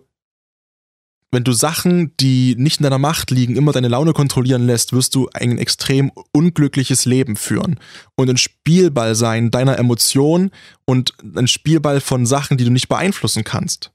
wenn 1.30 1.44
du 1.44 1.52
Sachen, 1.52 2.16
die 2.18 2.54
nicht 2.56 2.80
in 2.80 2.84
deiner 2.84 2.98
Macht 2.98 3.30
liegen, 3.30 3.56
immer 3.56 3.72
deine 3.72 3.88
Laune 3.88 4.12
kontrollieren 4.12 4.66
lässt, 4.66 4.92
wirst 4.92 5.14
du 5.14 5.28
ein 5.32 5.58
extrem 5.58 6.12
unglückliches 6.32 7.04
Leben 7.04 7.36
führen 7.36 7.80
und 8.16 8.30
ein 8.30 8.36
Spielball 8.36 9.14
sein 9.14 9.50
deiner 9.50 9.78
Emotionen 9.78 10.50
und 10.84 11.14
ein 11.36 11.48
Spielball 11.48 12.00
von 12.00 12.26
Sachen, 12.26 12.56
die 12.56 12.64
du 12.64 12.70
nicht 12.70 12.88
beeinflussen 12.88 13.44
kannst. 13.44 13.92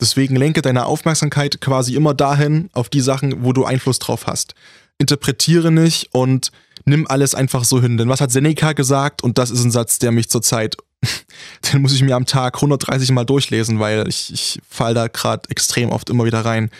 Deswegen 0.00 0.36
lenke 0.36 0.62
deine 0.62 0.86
Aufmerksamkeit 0.86 1.60
quasi 1.60 1.94
immer 1.94 2.14
dahin, 2.14 2.70
auf 2.72 2.88
die 2.88 3.00
Sachen, 3.00 3.44
wo 3.44 3.52
du 3.52 3.64
Einfluss 3.64 3.98
drauf 3.98 4.26
hast. 4.26 4.54
Interpretiere 4.98 5.72
nicht 5.72 6.08
und 6.12 6.52
nimm 6.84 7.06
alles 7.06 7.34
einfach 7.34 7.64
so 7.64 7.80
hin. 7.80 7.96
Denn 7.96 8.08
was 8.08 8.20
hat 8.20 8.30
Seneca 8.30 8.72
gesagt? 8.72 9.22
Und 9.22 9.38
das 9.38 9.50
ist 9.50 9.64
ein 9.64 9.70
Satz, 9.70 9.98
der 9.98 10.12
mich 10.12 10.28
zurzeit, 10.28 10.76
den 11.72 11.82
muss 11.82 11.92
ich 11.92 12.02
mir 12.02 12.16
am 12.16 12.26
Tag 12.26 12.56
130 12.56 13.10
Mal 13.10 13.24
durchlesen, 13.24 13.80
weil 13.80 14.08
ich, 14.08 14.32
ich 14.32 14.60
fall 14.68 14.94
da 14.94 15.08
gerade 15.08 15.48
extrem 15.50 15.90
oft 15.90 16.10
immer 16.10 16.24
wieder 16.24 16.44
rein. 16.44 16.70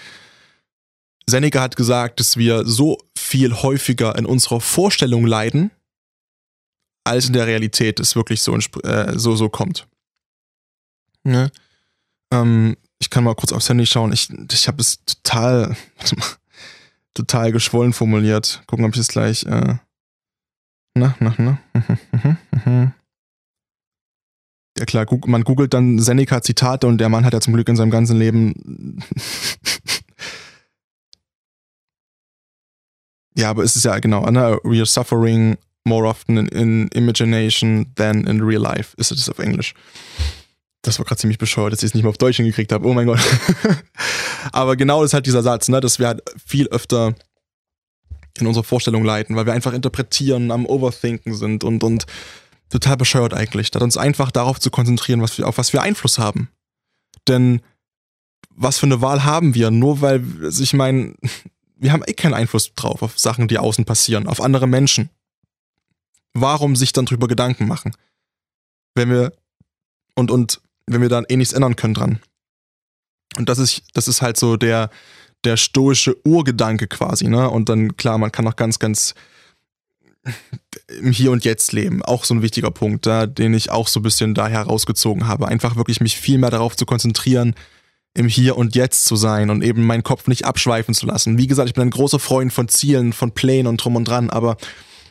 Seneca 1.28 1.61
hat 1.61 1.76
gesagt, 1.76 2.20
dass 2.20 2.37
wir 2.37 2.64
so 2.64 2.98
viel 3.16 3.52
häufiger 3.52 4.16
in 4.16 4.26
unserer 4.26 4.61
Vorstellung 4.61 5.26
leiden, 5.26 5.70
als 7.04 7.26
in 7.26 7.33
der 7.33 7.46
Realität 7.46 8.00
es 8.00 8.16
wirklich 8.16 8.42
so, 8.42 8.57
äh, 8.57 9.18
so, 9.18 9.37
so 9.37 9.48
kommt. 9.48 9.87
Ne? 11.24 11.50
Ähm, 12.33 12.76
ich 12.98 13.11
kann 13.11 13.24
mal 13.24 13.34
kurz 13.34 13.52
aufs 13.52 13.68
Handy 13.68 13.87
schauen. 13.87 14.12
Ich, 14.12 14.28
ich 14.52 14.68
habe 14.68 14.80
es 14.80 15.04
total, 15.04 15.76
total 17.14 17.52
geschwollen 17.52 17.92
formuliert. 17.92 18.62
Gucken, 18.66 18.84
ob 18.84 18.94
ich 18.94 19.00
es 19.00 19.08
gleich. 19.08 19.44
Äh, 19.46 19.76
na, 20.94 21.14
na, 21.20 21.34
na. 21.38 21.58
Ja 24.78 24.84
klar, 24.84 25.06
man 25.26 25.42
googelt 25.42 25.74
dann 25.74 25.98
Seneca 25.98 26.40
Zitate 26.40 26.87
und 26.87 26.98
der 26.98 27.08
Mann 27.08 27.24
hat 27.24 27.32
ja 27.32 27.40
zum 27.40 27.54
Glück 27.54 27.68
in 27.68 27.74
seinem 27.74 27.90
ganzen 27.90 28.16
Leben. 28.16 29.02
ja, 33.37 33.50
aber 33.50 33.64
es 33.64 33.74
ist 33.74 33.84
ja 33.84 33.98
genau, 33.98 34.30
ne? 34.30 34.61
We 34.62 34.76
are 34.76 34.87
suffering 34.87 35.56
more 35.84 36.06
often 36.06 36.37
in, 36.37 36.46
in 36.48 36.88
imagination 36.88 37.87
than 37.96 38.24
in 38.24 38.40
real 38.40 38.62
life, 38.62 38.94
ist 38.98 39.11
es 39.11 39.28
auf 39.28 39.40
Englisch. 39.40 39.74
Das 40.88 40.98
war 40.98 41.05
gerade 41.05 41.20
ziemlich 41.20 41.37
bescheuert, 41.37 41.74
dass 41.74 41.83
ich 41.83 41.88
es 41.88 41.94
nicht 41.94 42.03
mehr 42.03 42.09
auf 42.09 42.16
Deutsch 42.16 42.38
hingekriegt 42.38 42.72
habe. 42.72 42.88
Oh 42.88 42.94
mein 42.94 43.07
Gott. 43.07 43.20
Aber 44.53 44.74
genau 44.74 45.03
das 45.03 45.11
ist 45.11 45.14
halt 45.14 45.27
dieser 45.27 45.42
Satz, 45.42 45.68
ne, 45.68 45.83
dass 45.83 45.98
wir 45.98 46.07
halt 46.07 46.22
viel 46.46 46.66
öfter 46.68 47.14
in 48.38 48.46
unserer 48.46 48.64
Vorstellung 48.64 49.05
leiten, 49.05 49.37
weil 49.37 49.44
wir 49.44 49.53
einfach 49.53 49.74
interpretieren, 49.74 50.51
am 50.51 50.64
Overthinken 50.64 51.35
sind 51.35 51.62
und, 51.62 51.85
und 51.85 52.07
total 52.70 52.96
bescheuert 52.96 53.35
eigentlich, 53.35 53.66
statt 53.66 53.83
uns 53.83 53.98
einfach 53.98 54.31
darauf 54.31 54.61
zu 54.61 54.70
konzentrieren, 54.70 55.20
was 55.20 55.37
wir, 55.37 55.46
auf 55.46 55.59
was 55.59 55.74
wir 55.74 55.83
Einfluss 55.83 56.18
haben. 56.18 56.48
Denn 57.27 57.61
was 58.48 58.79
für 58.79 58.87
eine 58.87 59.03
Wahl 59.03 59.24
haben 59.24 59.55
wir? 59.55 59.70
Nur 59.70 60.01
weil, 60.01 60.24
also 60.42 60.62
ich 60.62 60.72
meine, 60.72 61.16
wir 61.77 61.92
haben 61.92 62.03
eh 62.07 62.14
keinen 62.14 62.33
Einfluss 62.33 62.72
drauf 62.74 63.03
auf 63.03 63.18
Sachen, 63.18 63.46
die 63.46 63.59
außen 63.59 63.85
passieren, 63.85 64.27
auf 64.27 64.40
andere 64.40 64.66
Menschen. 64.66 65.11
Warum 66.33 66.77
sich 66.77 66.94
dann 66.94 67.05
drüber 67.05 67.29
Gedanken 67.29 67.68
machen? 67.68 67.94
Wenn 68.94 69.11
wir 69.11 69.35
und, 70.14 70.31
und 70.31 70.62
wenn 70.88 71.03
wir 71.03 71.09
dann 71.09 71.27
eh 71.29 71.37
nichts 71.37 71.55
ändern 71.55 71.77
können 71.77 71.94
dran. 71.94 72.20
Und 73.37 73.48
das 73.48 73.59
ist, 73.59 73.83
das 73.94 74.09
ist 74.09 74.22
halt 74.22 74.37
so 74.37 74.57
der, 74.57 74.90
der 75.44 75.57
stoische 75.57 76.16
Urgedanke 76.24 76.87
quasi, 76.87 77.29
ne? 77.29 77.48
Und 77.51 77.68
dann, 77.68 77.96
klar, 77.96 78.18
man 78.18 78.33
kann 78.33 78.46
auch 78.48 78.57
ganz, 78.57 78.79
ganz 78.79 79.14
im 81.01 81.12
Hier 81.12 81.31
und 81.31 81.44
Jetzt 81.44 81.72
leben. 81.72 82.03
Auch 82.03 82.24
so 82.24 82.35
ein 82.35 82.42
wichtiger 82.42 82.70
Punkt, 82.70 83.07
da, 83.07 83.27
den 83.27 83.55
ich 83.55 83.70
auch 83.70 83.88
so 83.88 84.01
ein 84.01 84.03
bisschen 84.03 84.35
da 84.35 84.48
herausgezogen 84.48 85.27
habe. 85.27 85.48
Einfach 85.48 85.77
wirklich 85.77 86.01
mich 86.01 86.16
viel 86.16 86.38
mehr 86.38 86.51
darauf 86.51 86.77
zu 86.77 86.87
konzentrieren, 86.87 87.55
im 88.14 88.29
Hier 88.29 88.57
und 88.57 88.74
Jetzt 88.74 89.05
zu 89.05 89.16
sein 89.16 89.51
und 89.51 89.62
eben 89.62 89.87
meinen 89.87 90.03
Kopf 90.03 90.27
nicht 90.27 90.44
abschweifen 90.44 90.94
zu 90.94 91.07
lassen. 91.07 91.38
Wie 91.38 91.46
gesagt, 91.46 91.68
ich 91.68 91.74
bin 91.74 91.85
ein 91.85 91.90
großer 91.90 92.18
Freund 92.18 92.53
von 92.53 92.68
Zielen, 92.68 93.12
von 93.12 93.33
Plänen 93.33 93.68
und 93.68 93.77
drum 93.77 93.96
und 93.96 94.07
dran, 94.07 94.31
aber 94.31 94.57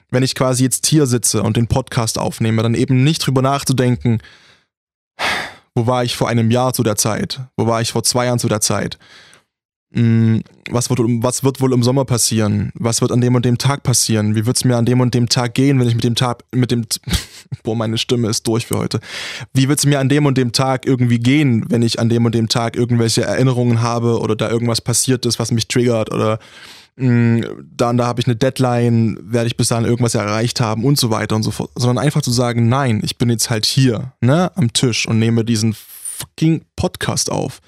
wenn 0.10 0.24
ich 0.24 0.36
quasi 0.36 0.63
jetzt 0.63 0.88
hier 0.88 1.06
sitze 1.06 1.44
und 1.44 1.58
den 1.58 1.68
Podcast 1.68 2.18
aufnehme, 2.18 2.63
dann 2.63 2.76
eben 2.76 3.04
nicht 3.04 3.26
drüber 3.26 3.42
nachzudenken, 3.42 4.20
wo 5.78 5.86
war 5.86 6.04
ich 6.04 6.18
vor 6.18 6.28
einem 6.28 6.50
Jahr 6.50 6.74
zu 6.74 6.82
der 6.82 6.96
Zeit? 6.96 7.40
Wo 7.56 7.68
war 7.68 7.82
ich 7.82 7.92
vor 7.92 8.04
zwei 8.04 8.26
Jahren 8.26 8.40
zu 8.40 8.48
der 8.48 8.62
Zeit? 8.62 8.98
Hm, 9.94 10.42
was 10.72 10.90
wird, 10.90 11.00
was 11.00 11.44
wird 11.44 11.62
wohl 11.62 11.72
im 11.72 11.84
Sommer 11.84 12.04
passieren? 12.04 12.72
Was 12.74 13.00
wird 13.02 13.12
an 13.12 13.22
dem 13.22 13.36
und 13.36 13.46
dem 13.46 13.60
Tag 13.60 13.84
passieren? 13.84 14.34
Wie 14.34 14.48
wird 14.48 14.58
es 14.58 14.66
mir 14.66 14.76
an 14.76 14.86
dem 14.86 15.02
und 15.02 15.13
dem 15.13 15.30
Tag 15.30 15.54
gehen, 15.54 15.80
wenn 15.80 15.88
ich 15.88 15.94
mit 15.94 16.04
dem 16.04 16.16
Tag, 16.16 16.44
mit 16.52 16.72
dem, 16.72 16.88
boah, 17.63 17.76
meine 17.76 18.00
Stimme 18.00 18.28
ist 18.28 18.48
durch 18.48 18.66
für 18.66 18.80
heute. 18.80 19.00
Wie 19.54 19.70
wird 19.70 19.78
es 19.78 19.86
mir 19.86 20.00
an 20.00 20.10
dem 20.10 20.26
und 20.26 20.36
dem 20.40 20.52
Tag 20.52 20.88
irgendwie 20.88 21.20
gehen, 21.20 21.66
wenn 21.70 21.84
ich 21.84 22.00
an 22.00 22.10
dem 22.10 22.26
und 22.26 22.34
dem 22.34 22.50
Tag 22.50 22.76
irgendwelche 22.76 23.24
Erinnerungen 23.24 23.84
habe 23.84 24.20
oder 24.20 24.36
da 24.36 24.50
irgendwas 24.50 24.82
passiert 24.82 25.28
ist, 25.28 25.38
was 25.38 25.52
mich 25.52 25.68
triggert 25.68 26.12
oder 26.12 26.40
dann 26.98 27.98
da 27.98 28.08
habe 28.08 28.20
ich 28.20 28.26
eine 28.26 28.36
Deadline, 28.36 29.20
werde 29.22 29.48
ich 29.48 29.56
bis 29.56 29.68
dahin 29.68 29.86
irgendwas 29.86 30.16
erreicht 30.16 30.60
haben 30.60 30.84
und 30.84 30.98
so 30.98 31.12
weiter 31.12 31.36
und 31.36 31.44
so 31.44 31.52
fort, 31.52 31.70
sondern 31.76 32.04
einfach 32.04 32.24
zu 32.24 32.32
sagen, 32.32 32.70
nein, 32.70 33.02
ich 33.04 33.18
bin 33.20 33.30
jetzt 33.30 33.52
halt 33.52 33.66
hier, 33.68 34.14
ne, 34.20 34.52
am 34.56 34.74
Tisch 34.74 35.08
und 35.08 35.20
nehme 35.20 35.46
diesen 35.46 35.76
fucking 35.76 36.66
Podcast 36.76 37.32
auf. 37.32 37.60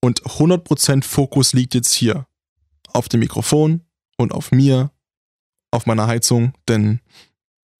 Und 0.00 0.22
100% 0.22 1.04
Fokus 1.04 1.52
liegt 1.52 1.74
jetzt 1.74 1.92
hier. 1.92 2.26
Auf 2.94 3.08
dem 3.08 3.20
Mikrofon 3.20 3.82
und 4.16 4.32
auf 4.32 4.52
mir, 4.52 4.90
auf 5.70 5.86
meiner 5.86 6.06
Heizung, 6.06 6.54
denn 6.68 7.00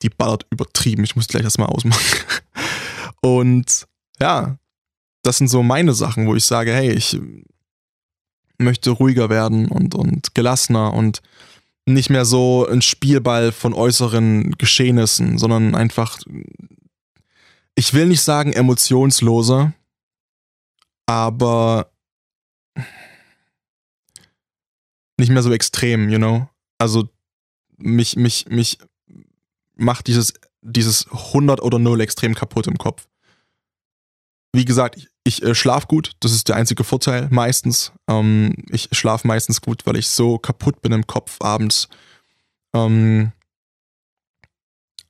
die 0.02 0.10
ballert 0.10 0.46
übertrieben, 0.50 1.04
ich 1.04 1.16
muss 1.16 1.28
gleich 1.28 1.42
das 1.42 1.58
mal 1.58 1.66
ausmachen. 1.66 2.02
Und 3.20 3.86
ja, 4.20 4.58
das 5.22 5.38
sind 5.38 5.48
so 5.48 5.62
meine 5.62 5.94
Sachen, 5.94 6.26
wo 6.26 6.34
ich 6.34 6.44
sage, 6.44 6.72
hey, 6.72 6.90
ich 6.90 7.20
möchte 8.62 8.90
ruhiger 8.90 9.28
werden 9.28 9.68
und, 9.68 9.94
und 9.94 10.34
gelassener 10.34 10.94
und 10.94 11.22
nicht 11.86 12.10
mehr 12.10 12.24
so 12.24 12.66
ein 12.68 12.82
Spielball 12.82 13.52
von 13.52 13.74
äußeren 13.74 14.52
Geschehnissen, 14.52 15.38
sondern 15.38 15.74
einfach, 15.74 16.18
ich 17.74 17.92
will 17.94 18.06
nicht 18.06 18.22
sagen 18.22 18.52
emotionsloser, 18.52 19.72
aber 21.06 21.92
nicht 25.18 25.30
mehr 25.30 25.42
so 25.42 25.52
extrem, 25.52 26.08
you 26.08 26.18
know? 26.18 26.48
Also 26.78 27.08
mich, 27.78 28.16
mich, 28.16 28.46
mich 28.48 28.78
macht 29.74 30.06
dieses, 30.06 30.34
dieses 30.62 31.06
100 31.10 31.62
oder 31.62 31.78
0 31.78 32.00
extrem 32.00 32.34
kaputt 32.34 32.66
im 32.66 32.78
Kopf. 32.78 33.08
Wie 34.52 34.64
gesagt, 34.64 34.96
ich, 34.96 35.08
ich 35.24 35.42
äh, 35.42 35.54
schlafe 35.54 35.86
gut, 35.86 36.12
das 36.20 36.32
ist 36.32 36.48
der 36.48 36.56
einzige 36.56 36.84
Vorteil 36.84 37.28
meistens. 37.30 37.92
Ähm, 38.08 38.54
ich 38.70 38.88
schlafe 38.92 39.26
meistens 39.26 39.60
gut, 39.60 39.86
weil 39.86 39.96
ich 39.96 40.08
so 40.08 40.38
kaputt 40.38 40.82
bin 40.82 40.92
im 40.92 41.06
Kopf 41.06 41.40
abends. 41.40 41.88
Ähm, 42.74 43.32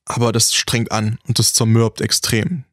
aber 0.05 0.33
das 0.33 0.55
strengt 0.55 0.93
an 0.93 1.19
und 1.27 1.39
das 1.39 1.53
zermürbt 1.53 2.01
extrem, 2.01 2.65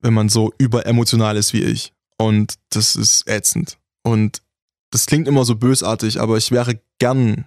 wenn 0.00 0.14
man 0.14 0.28
so 0.28 0.52
überemotional 0.58 1.36
ist 1.36 1.52
wie 1.52 1.62
ich. 1.62 1.92
Und 2.18 2.54
das 2.70 2.96
ist 2.96 3.28
ätzend. 3.28 3.78
Und 4.02 4.42
das 4.90 5.06
klingt 5.06 5.28
immer 5.28 5.44
so 5.44 5.56
bösartig, 5.56 6.20
aber 6.20 6.36
ich 6.36 6.50
wäre 6.50 6.80
gern 6.98 7.46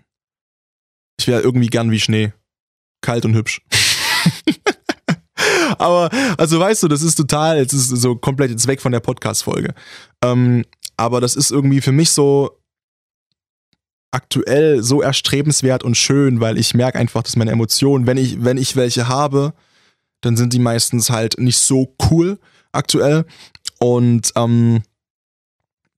Ich 1.20 1.28
wäre 1.28 1.41
irgendwie 1.41 1.68
gern 1.68 1.91
wie 1.91 2.00
Schnee. 2.00 2.34
Kalt 3.02 3.26
und 3.26 3.34
hübsch. 3.34 3.62
aber, 5.80 6.10
also 6.38 6.60
weißt 6.60 6.84
du, 6.84 6.88
das 6.88 7.02
ist 7.02 7.16
total, 7.16 7.58
jetzt 7.58 7.74
ist 7.74 7.90
so 7.90 8.16
komplett 8.16 8.52
jetzt 8.52 8.68
weg 8.68 8.82
von 8.82 8.92
der 8.92 9.00
Podcast-Folge. 9.00 9.74
Ähm, 10.24 10.66
aber 10.98 11.22
das 11.22 11.36
ist 11.36 11.52
irgendwie 11.52 11.82
für 11.82 11.92
mich 11.92 12.12
so 12.12 12.60
aktuell 14.12 14.84
so 14.84 15.02
erstrebenswert 15.02 15.84
und 15.84 15.96
schön, 15.96 16.42
weil 16.42 16.58
ich 16.58 16.74
merke 16.74 17.00
einfach, 17.00 17.24
dass 17.24 17.36
meine 17.36 17.52
Emotionen, 17.52 18.08
wenn 18.08 18.18
ich, 18.18 18.44
wenn 18.44 18.58
ich 18.58 18.76
welche 18.76 19.08
habe, 19.08 19.54
dann 20.22 20.36
sind 20.36 20.54
die 20.54 20.60
meistens 20.60 21.10
halt 21.10 21.40
nicht 21.40 21.58
so 21.58 21.96
cool 22.10 22.40
aktuell. 22.72 23.26
Und 23.80 24.34
ähm, 24.36 24.84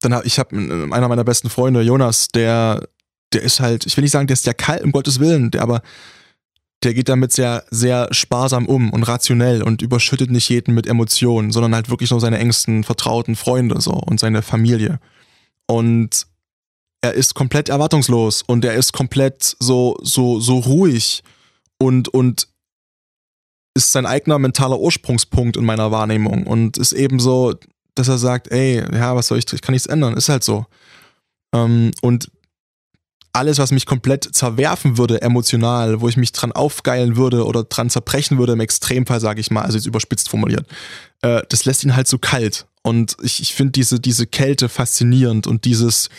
dann 0.02 0.14
habe 0.14 0.28
ich 0.28 0.40
habe 0.40 0.56
einer 0.56 1.08
meiner 1.08 1.24
besten 1.24 1.50
Freunde, 1.50 1.82
Jonas, 1.82 2.28
der, 2.28 2.88
der 3.34 3.42
ist 3.42 3.60
halt, 3.60 3.86
ich 3.86 3.96
will 3.98 4.04
nicht 4.04 4.12
sagen, 4.12 4.28
der 4.28 4.34
ist 4.34 4.46
ja 4.46 4.54
kalt, 4.54 4.84
um 4.84 4.92
Gottes 4.92 5.20
Willen, 5.20 5.52
der 5.52 5.62
aber 5.62 5.82
der 6.84 6.94
geht 6.94 7.10
damit 7.10 7.32
sehr, 7.32 7.64
sehr 7.70 8.08
sparsam 8.12 8.66
um 8.66 8.92
und 8.92 9.04
rationell 9.04 9.62
und 9.62 9.82
überschüttet 9.82 10.32
nicht 10.32 10.50
jeden 10.50 10.74
mit 10.74 10.88
Emotionen, 10.88 11.52
sondern 11.52 11.76
halt 11.76 11.90
wirklich 11.90 12.10
nur 12.10 12.20
seine 12.20 12.40
engsten, 12.40 12.84
vertrauten 12.84 13.36
Freunde 13.36 13.80
so 13.82 13.92
und 13.92 14.20
seine 14.20 14.42
Familie. 14.42 15.00
Und 15.68 16.26
er 17.02 17.14
ist 17.14 17.34
komplett 17.36 17.70
erwartungslos 17.70 18.42
und 18.42 18.66
er 18.66 18.76
ist 18.76 18.94
komplett 18.94 19.56
so, 19.60 19.98
so, 20.02 20.40
so 20.40 20.60
ruhig 20.60 21.24
und, 21.78 22.10
und 22.10 22.48
ist 23.74 23.92
sein 23.92 24.06
eigener 24.06 24.40
mentaler 24.40 24.80
Ursprungspunkt 24.80 25.58
in 25.58 25.66
meiner 25.66 25.92
Wahrnehmung 25.92 26.46
und 26.46 26.78
ist 26.78 26.94
eben 26.94 27.20
so, 27.20 27.56
dass 27.96 28.08
er 28.08 28.18
sagt, 28.18 28.52
ey, 28.52 28.84
ja, 28.94 29.16
was 29.16 29.28
soll 29.28 29.38
ich, 29.38 29.52
ich 29.52 29.62
kann 29.62 29.74
nichts 29.74 29.88
ändern, 29.88 30.16
ist 30.16 30.30
halt 30.30 30.44
so. 30.44 30.66
Ähm, 31.54 31.92
und 32.02 32.30
alles, 33.34 33.60
was 33.60 33.72
mich 33.72 33.86
komplett 33.86 34.24
zerwerfen 34.36 34.98
würde, 34.98 35.22
emotional, 35.22 36.02
wo 36.02 36.10
ich 36.10 36.18
mich 36.18 36.32
dran 36.32 36.52
aufgeilen 36.52 37.16
würde 37.16 37.46
oder 37.46 37.64
dran 37.64 37.90
zerbrechen 37.90 38.38
würde, 38.38 38.54
im 38.54 38.60
Extremfall, 38.60 39.20
sage 39.20 39.40
ich 39.40 39.52
mal, 39.52 39.62
also 39.62 39.78
jetzt 39.78 39.88
überspitzt 39.88 40.30
formuliert, 40.30 40.66
äh, 41.22 41.42
das 41.50 41.66
lässt 41.66 41.84
ihn 41.84 41.96
halt 41.96 42.08
so 42.08 42.18
kalt. 42.18 42.66
Und 42.84 43.16
ich, 43.22 43.42
ich 43.42 43.54
finde 43.54 43.72
diese, 43.72 44.00
diese 44.00 44.28
Kälte 44.28 44.68
faszinierend 44.68 45.48
und 45.48 45.66
dieses, 45.66 46.10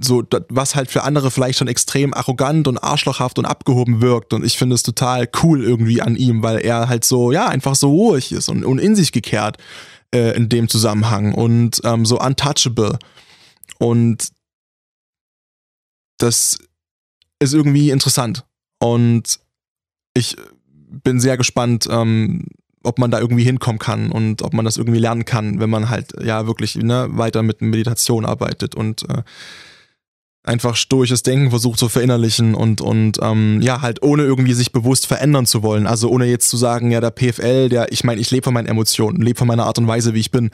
so, 0.00 0.22
was 0.48 0.74
halt 0.74 0.90
für 0.90 1.02
andere 1.02 1.30
vielleicht 1.30 1.58
schon 1.58 1.68
extrem 1.68 2.14
arrogant 2.14 2.68
und 2.68 2.78
arschlochhaft 2.78 3.38
und 3.38 3.44
abgehoben 3.44 4.00
wirkt. 4.00 4.32
Und 4.32 4.44
ich 4.44 4.56
finde 4.56 4.74
es 4.74 4.82
total 4.82 5.28
cool 5.42 5.62
irgendwie 5.62 6.00
an 6.00 6.16
ihm, 6.16 6.42
weil 6.42 6.58
er 6.58 6.88
halt 6.88 7.04
so, 7.04 7.32
ja, 7.32 7.48
einfach 7.48 7.74
so 7.74 7.90
ruhig 7.90 8.32
ist 8.32 8.48
und, 8.48 8.64
und 8.64 8.78
in 8.78 8.94
sich 8.94 9.12
gekehrt 9.12 9.58
äh, 10.14 10.36
in 10.36 10.48
dem 10.48 10.68
Zusammenhang 10.68 11.34
und 11.34 11.80
ähm, 11.84 12.06
so 12.06 12.20
untouchable. 12.20 12.98
Und 13.78 14.28
das 16.18 16.58
ist 17.40 17.54
irgendwie 17.54 17.90
interessant. 17.90 18.44
Und 18.80 19.40
ich 20.14 20.36
bin 20.90 21.20
sehr 21.20 21.36
gespannt, 21.36 21.86
ähm, 21.90 22.46
ob 22.82 22.98
man 22.98 23.10
da 23.10 23.20
irgendwie 23.20 23.44
hinkommen 23.44 23.78
kann 23.78 24.10
und 24.10 24.42
ob 24.42 24.52
man 24.52 24.64
das 24.64 24.76
irgendwie 24.76 24.98
lernen 24.98 25.24
kann, 25.24 25.60
wenn 25.60 25.70
man 25.70 25.88
halt 25.90 26.14
ja 26.22 26.46
wirklich 26.46 26.76
ne, 26.76 27.08
weiter 27.10 27.42
mit 27.42 27.60
Meditation 27.60 28.24
arbeitet 28.24 28.74
und 28.74 29.08
äh, 29.08 29.22
einfach 30.44 30.76
stoisches 30.76 31.22
Denken 31.22 31.50
versucht 31.50 31.78
zu 31.78 31.88
verinnerlichen 31.88 32.54
und, 32.54 32.80
und 32.80 33.18
ähm, 33.20 33.60
ja, 33.60 33.82
halt 33.82 34.02
ohne 34.02 34.22
irgendwie 34.22 34.54
sich 34.54 34.72
bewusst 34.72 35.06
verändern 35.06 35.44
zu 35.44 35.62
wollen. 35.62 35.86
Also 35.86 36.08
ohne 36.08 36.24
jetzt 36.24 36.48
zu 36.48 36.56
sagen, 36.56 36.90
ja, 36.90 37.00
der 37.00 37.10
PFL, 37.10 37.68
der, 37.68 37.92
ich 37.92 38.02
meine, 38.02 38.20
ich 38.20 38.30
lebe 38.30 38.44
von 38.44 38.54
meinen 38.54 38.66
Emotionen, 38.66 39.20
lebe 39.20 39.38
von 39.38 39.46
meiner 39.46 39.66
Art 39.66 39.78
und 39.78 39.86
Weise, 39.86 40.14
wie 40.14 40.20
ich 40.20 40.30
bin. 40.30 40.50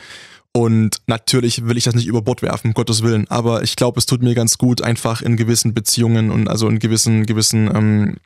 Und 0.57 1.01
natürlich 1.09 1.67
will 1.67 1.77
ich 1.77 1.85
das 1.85 1.97
nicht 1.97 2.07
über 2.07 2.23
Bord 2.23 2.41
werfen, 2.41 2.69
um 2.69 2.75
Gottes 2.75 3.03
Willen. 3.03 3.29
Aber 3.29 3.65
ich 3.65 3.75
glaube, 3.75 3.99
es 3.99 4.07
tut 4.07 4.23
mir 4.23 4.35
ganz 4.35 4.57
gut, 4.57 4.83
einfach 4.83 5.21
in 5.21 5.37
gewissen 5.37 5.75
Beziehungen 5.75 6.31
und 6.31 6.49
also 6.49 6.69
in 6.69 6.79
gewissen, 6.79 7.27
gewissen 7.27 7.75
ähm, 7.75 8.17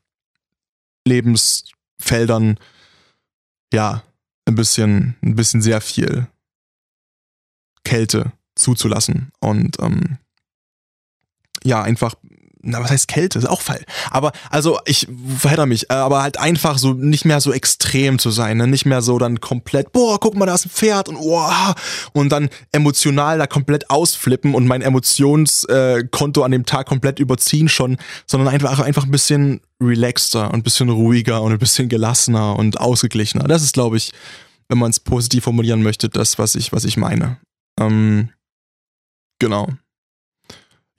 Lebensfeldern, 1.06 2.58
ja, 3.72 4.02
ein 4.44 4.54
bisschen, 4.56 5.16
ein 5.22 5.36
bisschen 5.36 5.62
sehr 5.62 5.80
viel 5.80 6.26
Kälte 7.82 8.32
zuzulassen. 8.54 9.32
Und 9.40 9.80
ähm, 9.80 10.18
ja, 11.64 11.82
einfach 11.82 12.14
na, 12.62 12.80
was 12.82 12.90
heißt 12.90 13.09
Kälte? 13.09 13.38
Ist 13.38 13.48
auch 13.48 13.61
Fall. 13.61 13.84
Aber, 14.11 14.32
also, 14.50 14.78
ich 14.84 15.09
verhedder 15.38 15.66
mich, 15.66 15.90
äh, 15.90 15.94
aber 15.94 16.22
halt 16.22 16.38
einfach 16.38 16.78
so 16.78 16.92
nicht 16.92 17.24
mehr 17.24 17.40
so 17.40 17.52
extrem 17.52 18.18
zu 18.18 18.30
sein, 18.30 18.56
ne? 18.56 18.66
Nicht 18.66 18.86
mehr 18.86 19.02
so 19.02 19.18
dann 19.18 19.40
komplett, 19.40 19.92
boah, 19.92 20.18
guck 20.18 20.34
mal, 20.34 20.46
da 20.46 20.54
ist 20.54 20.66
ein 20.66 20.70
Pferd 20.70 21.09
und 21.09 21.16
boah, 21.16 21.74
und 22.12 22.30
dann 22.30 22.48
emotional 22.72 23.38
da 23.38 23.46
komplett 23.46 23.90
ausflippen 23.90 24.54
und 24.54 24.66
mein 24.66 24.82
Emotionskonto 24.82 26.42
an 26.42 26.50
dem 26.50 26.66
Tag 26.66 26.86
komplett 26.86 27.18
überziehen 27.18 27.68
schon, 27.68 27.96
sondern 28.26 28.48
einfach, 28.52 28.80
einfach 28.80 29.04
ein 29.04 29.11
bisschen 29.11 29.61
relaxter 29.80 30.48
und 30.48 30.61
ein 30.61 30.62
bisschen 30.62 30.88
ruhiger 30.88 31.42
und 31.42 31.52
ein 31.52 31.59
bisschen 31.59 31.88
gelassener 31.88 32.56
und 32.56 32.80
ausgeglichener. 32.80 33.44
Das 33.44 33.62
ist, 33.62 33.74
glaube 33.74 33.96
ich, 33.96 34.12
wenn 34.68 34.78
man 34.78 34.90
es 34.90 35.00
positiv 35.00 35.44
formulieren 35.44 35.82
möchte, 35.82 36.09
das, 36.09 36.38
was 36.38 36.54
ich, 36.54 36.72
was 36.72 36.84
ich 36.84 36.96
meine. 36.96 37.38
Ähm, 37.80 38.30
genau. 39.38 39.68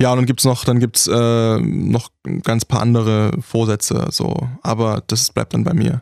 Ja, 0.01 0.11
und 0.11 0.17
dann 0.17 0.25
gibt's 0.25 0.45
noch, 0.45 0.63
dann 0.63 0.79
gibt's 0.79 1.07
äh, 1.07 1.59
noch 1.59 2.09
ganz 2.43 2.63
paar 2.63 2.81
andere 2.81 3.33
Vorsätze, 3.41 4.07
so. 4.11 4.49
Aber 4.61 5.03
das 5.07 5.31
bleibt 5.31 5.53
dann 5.53 5.65
bei 5.65 5.73
mir. 5.73 6.01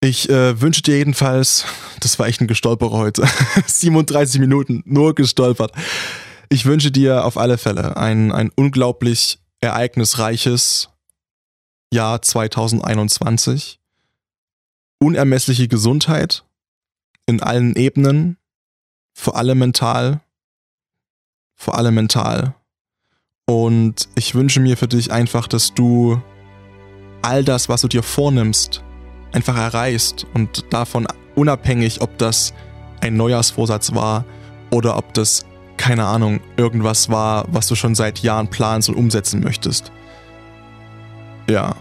Ich 0.00 0.28
äh, 0.28 0.60
wünsche 0.60 0.82
dir 0.82 0.98
jedenfalls, 0.98 1.64
das 2.00 2.18
war 2.18 2.28
echt 2.28 2.40
ein 2.40 2.46
Gestolperer 2.46 2.98
heute, 2.98 3.26
37 3.66 4.40
Minuten, 4.40 4.82
nur 4.86 5.14
gestolpert. 5.14 5.72
Ich 6.50 6.66
wünsche 6.66 6.92
dir 6.92 7.24
auf 7.24 7.36
alle 7.36 7.58
Fälle 7.58 7.96
ein, 7.96 8.30
ein 8.30 8.52
unglaublich 8.54 9.40
ereignisreiches 9.60 10.90
Jahr 11.92 12.22
2021. 12.22 13.80
Unermessliche 15.00 15.66
Gesundheit 15.66 16.44
in 17.26 17.42
allen 17.42 17.74
Ebenen, 17.74 18.36
vor 19.14 19.36
allem 19.36 19.58
mental, 19.58 20.20
vor 21.56 21.76
allem 21.76 21.94
mental 21.94 22.54
und 23.46 24.08
ich 24.14 24.34
wünsche 24.34 24.60
mir 24.60 24.76
für 24.76 24.88
dich 24.88 25.12
einfach, 25.12 25.46
dass 25.48 25.74
du 25.74 26.20
all 27.22 27.44
das, 27.44 27.68
was 27.68 27.82
du 27.82 27.88
dir 27.88 28.02
vornimmst, 28.02 28.82
einfach 29.32 29.56
erreichst 29.56 30.26
und 30.34 30.64
davon 30.70 31.06
unabhängig, 31.34 32.00
ob 32.00 32.16
das 32.18 32.54
ein 33.00 33.16
Neujahrsvorsatz 33.16 33.94
war 33.94 34.24
oder 34.70 34.96
ob 34.96 35.12
das, 35.14 35.44
keine 35.76 36.06
Ahnung, 36.06 36.40
irgendwas 36.56 37.10
war, 37.10 37.46
was 37.48 37.66
du 37.66 37.74
schon 37.74 37.94
seit 37.94 38.20
Jahren 38.20 38.48
planst 38.48 38.88
und 38.88 38.94
umsetzen 38.94 39.40
möchtest. 39.42 39.92
Ja. 41.48 41.76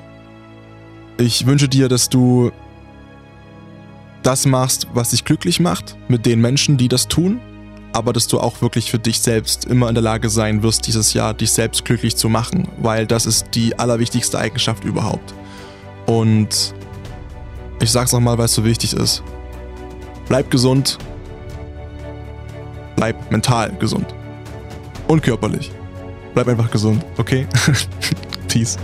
Ich 1.18 1.45
wünsche 1.45 1.70
dir, 1.70 1.89
dass 1.89 2.09
du 2.09 2.51
das 4.24 4.45
machst, 4.45 4.88
was 4.93 5.11
dich 5.11 5.26
glücklich 5.26 5.59
macht, 5.59 5.95
mit 6.07 6.26
den 6.26 6.41
Menschen, 6.41 6.78
die 6.78 6.88
das 6.88 7.07
tun 7.07 7.39
aber 7.93 8.11
dass 8.11 8.27
du 8.27 8.39
auch 8.39 8.61
wirklich 8.61 8.91
für 8.91 8.99
dich 8.99 9.21
selbst 9.21 9.65
immer 9.65 9.87
in 9.87 9.95
der 9.95 10.03
Lage 10.03 10.29
sein 10.29 10.63
wirst, 10.63 10.87
dieses 10.87 11.13
Jahr 11.13 11.33
dich 11.33 11.51
selbst 11.51 11.85
glücklich 11.85 12.15
zu 12.15 12.27
machen, 12.27 12.67
weil 12.79 13.07
das 13.07 13.25
ist 13.25 13.47
die 13.53 13.77
allerwichtigste 13.77 14.37
Eigenschaft 14.37 14.83
überhaupt. 14.83 15.33
Und 16.07 16.73
ich 17.79 17.91
sag's 17.91 18.11
nochmal, 18.11 18.37
weil 18.37 18.45
es 18.45 18.53
so 18.53 18.65
wichtig 18.65 18.93
ist. 18.93 19.23
Bleib 20.27 20.49
gesund. 20.49 20.97
Bleib 22.95 23.31
mental 23.31 23.71
gesund. 23.79 24.13
Und 25.07 25.21
körperlich. 25.21 25.71
Bleib 26.33 26.47
einfach 26.47 26.71
gesund, 26.71 27.05
okay? 27.17 27.45
Peace. 28.47 28.77